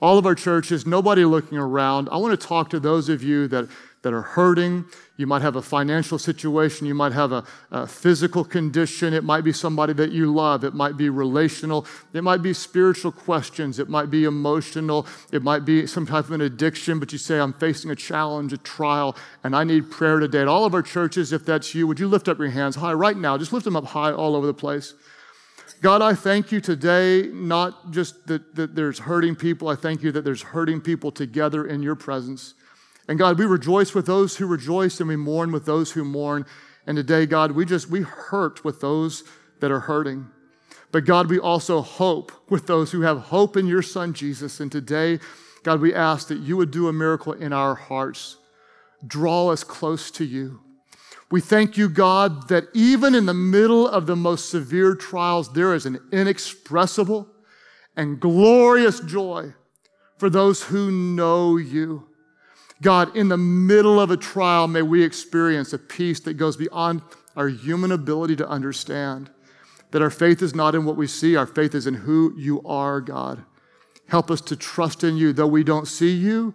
All 0.00 0.16
of 0.16 0.24
our 0.24 0.34
churches, 0.34 0.86
nobody 0.86 1.26
looking 1.26 1.58
around. 1.58 2.08
I 2.10 2.16
want 2.16 2.40
to 2.40 2.46
talk 2.46 2.70
to 2.70 2.80
those 2.80 3.10
of 3.10 3.22
you 3.22 3.48
that 3.48 3.68
that 4.02 4.12
are 4.12 4.22
hurting. 4.22 4.84
You 5.16 5.26
might 5.26 5.42
have 5.42 5.56
a 5.56 5.62
financial 5.62 6.18
situation. 6.18 6.86
You 6.86 6.94
might 6.94 7.12
have 7.12 7.32
a, 7.32 7.44
a, 7.70 7.86
physical 7.86 8.44
condition. 8.44 9.12
It 9.12 9.24
might 9.24 9.42
be 9.42 9.52
somebody 9.52 9.92
that 9.94 10.12
you 10.12 10.32
love. 10.32 10.62
It 10.62 10.74
might 10.74 10.96
be 10.96 11.10
relational. 11.10 11.84
It 12.12 12.22
might 12.22 12.42
be 12.42 12.52
spiritual 12.52 13.10
questions. 13.10 13.78
It 13.78 13.88
might 13.88 14.10
be 14.10 14.24
emotional. 14.24 15.06
It 15.32 15.42
might 15.42 15.64
be 15.64 15.86
some 15.86 16.06
type 16.06 16.26
of 16.26 16.32
an 16.32 16.42
addiction, 16.42 17.00
but 17.00 17.12
you 17.12 17.18
say, 17.18 17.40
I'm 17.40 17.52
facing 17.52 17.90
a 17.90 17.96
challenge, 17.96 18.52
a 18.52 18.58
trial, 18.58 19.16
and 19.42 19.56
I 19.56 19.64
need 19.64 19.90
prayer 19.90 20.20
today. 20.20 20.42
At 20.42 20.48
all 20.48 20.64
of 20.64 20.74
our 20.74 20.82
churches, 20.82 21.32
if 21.32 21.44
that's 21.44 21.74
you, 21.74 21.86
would 21.88 21.98
you 21.98 22.06
lift 22.06 22.28
up 22.28 22.38
your 22.38 22.50
hands 22.50 22.76
high 22.76 22.92
right 22.92 23.16
now? 23.16 23.36
Just 23.36 23.52
lift 23.52 23.64
them 23.64 23.76
up 23.76 23.86
high 23.86 24.12
all 24.12 24.36
over 24.36 24.46
the 24.46 24.54
place. 24.54 24.94
God, 25.80 26.02
I 26.02 26.14
thank 26.14 26.50
you 26.50 26.60
today, 26.60 27.28
not 27.32 27.92
just 27.92 28.26
that, 28.26 28.54
that 28.56 28.74
there's 28.74 28.98
hurting 28.98 29.36
people, 29.36 29.68
I 29.68 29.76
thank 29.76 30.02
you 30.02 30.10
that 30.12 30.24
there's 30.24 30.42
hurting 30.42 30.80
people 30.80 31.12
together 31.12 31.66
in 31.66 31.82
your 31.82 31.94
presence. 31.94 32.54
And 33.08 33.18
God, 33.18 33.38
we 33.38 33.46
rejoice 33.46 33.94
with 33.94 34.06
those 34.06 34.36
who 34.36 34.46
rejoice 34.46 35.00
and 35.00 35.08
we 35.08 35.16
mourn 35.16 35.50
with 35.50 35.64
those 35.64 35.92
who 35.92 36.04
mourn. 36.04 36.44
And 36.86 36.96
today, 36.96 37.26
God, 37.26 37.52
we 37.52 37.64
just, 37.64 37.88
we 37.88 38.02
hurt 38.02 38.64
with 38.64 38.80
those 38.80 39.24
that 39.60 39.70
are 39.70 39.80
hurting. 39.80 40.26
But 40.92 41.04
God, 41.04 41.28
we 41.28 41.38
also 41.38 41.80
hope 41.80 42.32
with 42.50 42.66
those 42.66 42.92
who 42.92 43.00
have 43.02 43.18
hope 43.18 43.56
in 43.56 43.66
your 43.66 43.82
Son, 43.82 44.12
Jesus. 44.12 44.60
And 44.60 44.70
today, 44.70 45.20
God, 45.62 45.80
we 45.80 45.94
ask 45.94 46.28
that 46.28 46.38
you 46.38 46.56
would 46.56 46.70
do 46.70 46.88
a 46.88 46.92
miracle 46.92 47.32
in 47.32 47.52
our 47.52 47.74
hearts. 47.74 48.36
Draw 49.06 49.48
us 49.48 49.64
close 49.64 50.10
to 50.12 50.24
you. 50.24 50.60
We 51.30 51.40
thank 51.40 51.76
you, 51.76 51.90
God, 51.90 52.48
that 52.48 52.64
even 52.72 53.14
in 53.14 53.26
the 53.26 53.34
middle 53.34 53.86
of 53.86 54.06
the 54.06 54.16
most 54.16 54.48
severe 54.48 54.94
trials, 54.94 55.52
there 55.52 55.74
is 55.74 55.84
an 55.84 56.00
inexpressible 56.10 57.28
and 57.96 58.18
glorious 58.18 59.00
joy 59.00 59.52
for 60.16 60.30
those 60.30 60.64
who 60.64 60.90
know 60.90 61.58
you. 61.58 62.07
God, 62.80 63.16
in 63.16 63.28
the 63.28 63.36
middle 63.36 64.00
of 64.00 64.10
a 64.10 64.16
trial, 64.16 64.68
may 64.68 64.82
we 64.82 65.02
experience 65.02 65.72
a 65.72 65.78
peace 65.78 66.20
that 66.20 66.34
goes 66.34 66.56
beyond 66.56 67.02
our 67.36 67.48
human 67.48 67.92
ability 67.92 68.36
to 68.36 68.48
understand. 68.48 69.30
That 69.90 70.02
our 70.02 70.10
faith 70.10 70.42
is 70.42 70.54
not 70.54 70.74
in 70.74 70.84
what 70.84 70.96
we 70.96 71.06
see, 71.06 71.34
our 71.34 71.46
faith 71.46 71.74
is 71.74 71.86
in 71.86 71.94
who 71.94 72.34
you 72.36 72.62
are, 72.62 73.00
God. 73.00 73.44
Help 74.08 74.30
us 74.30 74.40
to 74.42 74.56
trust 74.56 75.02
in 75.02 75.16
you. 75.16 75.32
Though 75.32 75.46
we 75.46 75.64
don't 75.64 75.86
see 75.86 76.10
you, 76.10 76.54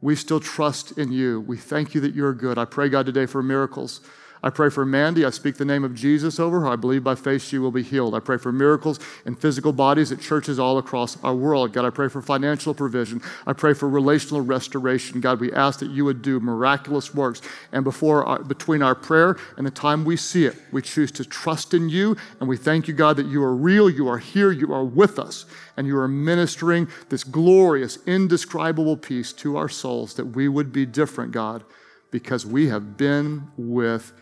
we 0.00 0.14
still 0.16 0.40
trust 0.40 0.98
in 0.98 1.12
you. 1.12 1.40
We 1.40 1.56
thank 1.56 1.94
you 1.94 2.00
that 2.02 2.14
you're 2.14 2.34
good. 2.34 2.58
I 2.58 2.66
pray, 2.66 2.88
God, 2.88 3.06
today 3.06 3.26
for 3.26 3.42
miracles. 3.42 4.00
I 4.44 4.50
pray 4.50 4.68
for 4.68 4.84
Mandy. 4.84 5.24
I 5.24 5.30
speak 5.30 5.56
the 5.56 5.64
name 5.64 5.84
of 5.84 5.94
Jesus 5.94 6.38
over 6.38 6.60
her. 6.60 6.68
I 6.68 6.76
believe 6.76 7.02
by 7.02 7.14
faith 7.14 7.42
she 7.42 7.56
will 7.56 7.70
be 7.70 7.82
healed. 7.82 8.14
I 8.14 8.20
pray 8.20 8.36
for 8.36 8.52
miracles 8.52 9.00
in 9.24 9.36
physical 9.36 9.72
bodies 9.72 10.12
at 10.12 10.20
churches 10.20 10.58
all 10.58 10.76
across 10.76 11.16
our 11.24 11.34
world. 11.34 11.72
God, 11.72 11.86
I 11.86 11.90
pray 11.90 12.08
for 12.08 12.20
financial 12.20 12.74
provision. 12.74 13.22
I 13.46 13.54
pray 13.54 13.72
for 13.72 13.88
relational 13.88 14.42
restoration. 14.42 15.22
God, 15.22 15.40
we 15.40 15.50
ask 15.50 15.80
that 15.80 15.88
you 15.92 16.04
would 16.04 16.20
do 16.20 16.40
miraculous 16.40 17.14
works. 17.14 17.40
And 17.72 17.84
before 17.84 18.22
our, 18.26 18.38
between 18.44 18.82
our 18.82 18.94
prayer 18.94 19.38
and 19.56 19.66
the 19.66 19.70
time 19.70 20.04
we 20.04 20.14
see 20.18 20.44
it, 20.44 20.56
we 20.70 20.82
choose 20.82 21.10
to 21.12 21.24
trust 21.24 21.72
in 21.72 21.88
you. 21.88 22.14
And 22.38 22.46
we 22.46 22.58
thank 22.58 22.86
you, 22.86 22.92
God, 22.92 23.16
that 23.16 23.26
you 23.26 23.42
are 23.42 23.56
real, 23.56 23.88
you 23.88 24.08
are 24.08 24.18
here, 24.18 24.52
you 24.52 24.74
are 24.74 24.84
with 24.84 25.18
us, 25.18 25.46
and 25.78 25.86
you 25.86 25.96
are 25.96 26.06
ministering 26.06 26.88
this 27.08 27.24
glorious, 27.24 27.96
indescribable 28.06 28.98
peace 28.98 29.32
to 29.32 29.56
our 29.56 29.70
souls 29.70 30.12
that 30.16 30.26
we 30.26 30.48
would 30.48 30.70
be 30.70 30.84
different, 30.84 31.32
God, 31.32 31.64
because 32.10 32.44
we 32.44 32.68
have 32.68 32.98
been 32.98 33.50
with 33.56 34.12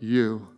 you. 0.00 0.48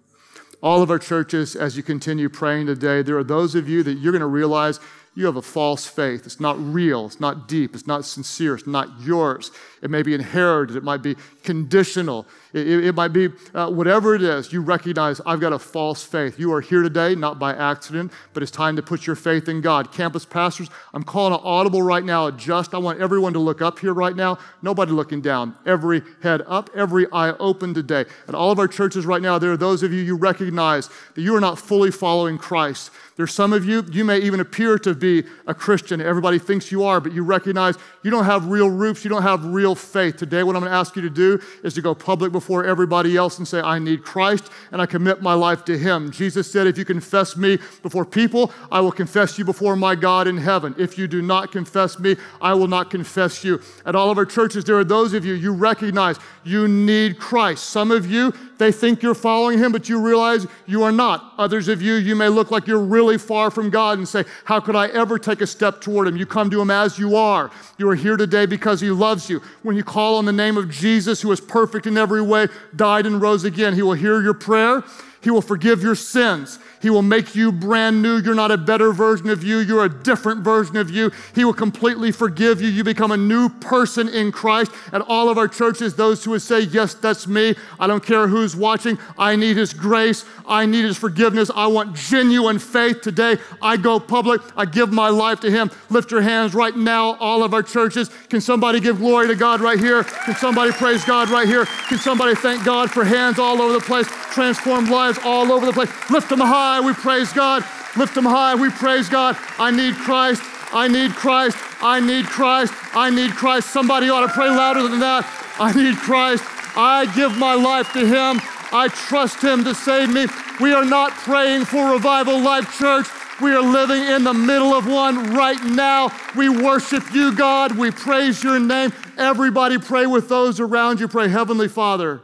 All 0.62 0.82
of 0.82 0.90
our 0.90 0.98
churches, 0.98 1.56
as 1.56 1.76
you 1.76 1.82
continue 1.82 2.28
praying 2.28 2.66
today, 2.66 3.02
there 3.02 3.18
are 3.18 3.24
those 3.24 3.54
of 3.54 3.68
you 3.68 3.82
that 3.82 3.94
you're 3.94 4.12
going 4.12 4.20
to 4.20 4.26
realize 4.26 4.78
you 5.14 5.26
have 5.26 5.36
a 5.36 5.42
false 5.42 5.84
faith. 5.84 6.24
It's 6.24 6.40
not 6.40 6.56
real. 6.58 7.06
It's 7.06 7.20
not 7.20 7.48
deep. 7.48 7.74
It's 7.74 7.86
not 7.86 8.04
sincere. 8.04 8.54
It's 8.54 8.66
not 8.66 8.88
yours. 9.00 9.50
It 9.82 9.90
may 9.90 10.02
be 10.02 10.14
inherited. 10.14 10.76
It 10.76 10.84
might 10.84 11.02
be 11.02 11.16
conditional. 11.42 12.26
It, 12.52 12.84
it, 12.84 12.94
might 12.94 13.08
be 13.08 13.30
uh, 13.54 13.70
whatever 13.70 14.14
it 14.14 14.22
is. 14.22 14.52
You 14.52 14.60
recognize 14.60 15.22
I've 15.24 15.40
got 15.40 15.54
a 15.54 15.58
false 15.58 16.04
faith. 16.04 16.38
You 16.38 16.52
are 16.52 16.60
here 16.60 16.82
today, 16.82 17.14
not 17.14 17.38
by 17.38 17.54
accident, 17.54 18.12
but 18.34 18.42
it's 18.42 18.52
time 18.52 18.76
to 18.76 18.82
put 18.82 19.06
your 19.06 19.16
faith 19.16 19.48
in 19.48 19.62
God. 19.62 19.90
Campus 19.90 20.26
pastors, 20.26 20.68
I'm 20.92 21.02
calling 21.02 21.32
an 21.32 21.40
audible 21.42 21.80
right 21.80 22.04
now. 22.04 22.30
Just, 22.30 22.74
I 22.74 22.78
want 22.78 23.00
everyone 23.00 23.32
to 23.32 23.38
look 23.38 23.62
up 23.62 23.78
here 23.78 23.94
right 23.94 24.14
now. 24.14 24.38
Nobody 24.60 24.92
looking 24.92 25.22
down. 25.22 25.56
Every 25.64 26.02
head 26.22 26.42
up, 26.46 26.68
every 26.74 27.06
eye 27.10 27.30
open 27.38 27.72
today. 27.72 28.04
At 28.28 28.34
all 28.34 28.50
of 28.50 28.58
our 28.58 28.68
churches 28.68 29.06
right 29.06 29.22
now, 29.22 29.38
there 29.38 29.52
are 29.52 29.56
those 29.56 29.82
of 29.82 29.92
you 29.92 30.02
you 30.02 30.16
recognize 30.16 30.90
that 31.14 31.22
you 31.22 31.34
are 31.34 31.40
not 31.40 31.58
fully 31.58 31.90
following 31.90 32.36
Christ. 32.36 32.90
There's 33.16 33.32
some 33.32 33.52
of 33.52 33.64
you, 33.64 33.84
you 33.90 34.04
may 34.04 34.18
even 34.18 34.40
appear 34.40 34.78
to 34.78 34.94
be 34.94 35.24
a 35.46 35.54
Christian. 35.54 36.00
Everybody 36.00 36.38
thinks 36.38 36.72
you 36.72 36.84
are, 36.84 37.00
but 37.00 37.12
you 37.12 37.22
recognize 37.22 37.76
you 38.02 38.10
don't 38.10 38.24
have 38.24 38.48
real 38.48 38.70
roots, 38.70 39.04
you 39.04 39.10
don't 39.10 39.22
have 39.22 39.44
real 39.44 39.74
faith. 39.74 40.16
Today, 40.16 40.42
what 40.42 40.56
I'm 40.56 40.62
going 40.62 40.72
to 40.72 40.76
ask 40.76 40.96
you 40.96 41.02
to 41.02 41.10
do 41.10 41.40
is 41.62 41.74
to 41.74 41.82
go 41.82 41.94
public 41.94 42.32
everybody 42.64 43.16
else 43.16 43.38
and 43.38 43.46
say, 43.46 43.60
I 43.60 43.78
need 43.78 44.02
Christ 44.04 44.50
and 44.70 44.82
I 44.82 44.86
commit 44.86 45.22
my 45.22 45.34
life 45.34 45.64
to 45.66 45.78
Him. 45.78 46.10
Jesus 46.10 46.50
said, 46.50 46.66
If 46.66 46.76
you 46.76 46.84
confess 46.84 47.36
me 47.36 47.58
before 47.82 48.04
people, 48.04 48.52
I 48.70 48.80
will 48.80 48.92
confess 48.92 49.38
you 49.38 49.44
before 49.44 49.76
my 49.76 49.94
God 49.94 50.26
in 50.26 50.36
heaven. 50.36 50.74
If 50.78 50.98
you 50.98 51.06
do 51.06 51.22
not 51.22 51.52
confess 51.52 51.98
me, 51.98 52.16
I 52.40 52.54
will 52.54 52.68
not 52.68 52.90
confess 52.90 53.44
you. 53.44 53.60
At 53.86 53.94
all 53.94 54.10
of 54.10 54.18
our 54.18 54.26
churches, 54.26 54.64
there 54.64 54.78
are 54.78 54.84
those 54.84 55.14
of 55.14 55.24
you, 55.24 55.34
you 55.34 55.52
recognize 55.52 56.16
you 56.44 56.68
need 56.68 57.18
Christ. 57.18 57.70
Some 57.70 57.90
of 57.90 58.10
you, 58.10 58.32
they 58.58 58.72
think 58.72 59.02
you're 59.02 59.14
following 59.14 59.58
him, 59.58 59.72
but 59.72 59.88
you 59.88 60.00
realize 60.00 60.46
you 60.66 60.82
are 60.82 60.92
not. 60.92 61.31
Others 61.42 61.66
of 61.66 61.82
you, 61.82 61.94
you 61.94 62.14
may 62.14 62.28
look 62.28 62.52
like 62.52 62.68
you're 62.68 62.78
really 62.78 63.18
far 63.18 63.50
from 63.50 63.68
God 63.68 63.98
and 63.98 64.06
say, 64.06 64.24
How 64.44 64.60
could 64.60 64.76
I 64.76 64.86
ever 64.88 65.18
take 65.18 65.40
a 65.40 65.46
step 65.46 65.80
toward 65.80 66.06
him? 66.06 66.16
You 66.16 66.24
come 66.24 66.48
to 66.50 66.60
him 66.60 66.70
as 66.70 67.00
you 67.00 67.16
are. 67.16 67.50
You 67.78 67.88
are 67.90 67.96
here 67.96 68.16
today 68.16 68.46
because 68.46 68.80
he 68.80 68.90
loves 68.90 69.28
you. 69.28 69.42
When 69.64 69.74
you 69.74 69.82
call 69.82 70.18
on 70.18 70.24
the 70.24 70.32
name 70.32 70.56
of 70.56 70.70
Jesus, 70.70 71.20
who 71.20 71.32
is 71.32 71.40
perfect 71.40 71.88
in 71.88 71.98
every 71.98 72.22
way, 72.22 72.46
died 72.76 73.06
and 73.06 73.20
rose 73.20 73.42
again, 73.42 73.74
he 73.74 73.82
will 73.82 73.94
hear 73.94 74.22
your 74.22 74.34
prayer. 74.34 74.84
He 75.22 75.30
will 75.30 75.42
forgive 75.42 75.82
your 75.82 75.94
sins. 75.94 76.58
He 76.80 76.90
will 76.90 77.02
make 77.02 77.36
you 77.36 77.52
brand 77.52 78.02
new. 78.02 78.18
You're 78.18 78.34
not 78.34 78.50
a 78.50 78.58
better 78.58 78.92
version 78.92 79.30
of 79.30 79.44
you, 79.44 79.58
you're 79.58 79.84
a 79.84 80.02
different 80.02 80.42
version 80.42 80.76
of 80.76 80.90
you. 80.90 81.12
He 81.32 81.44
will 81.44 81.54
completely 81.54 82.10
forgive 82.10 82.60
you. 82.60 82.68
You 82.68 82.82
become 82.82 83.12
a 83.12 83.16
new 83.16 83.48
person 83.48 84.08
in 84.08 84.32
Christ. 84.32 84.72
At 84.92 85.00
all 85.02 85.28
of 85.28 85.38
our 85.38 85.46
churches, 85.46 85.94
those 85.94 86.24
who 86.24 86.32
would 86.32 86.42
say, 86.42 86.60
Yes, 86.60 86.94
that's 86.94 87.28
me. 87.28 87.54
I 87.78 87.86
don't 87.86 88.04
care 88.04 88.26
who's 88.26 88.56
watching. 88.56 88.98
I 89.16 89.36
need 89.36 89.56
His 89.56 89.72
grace. 89.72 90.24
I 90.44 90.66
need 90.66 90.84
His 90.84 90.98
forgiveness. 90.98 91.52
I 91.54 91.68
want 91.68 91.94
genuine 91.94 92.58
faith 92.58 93.00
today. 93.00 93.36
I 93.62 93.76
go 93.76 94.00
public. 94.00 94.40
I 94.56 94.64
give 94.64 94.92
my 94.92 95.08
life 95.08 95.38
to 95.40 95.50
Him. 95.50 95.70
Lift 95.88 96.10
your 96.10 96.22
hands 96.22 96.52
right 96.52 96.76
now, 96.76 97.14
all 97.20 97.44
of 97.44 97.54
our 97.54 97.62
churches. 97.62 98.10
Can 98.28 98.40
somebody 98.40 98.80
give 98.80 98.98
glory 98.98 99.28
to 99.28 99.36
God 99.36 99.60
right 99.60 99.78
here? 99.78 100.02
Can 100.02 100.34
somebody 100.34 100.72
praise 100.72 101.04
God 101.04 101.30
right 101.30 101.46
here? 101.46 101.66
Can 101.88 101.98
somebody 101.98 102.34
thank 102.34 102.64
God 102.64 102.90
for 102.90 103.04
hands 103.04 103.38
all 103.38 103.62
over 103.62 103.72
the 103.72 103.80
place, 103.80 104.08
transformed 104.32 104.88
lives 104.88 105.11
all 105.18 105.52
over 105.52 105.66
the 105.66 105.72
place? 105.72 106.10
Lift 106.10 106.28
them 106.28 106.40
high 106.40 106.80
we 106.80 106.92
praise 106.92 107.32
God. 107.32 107.64
Lift 107.96 108.14
them 108.14 108.24
high, 108.24 108.54
we 108.54 108.70
praise 108.70 109.08
God. 109.08 109.36
I 109.58 109.70
need 109.70 109.94
Christ. 109.94 110.42
I 110.72 110.88
need 110.88 111.12
Christ. 111.12 111.56
I 111.82 112.00
need 112.00 112.24
Christ. 112.26 112.72
I 112.94 113.10
need 113.10 113.32
Christ. 113.32 113.70
Somebody 113.70 114.08
ought 114.08 114.26
to 114.26 114.32
pray 114.32 114.48
louder 114.48 114.88
than 114.88 115.00
that. 115.00 115.28
I 115.58 115.72
need 115.72 115.96
Christ. 115.96 116.44
I 116.74 117.12
give 117.14 117.36
my 117.36 117.54
life 117.54 117.92
to 117.92 118.06
Him. 118.06 118.40
I 118.72 118.88
trust 118.88 119.42
Him 119.42 119.64
to 119.64 119.74
save 119.74 120.10
me. 120.10 120.26
We 120.60 120.72
are 120.72 120.84
not 120.84 121.12
praying 121.12 121.66
for 121.66 121.92
Revival 121.92 122.40
Life 122.40 122.78
Church. 122.78 123.06
We 123.42 123.52
are 123.52 123.62
living 123.62 124.02
in 124.04 124.24
the 124.24 124.32
middle 124.32 124.72
of 124.72 124.86
one 124.86 125.34
right 125.34 125.62
now. 125.64 126.10
We 126.36 126.48
worship 126.48 127.12
you, 127.12 127.34
God. 127.34 127.76
We 127.76 127.90
praise 127.90 128.42
your 128.42 128.58
name. 128.58 128.92
Everybody 129.18 129.78
pray 129.78 130.06
with 130.06 130.28
those 130.28 130.60
around 130.60 131.00
you. 131.00 131.08
Pray, 131.08 131.28
Heavenly 131.28 131.68
Father, 131.68 132.22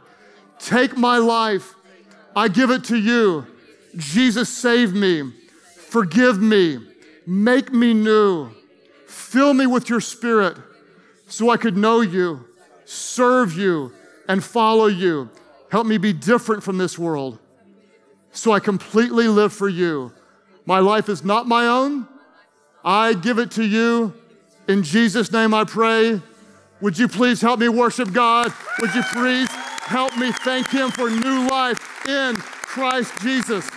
take 0.57 0.97
my 0.97 1.17
life. 1.17 1.75
I 2.35 2.47
give 2.47 2.71
it 2.71 2.83
to 2.85 2.97
you. 2.97 3.45
Jesus, 3.95 4.49
save 4.49 4.93
me, 4.93 5.31
forgive 5.75 6.39
me, 6.41 6.79
make 7.25 7.73
me 7.73 7.93
new, 7.93 8.51
fill 9.07 9.53
me 9.53 9.65
with 9.65 9.89
your 9.89 9.99
spirit 9.99 10.57
so 11.27 11.49
I 11.49 11.57
could 11.57 11.75
know 11.75 12.01
you, 12.01 12.45
serve 12.85 13.57
you, 13.57 13.91
and 14.27 14.43
follow 14.43 14.85
you. 14.87 15.29
Help 15.71 15.87
me 15.87 15.97
be 15.97 16.13
different 16.13 16.63
from 16.63 16.77
this 16.77 16.97
world 16.97 17.39
so 18.31 18.51
I 18.51 18.59
completely 18.59 19.27
live 19.27 19.53
for 19.53 19.69
you. 19.69 20.11
My 20.65 20.79
life 20.79 21.09
is 21.09 21.23
not 21.23 21.47
my 21.47 21.67
own. 21.67 22.07
I 22.83 23.13
give 23.13 23.39
it 23.39 23.51
to 23.51 23.63
you. 23.63 24.13
In 24.67 24.83
Jesus' 24.83 25.31
name 25.31 25.53
I 25.53 25.63
pray. 25.63 26.21
Would 26.81 26.97
you 26.97 27.07
please 27.07 27.41
help 27.41 27.59
me 27.59 27.67
worship 27.69 28.13
God? 28.13 28.53
Would 28.79 28.93
you 28.93 29.03
please 29.11 29.49
help 29.89 30.15
me 30.17 30.31
thank 30.31 30.69
Him 30.69 30.91
for 30.91 31.09
new 31.09 31.47
life 31.49 32.05
in 32.07 32.35
Christ 32.35 33.11
Jesus? 33.21 33.67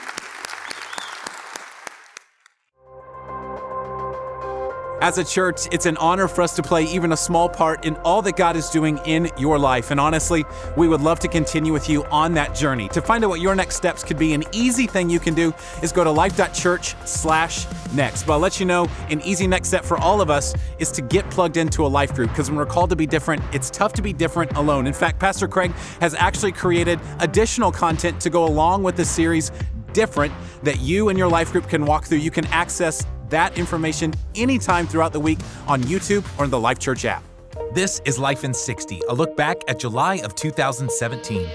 As 5.02 5.18
a 5.18 5.24
church, 5.24 5.66
it's 5.72 5.86
an 5.86 5.96
honor 5.96 6.28
for 6.28 6.42
us 6.42 6.54
to 6.54 6.62
play 6.62 6.84
even 6.84 7.10
a 7.10 7.16
small 7.16 7.48
part 7.48 7.84
in 7.84 7.96
all 8.04 8.22
that 8.22 8.36
God 8.36 8.54
is 8.54 8.70
doing 8.70 9.00
in 9.04 9.28
your 9.36 9.58
life. 9.58 9.90
And 9.90 9.98
honestly, 9.98 10.44
we 10.76 10.86
would 10.86 11.00
love 11.00 11.18
to 11.18 11.28
continue 11.28 11.72
with 11.72 11.88
you 11.88 12.04
on 12.04 12.34
that 12.34 12.54
journey. 12.54 12.88
To 12.90 13.02
find 13.02 13.24
out 13.24 13.30
what 13.30 13.40
your 13.40 13.56
next 13.56 13.74
steps 13.74 14.04
could 14.04 14.16
be, 14.16 14.32
an 14.32 14.44
easy 14.52 14.86
thing 14.86 15.10
you 15.10 15.18
can 15.18 15.34
do 15.34 15.52
is 15.82 15.90
go 15.90 16.04
to 16.04 16.10
life.church 16.12 16.94
slash 17.04 17.66
next. 17.92 18.22
But 18.22 18.34
I'll 18.34 18.38
let 18.38 18.60
you 18.60 18.64
know 18.64 18.86
an 19.10 19.20
easy 19.22 19.48
next 19.48 19.66
step 19.66 19.84
for 19.84 19.98
all 19.98 20.20
of 20.20 20.30
us 20.30 20.54
is 20.78 20.92
to 20.92 21.02
get 21.02 21.28
plugged 21.30 21.56
into 21.56 21.84
a 21.84 21.88
life 21.88 22.14
group 22.14 22.30
because 22.30 22.48
when 22.48 22.56
we're 22.56 22.64
called 22.64 22.90
to 22.90 22.96
be 22.96 23.08
different, 23.08 23.42
it's 23.52 23.70
tough 23.70 23.94
to 23.94 24.02
be 24.02 24.12
different 24.12 24.56
alone. 24.56 24.86
In 24.86 24.92
fact, 24.92 25.18
Pastor 25.18 25.48
Craig 25.48 25.72
has 26.00 26.14
actually 26.14 26.52
created 26.52 27.00
additional 27.18 27.72
content 27.72 28.20
to 28.20 28.30
go 28.30 28.44
along 28.44 28.84
with 28.84 28.94
the 28.94 29.04
series 29.04 29.50
different 29.94 30.32
that 30.62 30.78
you 30.78 31.08
and 31.08 31.18
your 31.18 31.28
life 31.28 31.50
group 31.50 31.68
can 31.68 31.84
walk 31.84 32.04
through. 32.04 32.18
You 32.18 32.30
can 32.30 32.46
access 32.46 33.04
that 33.32 33.58
information 33.58 34.14
anytime 34.36 34.86
throughout 34.86 35.12
the 35.12 35.20
week 35.20 35.38
on 35.66 35.82
YouTube 35.82 36.24
or 36.38 36.44
in 36.44 36.50
the 36.50 36.60
Life 36.60 36.78
Church 36.78 37.04
app. 37.04 37.31
This 37.72 38.00
is 38.04 38.18
Life 38.18 38.44
in 38.44 38.54
60, 38.54 39.02
a 39.08 39.14
look 39.14 39.36
back 39.36 39.62
at 39.68 39.78
July 39.78 40.16
of 40.16 40.34
2017. 40.34 41.46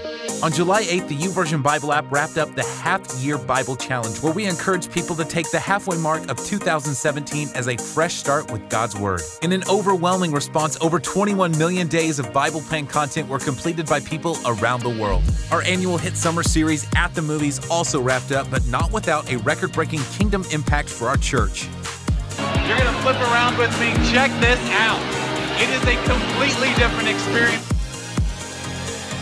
On 0.42 0.52
July 0.52 0.82
8th, 0.84 1.08
the 1.08 1.16
YouVersion 1.16 1.62
Bible 1.62 1.92
app 1.92 2.10
wrapped 2.10 2.38
up 2.38 2.54
the 2.54 2.62
half 2.64 3.12
year 3.18 3.36
Bible 3.36 3.74
challenge, 3.74 4.22
where 4.22 4.32
we 4.32 4.46
encourage 4.46 4.90
people 4.92 5.16
to 5.16 5.24
take 5.24 5.50
the 5.50 5.58
halfway 5.58 5.96
mark 5.96 6.28
of 6.28 6.36
2017 6.44 7.48
as 7.54 7.66
a 7.66 7.76
fresh 7.76 8.14
start 8.14 8.50
with 8.52 8.68
God's 8.68 8.96
Word. 8.96 9.22
In 9.42 9.52
an 9.52 9.64
overwhelming 9.68 10.30
response, 10.30 10.78
over 10.80 11.00
21 11.00 11.58
million 11.58 11.88
days 11.88 12.20
of 12.20 12.32
Bible 12.32 12.60
plan 12.60 12.86
content 12.86 13.28
were 13.28 13.40
completed 13.40 13.86
by 13.86 13.98
people 13.98 14.36
around 14.46 14.82
the 14.82 14.90
world. 14.90 15.24
Our 15.50 15.62
annual 15.62 15.98
hit 15.98 16.16
summer 16.16 16.44
series, 16.44 16.86
At 16.94 17.14
the 17.14 17.22
Movies, 17.22 17.60
also 17.70 18.00
wrapped 18.00 18.30
up, 18.30 18.48
but 18.50 18.64
not 18.66 18.92
without 18.92 19.32
a 19.32 19.38
record 19.38 19.72
breaking 19.72 20.00
kingdom 20.12 20.44
impact 20.52 20.88
for 20.88 21.08
our 21.08 21.16
church. 21.16 21.68
You're 22.38 22.78
going 22.78 22.94
to 22.94 23.02
flip 23.02 23.16
around 23.16 23.58
with 23.58 23.72
me. 23.80 23.92
Check 24.12 24.30
this 24.40 24.60
out. 24.70 25.17
It 25.60 25.70
is 25.70 25.82
a 25.82 25.96
completely 26.08 26.68
different 26.76 27.08
experience. 27.08 27.66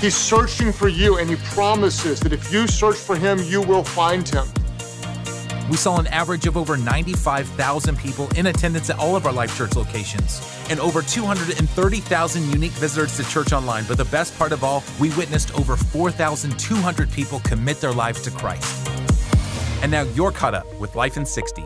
He's 0.02 0.14
searching 0.14 0.70
for 0.70 0.86
you, 0.86 1.16
and 1.16 1.30
He 1.30 1.36
promises 1.36 2.20
that 2.20 2.32
if 2.34 2.52
you 2.52 2.66
search 2.68 2.96
for 2.96 3.16
Him, 3.16 3.38
you 3.44 3.62
will 3.62 3.82
find 3.82 4.28
Him. 4.28 4.46
We 5.70 5.78
saw 5.78 5.98
an 5.98 6.06
average 6.08 6.46
of 6.46 6.58
over 6.58 6.76
95,000 6.76 7.96
people 7.96 8.28
in 8.36 8.48
attendance 8.48 8.90
at 8.90 8.98
all 8.98 9.16
of 9.16 9.24
our 9.24 9.32
Life 9.32 9.56
Church 9.56 9.76
locations 9.76 10.42
and 10.68 10.78
over 10.78 11.00
230,000 11.00 12.50
unique 12.50 12.72
visitors 12.72 13.16
to 13.16 13.24
Church 13.30 13.54
Online. 13.54 13.84
But 13.88 13.96
the 13.96 14.04
best 14.04 14.36
part 14.38 14.52
of 14.52 14.62
all, 14.62 14.84
we 15.00 15.08
witnessed 15.14 15.58
over 15.58 15.74
4,200 15.74 17.10
people 17.10 17.40
commit 17.40 17.80
their 17.80 17.92
lives 17.94 18.20
to 18.22 18.30
Christ. 18.30 18.86
And 19.82 19.90
now 19.90 20.02
you're 20.02 20.32
caught 20.32 20.54
up 20.54 20.66
with 20.78 20.94
Life 20.96 21.16
in 21.16 21.24
60. 21.24 21.64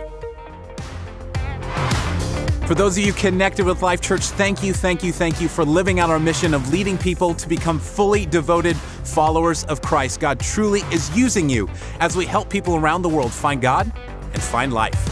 For 2.71 2.77
those 2.77 2.97
of 2.97 3.05
you 3.05 3.12
connected 3.12 3.66
with 3.66 3.83
Life 3.83 4.01
Church, 4.01 4.23
thank 4.23 4.62
you, 4.62 4.73
thank 4.73 5.03
you, 5.03 5.12
thank 5.12 5.41
you 5.41 5.49
for 5.49 5.64
living 5.64 5.99
out 5.99 6.09
our 6.09 6.21
mission 6.21 6.55
of 6.55 6.73
leading 6.73 6.97
people 6.97 7.35
to 7.35 7.49
become 7.49 7.81
fully 7.81 8.25
devoted 8.25 8.77
followers 8.77 9.64
of 9.64 9.83
Christ. 9.83 10.21
God 10.21 10.39
truly 10.39 10.83
is 10.93 11.11
using 11.18 11.51
you 11.51 11.68
as 11.99 12.16
we 12.16 12.27
help 12.27 12.49
people 12.49 12.77
around 12.77 13.03
the 13.03 13.09
world 13.09 13.33
find 13.33 13.61
God 13.61 13.93
and 14.33 14.41
find 14.41 14.73
life. 14.73 15.05